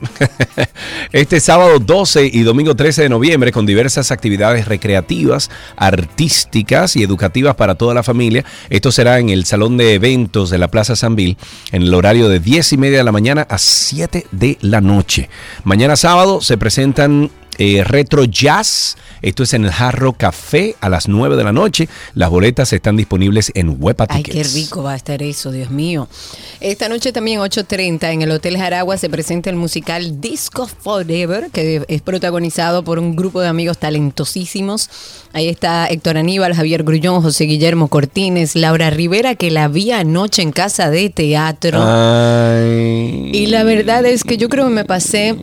[1.12, 7.54] este sábado 12 y domingo 13 de noviembre con diversas actividades recreativas, artísticas y educativas
[7.54, 8.44] para toda la familia.
[8.68, 11.36] Esto será en el Salón de Eventos de la Plaza Sanvil
[11.72, 15.28] en el horario de 10 y media de la mañana a 7 de la noche.
[15.64, 18.96] Mañana sábado se presentan eh, Retro Jazz.
[19.20, 21.88] Esto es en el Jarro Café a las 9 de la noche.
[22.14, 24.54] Las boletas están disponibles en Huepa Ay, qué Tickets.
[24.54, 26.08] rico va a estar eso, Dios mío.
[26.60, 31.84] Esta noche también 8.30 en el Hotel Jaragua se presenta el musical Disco Forever, que
[31.88, 34.88] es protagonizado por un grupo de amigos talentosísimos.
[35.32, 40.42] Ahí está Héctor Aníbal, Javier Grullón, José Guillermo Cortines, Laura Rivera, que la vi anoche
[40.42, 41.80] en casa de teatro.
[41.82, 43.30] Ay.
[43.32, 45.36] Y la verdad es que yo creo que me pasé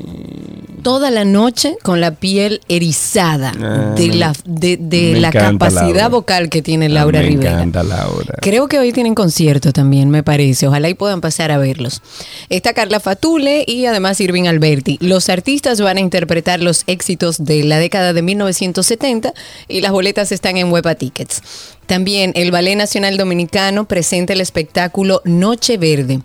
[0.85, 6.07] toda la noche con la piel erizada Ah, de la, de, la capacidad Laura.
[6.09, 7.53] vocal que tiene Laura me Rivera.
[7.53, 8.35] encanta Laura.
[8.39, 10.67] Creo que hoy tienen concierto también, me parece.
[10.67, 12.03] Ojalá y puedan pasar a verlos.
[12.49, 14.99] Está Carla Fatule y además Irving Alberti.
[15.01, 19.33] Los artistas van a interpretar los éxitos de la década de 1970
[19.67, 21.41] y las boletas están en Huepa Tickets.
[21.87, 26.19] También el Ballet Nacional Dominicano presenta el espectáculo Noche Verde.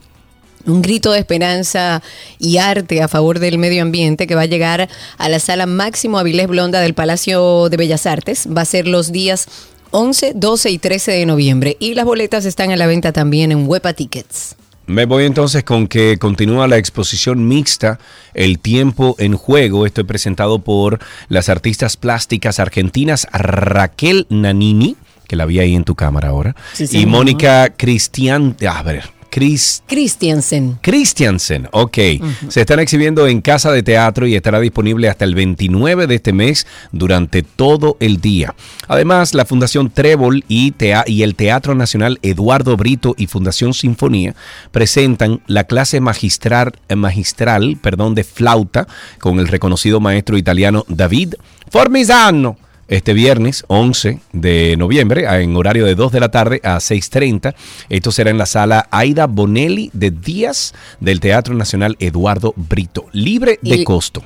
[0.67, 2.03] Un grito de esperanza
[2.39, 4.89] y arte a favor del medio ambiente que va a llegar
[5.19, 8.47] a la sala Máximo Avilés Blonda del Palacio de Bellas Artes.
[8.47, 9.47] Va a ser los días
[9.91, 11.77] 11, 12 y 13 de noviembre.
[11.81, 14.57] Y las boletas están a la venta también en Huepa Tickets.
[14.87, 18.01] Me voy entonces con que continúa la exposición mixta
[18.35, 19.87] El tiempo en juego.
[19.87, 24.97] Esto es presentado por las artistas plásticas argentinas Raquel Nanini,
[25.29, 27.07] que la vi ahí en tu cámara ahora, Sí, y.
[27.07, 30.79] Mónica Cristian, a ver, Christiansen.
[30.83, 31.99] Christiansen, ok.
[32.49, 36.33] Se están exhibiendo en Casa de Teatro y estará disponible hasta el 29 de este
[36.33, 38.55] mes durante todo el día.
[38.89, 44.35] Además, la Fundación Trébol y, Tea- y el Teatro Nacional Eduardo Brito y Fundación Sinfonía
[44.73, 48.87] presentan la clase magistral, eh, magistral perdón, de flauta
[49.21, 51.35] con el reconocido maestro italiano David
[51.71, 52.57] Formisano
[52.91, 57.55] este viernes 11 de noviembre a- en horario de 2 de la tarde a 6.30.
[57.89, 63.59] Esto será en la sala Aida Bonelli de Díaz del Teatro Nacional Eduardo Brito, libre
[63.63, 64.23] de Y- costo.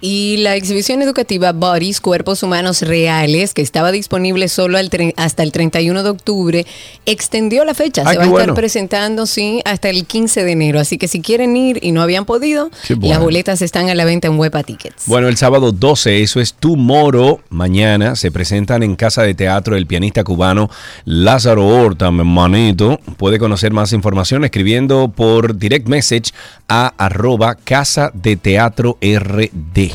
[0.00, 5.52] Y la exhibición educativa Bodies, Cuerpos Humanos Reales, que estaba disponible solo al hasta el
[5.52, 6.66] 31 de octubre,
[7.06, 8.02] extendió la fecha.
[8.04, 8.54] Ay, Se va a estar bueno.
[8.54, 10.80] presentando, sí, hasta el 15 de enero.
[10.80, 13.08] Así que si quieren ir y no habían podido, bueno.
[13.08, 15.04] las boletas están a la venta en Huepa Tickets.
[15.06, 19.86] Bueno, el sábado 12, eso es Tomorrow, mañana, se presentan en Casa de Teatro el
[19.86, 20.70] pianista cubano
[21.04, 23.00] Lázaro Horta, mi hermanito.
[23.16, 26.32] Puede conocer más información escribiendo por direct message
[26.68, 29.85] a arroba Casa de Teatro RD.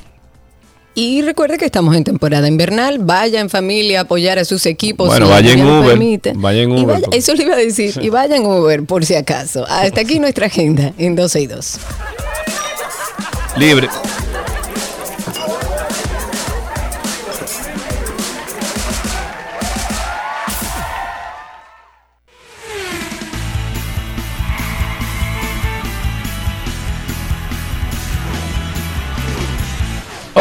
[0.94, 3.00] Y recuerde que estamos en temporada invernal.
[3.00, 5.08] Vaya en familia a apoyar a sus equipos.
[5.08, 5.90] Bueno, si vaya en Uber.
[5.92, 6.34] permite.
[6.36, 6.86] Vaya en Uber.
[7.00, 7.98] vaya- eso le iba a decir.
[8.02, 9.66] Y vaya en Uber, por si acaso.
[9.70, 11.78] Hasta aquí nuestra agenda en 12 y 2.
[13.58, 13.88] Libre.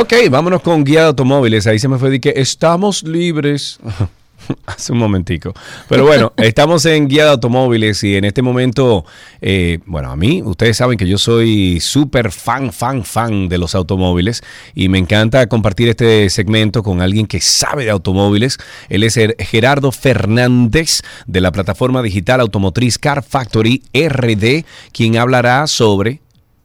[0.01, 1.67] Ok, vámonos con guía de automóviles.
[1.67, 3.79] Ahí se me fue de que estamos libres.
[4.67, 5.53] Hace un momentico.
[5.91, 9.05] Pero bueno, estamos en guía de automóviles y en este momento,
[9.43, 13.75] eh, bueno, a mí, ustedes saben que yo soy súper fan, fan, fan de los
[13.75, 14.43] automóviles
[14.75, 18.57] y me encanta compartir este segmento con alguien que sabe de automóviles.
[18.89, 26.23] Él es Gerardo Fernández de la plataforma digital automotriz Car Factory RD, quien hablará sobre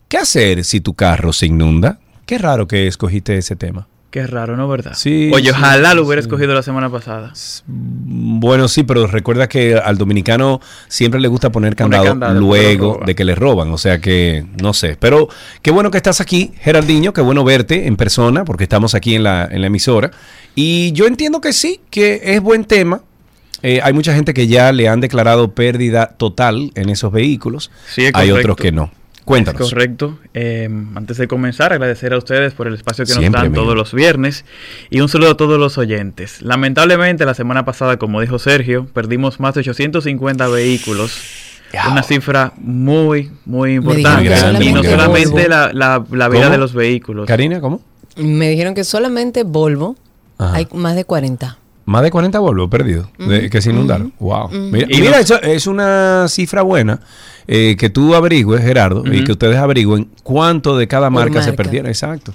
[0.07, 1.99] qué hacer si tu carro se inunda.
[2.25, 3.87] Qué raro que escogiste ese tema.
[4.15, 4.69] Qué raro, ¿no?
[4.69, 4.93] ¿Verdad?
[4.95, 6.27] Sí, Oye, sí, ojalá lo hubiera sí.
[6.27, 7.33] escogido la semana pasada.
[7.65, 13.25] Bueno, sí, pero recuerda que al dominicano siempre le gusta poner candado, luego de que
[13.25, 13.73] le roban.
[13.73, 14.95] O sea que no sé.
[14.97, 15.27] Pero
[15.61, 17.11] qué bueno que estás aquí, Gerardiño.
[17.11, 20.11] Qué bueno verte en persona porque estamos aquí en la, en la emisora.
[20.55, 23.01] Y yo entiendo que sí, que es buen tema.
[23.63, 27.69] Eh, hay mucha gente que ya le han declarado pérdida total en esos vehículos.
[27.93, 28.91] Sí, es hay otros que no.
[29.25, 29.61] Cuéntanos.
[29.61, 30.19] Es correcto.
[30.35, 33.75] Eh, antes de comenzar, agradecer a ustedes por el espacio que Siempre, nos dan todos
[33.75, 34.45] los viernes
[34.91, 36.41] y un saludo a todos los oyentes.
[36.43, 41.19] Lamentablemente, la semana pasada, como dijo Sergio, perdimos más de 850 vehículos.
[41.91, 44.31] Una cifra muy, muy importante.
[44.63, 46.51] y no solamente la, la- la vida ¿Cómo?
[46.51, 47.25] de los vehículos.
[47.27, 47.81] Karina, ¿cómo?
[48.15, 49.97] Me dijeron que solamente Volvo
[50.37, 50.55] Ajá.
[50.55, 51.57] hay más de 40.
[51.85, 54.13] Más de 40 Volvo perdidos de- que se inundaron.
[54.19, 54.49] Wow.
[54.51, 57.01] Mira, Y mira, no- eso es una cifra buena
[57.47, 61.63] eh, que tú averigües, Gerardo, y que ustedes averigüen cuánto de cada marca, se marca.
[61.63, 61.89] perdieron.
[61.89, 62.33] Exacto.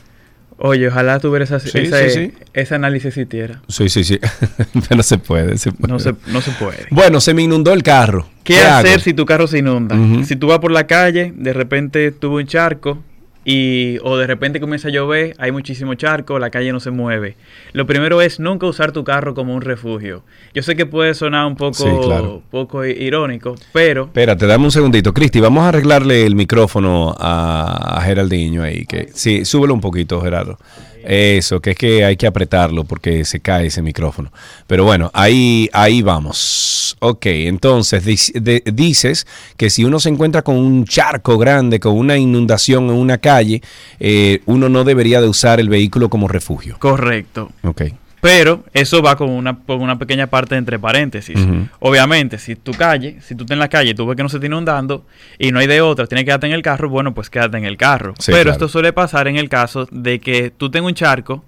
[0.62, 2.32] Oye, ojalá tuviera esa, Sí, ese, sí, sí.
[2.52, 3.62] ese análisis si hiciera.
[3.68, 4.20] Sí, sí, sí.
[4.88, 5.90] Pero se puede, se puede.
[5.90, 6.86] No se, no se puede.
[6.90, 8.28] Bueno, se me inundó el carro.
[8.44, 9.00] ¿Qué, hacer hago?
[9.00, 9.96] si tu carro se inunda?
[10.24, 13.02] Si tú vas por la calle, de repente tuvo un charco
[13.50, 17.36] y o de repente comienza a llover, hay muchísimo charco, la calle no se mueve.
[17.72, 20.22] Lo primero es nunca usar tu carro como un refugio.
[20.54, 22.42] Yo sé que puede sonar un poco, Sí, claro.
[22.50, 25.12] poco irónico, pero Espérate, dame un segundito.
[25.12, 28.84] Cristi, vamos a arreglarle el micrófono a, a Geraldinho ahí.
[28.86, 30.58] Que, sí, súbelo un poquito, Gerardo.
[31.04, 34.32] Eso, que es que hay que apretarlo porque se cae ese micrófono.
[34.66, 36.96] Pero bueno, ahí, ahí vamos.
[37.00, 38.04] Ok, entonces
[38.34, 42.96] de- dices que si uno se encuentra con un charco grande, con una inundación en
[42.96, 43.62] una calle,
[43.98, 46.76] eh, uno no debería de usar el vehículo como refugio.
[46.78, 47.50] correcto.
[47.62, 47.82] Ok.
[48.20, 51.38] Pero eso va con una, con una pequeña parte entre paréntesis.
[51.78, 54.28] Obviamente, si tu calle, si tú estás en la calle y tú ves que no
[54.28, 55.06] se está inundando
[55.38, 57.64] y no hay de otra, tienes que quedarte en el carro, bueno, pues quédate en
[57.64, 58.14] el carro.
[58.18, 58.52] Sí, Pero claro.
[58.52, 61.44] esto suele pasar en el caso de que tú tengas un charco,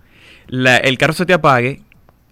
[0.47, 1.83] la- el carro se te apague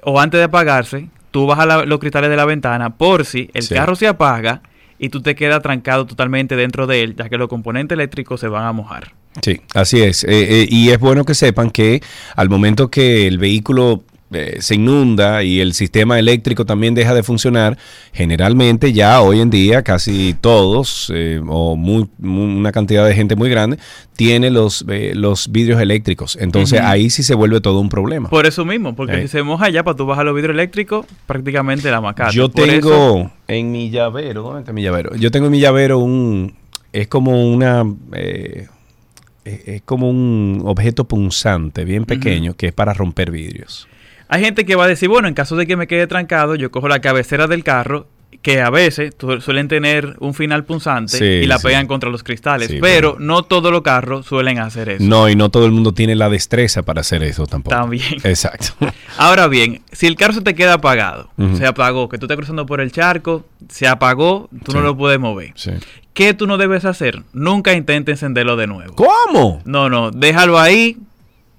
[0.02, 3.62] o antes de apagarse, tú bajas la- los cristales de la ventana por si el
[3.62, 3.74] Sí.
[3.74, 4.62] carro se apaga
[4.98, 8.48] y tú te quedas trancado totalmente dentro de él, ya que los componentes eléctricos se
[8.48, 9.12] van a mojar.
[9.42, 10.24] Sí, así es.
[10.24, 12.02] Eh, eh, y es bueno que sepan que
[12.36, 17.22] al momento que el vehículo eh, se inunda y el sistema eléctrico también deja de
[17.22, 17.76] funcionar,
[18.12, 23.34] generalmente ya hoy en día casi todos eh, o muy- muy- una cantidad de gente
[23.36, 23.78] muy grande
[24.16, 26.36] tiene los, eh, los vidrios eléctricos.
[26.40, 28.28] Entonces ahí sí se vuelve todo un problema.
[28.28, 31.90] Por eso mismo, porque si se moja ya para tú bajar los vidrios eléctricos, prácticamente
[31.90, 32.30] la macata.
[32.30, 35.16] Yo Por eso- tengo en mi llavero, ¿dónde está mi llavero?
[35.16, 36.54] Yo tengo en mi llavero un,
[36.92, 38.68] es como una, es
[39.44, 43.88] es como un objeto punzante bien pequeño que es para romper vidrios.
[44.32, 46.70] Hay gente que va a decir, bueno, en caso de que me quede trancado, yo
[46.70, 48.06] cojo la cabecera del carro,
[48.42, 51.66] que a veces suelen tener un final punzante Sí, y la sí.
[51.66, 55.04] pegan contra los cristales, Sí, pero no todos los carros suelen hacer eso.
[55.04, 57.76] No, y no todo el mundo tiene la destreza para hacer eso tampoco.
[57.76, 58.14] También.
[58.24, 58.68] Exacto.
[59.18, 62.64] Ahora bien, si el carro se te queda apagado, se apagó, que tú estás cruzando
[62.66, 65.52] por el charco, se apagó, tú no lo puedes mover.
[65.56, 65.72] Sí.
[66.14, 67.22] ¿Qué tú no debes hacer?
[67.32, 68.94] Nunca intentes encenderlo de nuevo.
[68.94, 69.60] ¿Cómo?
[69.64, 70.96] No, no, déjalo ahí.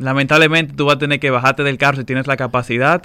[0.01, 3.03] Lamentablemente tú vas a tener que bajarte del carro si tienes la capacidad,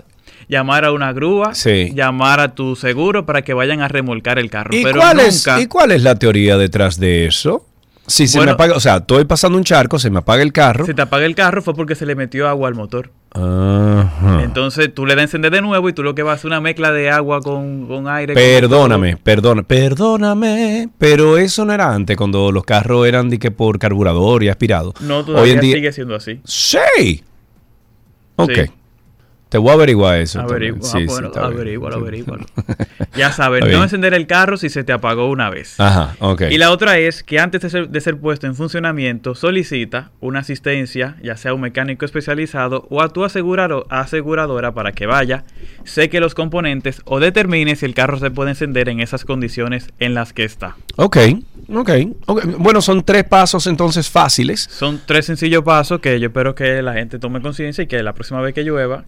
[0.48, 1.90] llamar a una grúa, Sí.
[1.94, 4.74] llamar a tu seguro para que vayan a remolcar el carro.
[4.74, 7.66] ¿Y, Pero cuál es, ¿Y cuál es la teoría detrás de eso?
[8.06, 10.52] Si se Bueno- me apaga, o sea, estoy pasando un charco, se me apaga el
[10.52, 10.86] carro.
[10.86, 13.10] si te apaga el carro fue porque se le metió agua al motor.
[13.36, 14.42] Ajá.
[14.42, 16.46] Entonces tú le das a encender de nuevo y tú lo que vas a hacer
[16.48, 18.32] es una mezcla de agua con, con aire.
[18.34, 23.78] Perdóname, perdona, perdóname, pero eso no era antes cuando los carros eran de que por
[23.78, 24.94] carburador y aspirado.
[25.00, 26.40] No, Hoy todavía en día sigue siendo así.
[26.44, 27.22] Sí.
[28.36, 28.52] Ok.
[28.54, 28.70] Sí.
[29.48, 30.40] Te voy a averiguar eso.
[30.40, 30.82] Averigua.
[30.82, 31.38] Sí, bueno, Sí.
[31.40, 32.44] averígualo.
[33.14, 35.80] Ya sabes, no encender el carro si se te apagó una vez.
[35.80, 36.42] Ajá, ok.
[36.50, 40.40] Y la otra es que antes de ser, de ser puesto en funcionamiento, solicita una
[40.40, 45.44] asistencia, ya sea un mecánico especializado o a tu asegurado- aseguradora para que vaya,
[45.84, 50.12] seque los componentes o determine si el carro se puede encender en esas condiciones en
[50.12, 50.76] las que está.
[50.96, 51.16] Ok,
[51.72, 51.90] ok.
[52.26, 52.44] ok.
[52.58, 54.60] Bueno, son tres pasos entonces fáciles.
[54.70, 58.12] Son tres sencillos pasos que yo espero que la gente tome conciencia y que la
[58.12, 59.04] próxima vez que llueva,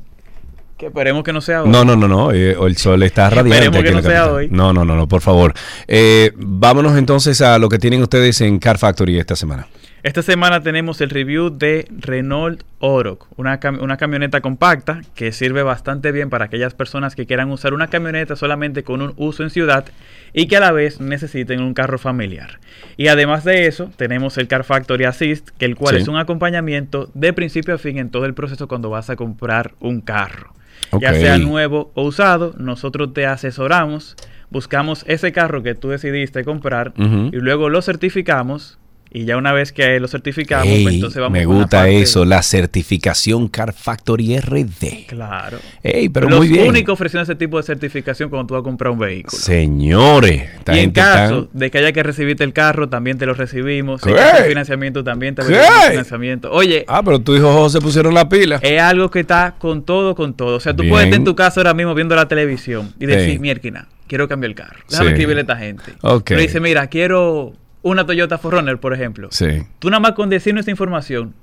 [0.78, 1.68] que esperemos que no sea hoy.
[1.70, 2.32] No, no, no, no.
[2.32, 3.64] eh, el sol está radiante.
[3.66, 4.30] Esperemos que no sea capital.
[4.34, 4.48] hoy.
[4.50, 5.52] No, no, no, no, por favor.
[5.86, 9.66] Eh, vámonos entonces a lo que tienen ustedes en Car Factory esta semana.
[10.04, 15.64] Esta semana tenemos el review de Renault Oroch, una, cam- una camioneta compacta que sirve
[15.64, 19.50] bastante bien para aquellas personas que quieran usar una camioneta solamente con un uso en
[19.50, 19.86] ciudad
[20.32, 22.60] y que a la vez necesiten un carro familiar.
[22.96, 26.02] Y además de eso, tenemos el Car Factory Assist, que el cual Sí.
[26.02, 29.72] es un acompañamiento de principio a fin en todo el proceso cuando vas a comprar
[29.80, 30.54] un carro.
[31.00, 34.16] Ya sea nuevo o usado, nosotros te asesoramos,
[34.50, 38.78] buscamos ese carro que tú decidiste comprar y luego lo certificamos.
[39.10, 41.88] Y ya una vez que lo certificamos, Ey, pues entonces vamos me con la gusta
[41.88, 45.06] eso, la certificación Car Factory RD.
[45.06, 45.58] Claro.
[45.82, 46.68] Ey, pero Los muy bien.
[46.68, 49.40] únicos ofreciendo ese tipo de certificación cuando tú vas a comprar un vehículo.
[49.40, 53.34] Señores, esta y en caso de que haya que recibirte el carro, también te lo
[53.34, 54.00] recibimos.
[54.02, 55.48] Si hacer financiamiento, también te ¿Qué?
[55.48, 56.52] recibimos financiamiento.
[56.52, 58.60] Oye, Ah, pero tu hijo José pusieron la pila.
[58.62, 60.56] es algo que está con todo, con todo.
[60.56, 60.92] O sea, tú Bien.
[60.92, 64.50] puedes estar en tu casa ahora mismo viendo la televisión y decir, mierquina, quiero cambiar
[64.50, 64.76] el carro.
[64.88, 65.12] Déjame Sí.
[65.14, 65.82] escribirle a esta gente.
[66.02, 66.24] Ok.
[66.26, 67.54] Pero dice, mira, quiero
[67.90, 69.28] una Toyota 4Runner, por ejemplo.
[69.30, 69.64] Sí.
[69.78, 71.34] Tú nada más con decirnos esta información,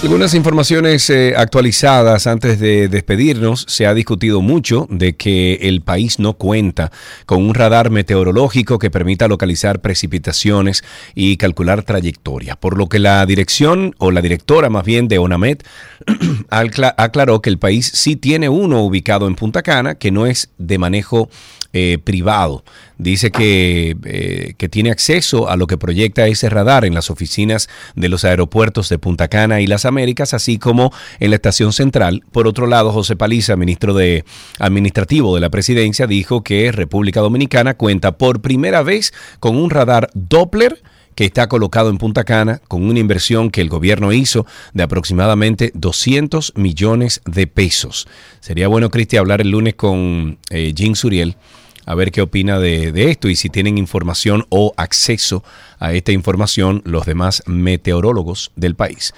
[0.02, 3.64] Algunas informaciones eh, actualizadas antes de despedirnos.
[3.68, 6.90] Se ha discutido mucho de que el país no cuenta
[7.24, 10.82] con un radar meteorológico que permita localizar precipitaciones
[11.14, 15.58] y calcular trayectoria, por lo que la dirección o la directora más bien de ONAMED
[16.50, 20.50] acla- aclaró que el país sí tiene uno ubicado en Punta Cana que no es
[20.58, 21.30] de manejo
[21.74, 22.64] eh, privado.
[22.98, 27.68] Dice que, eh, que tiene acceso a lo que proyecta ese radar en las oficinas
[27.96, 32.24] de los aeropuertos de Punta Cana y las Américas, así como en la estación central.
[32.32, 34.24] Por otro lado, José Paliza, ministro de
[34.58, 40.10] Administrativo de la Presidencia, dijo que República Dominicana cuenta por primera vez con un radar
[40.14, 40.82] Doppler
[41.14, 45.70] que está colocado en Punta Cana con una inversión que el gobierno hizo de aproximadamente
[45.74, 48.08] 200 millones de pesos.
[48.40, 51.36] Sería bueno, Cristi, hablar el lunes con eh, Jean Suriel
[51.84, 55.42] a ver qué opina de esto y si tienen información o acceso
[55.80, 59.12] a esta información los demás meteorólogos del país.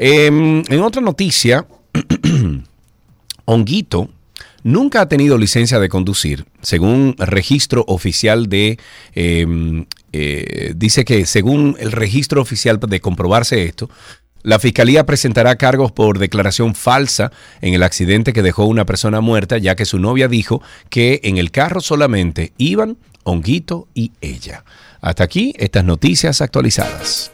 [0.00, 1.66] Em, en otra noticia,
[3.46, 4.10] Honguito
[4.62, 8.78] nunca ha tenido licencia de conducir, según registro oficial de...
[9.14, 13.90] eh, eh, dice que según el registro oficial de comprobarse esto,
[14.42, 19.58] La fiscalía presentará cargos por declaración falsa en el accidente que dejó una persona muerta,
[19.58, 24.64] ya que su novia dijo que en el carro solamente iban Honguito y ella.
[25.00, 27.32] Hasta aquí estas noticias actualizadas.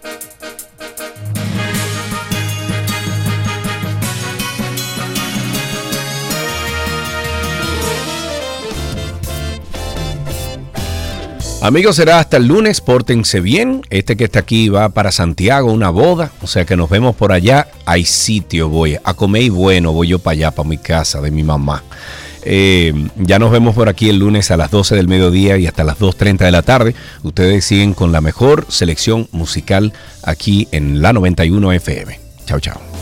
[11.64, 12.82] Amigos, será hasta el lunes.
[12.82, 13.80] Pórtense bien.
[13.88, 16.30] Este que está aquí va para Santiago, una boda.
[16.42, 17.68] O sea que nos vemos por allá.
[17.86, 19.90] Hay sitio, voy a comer y bueno.
[19.90, 21.82] Voy yo para allá, para mi casa de mi mamá.
[22.42, 25.84] Eh, ya nos vemos por aquí el lunes a las 12 del mediodía y hasta
[25.84, 26.94] las 2.30 de la tarde.
[27.22, 32.20] Ustedes siguen con la mejor selección musical aquí en la 91 FM.
[32.44, 32.93] Chao, chao.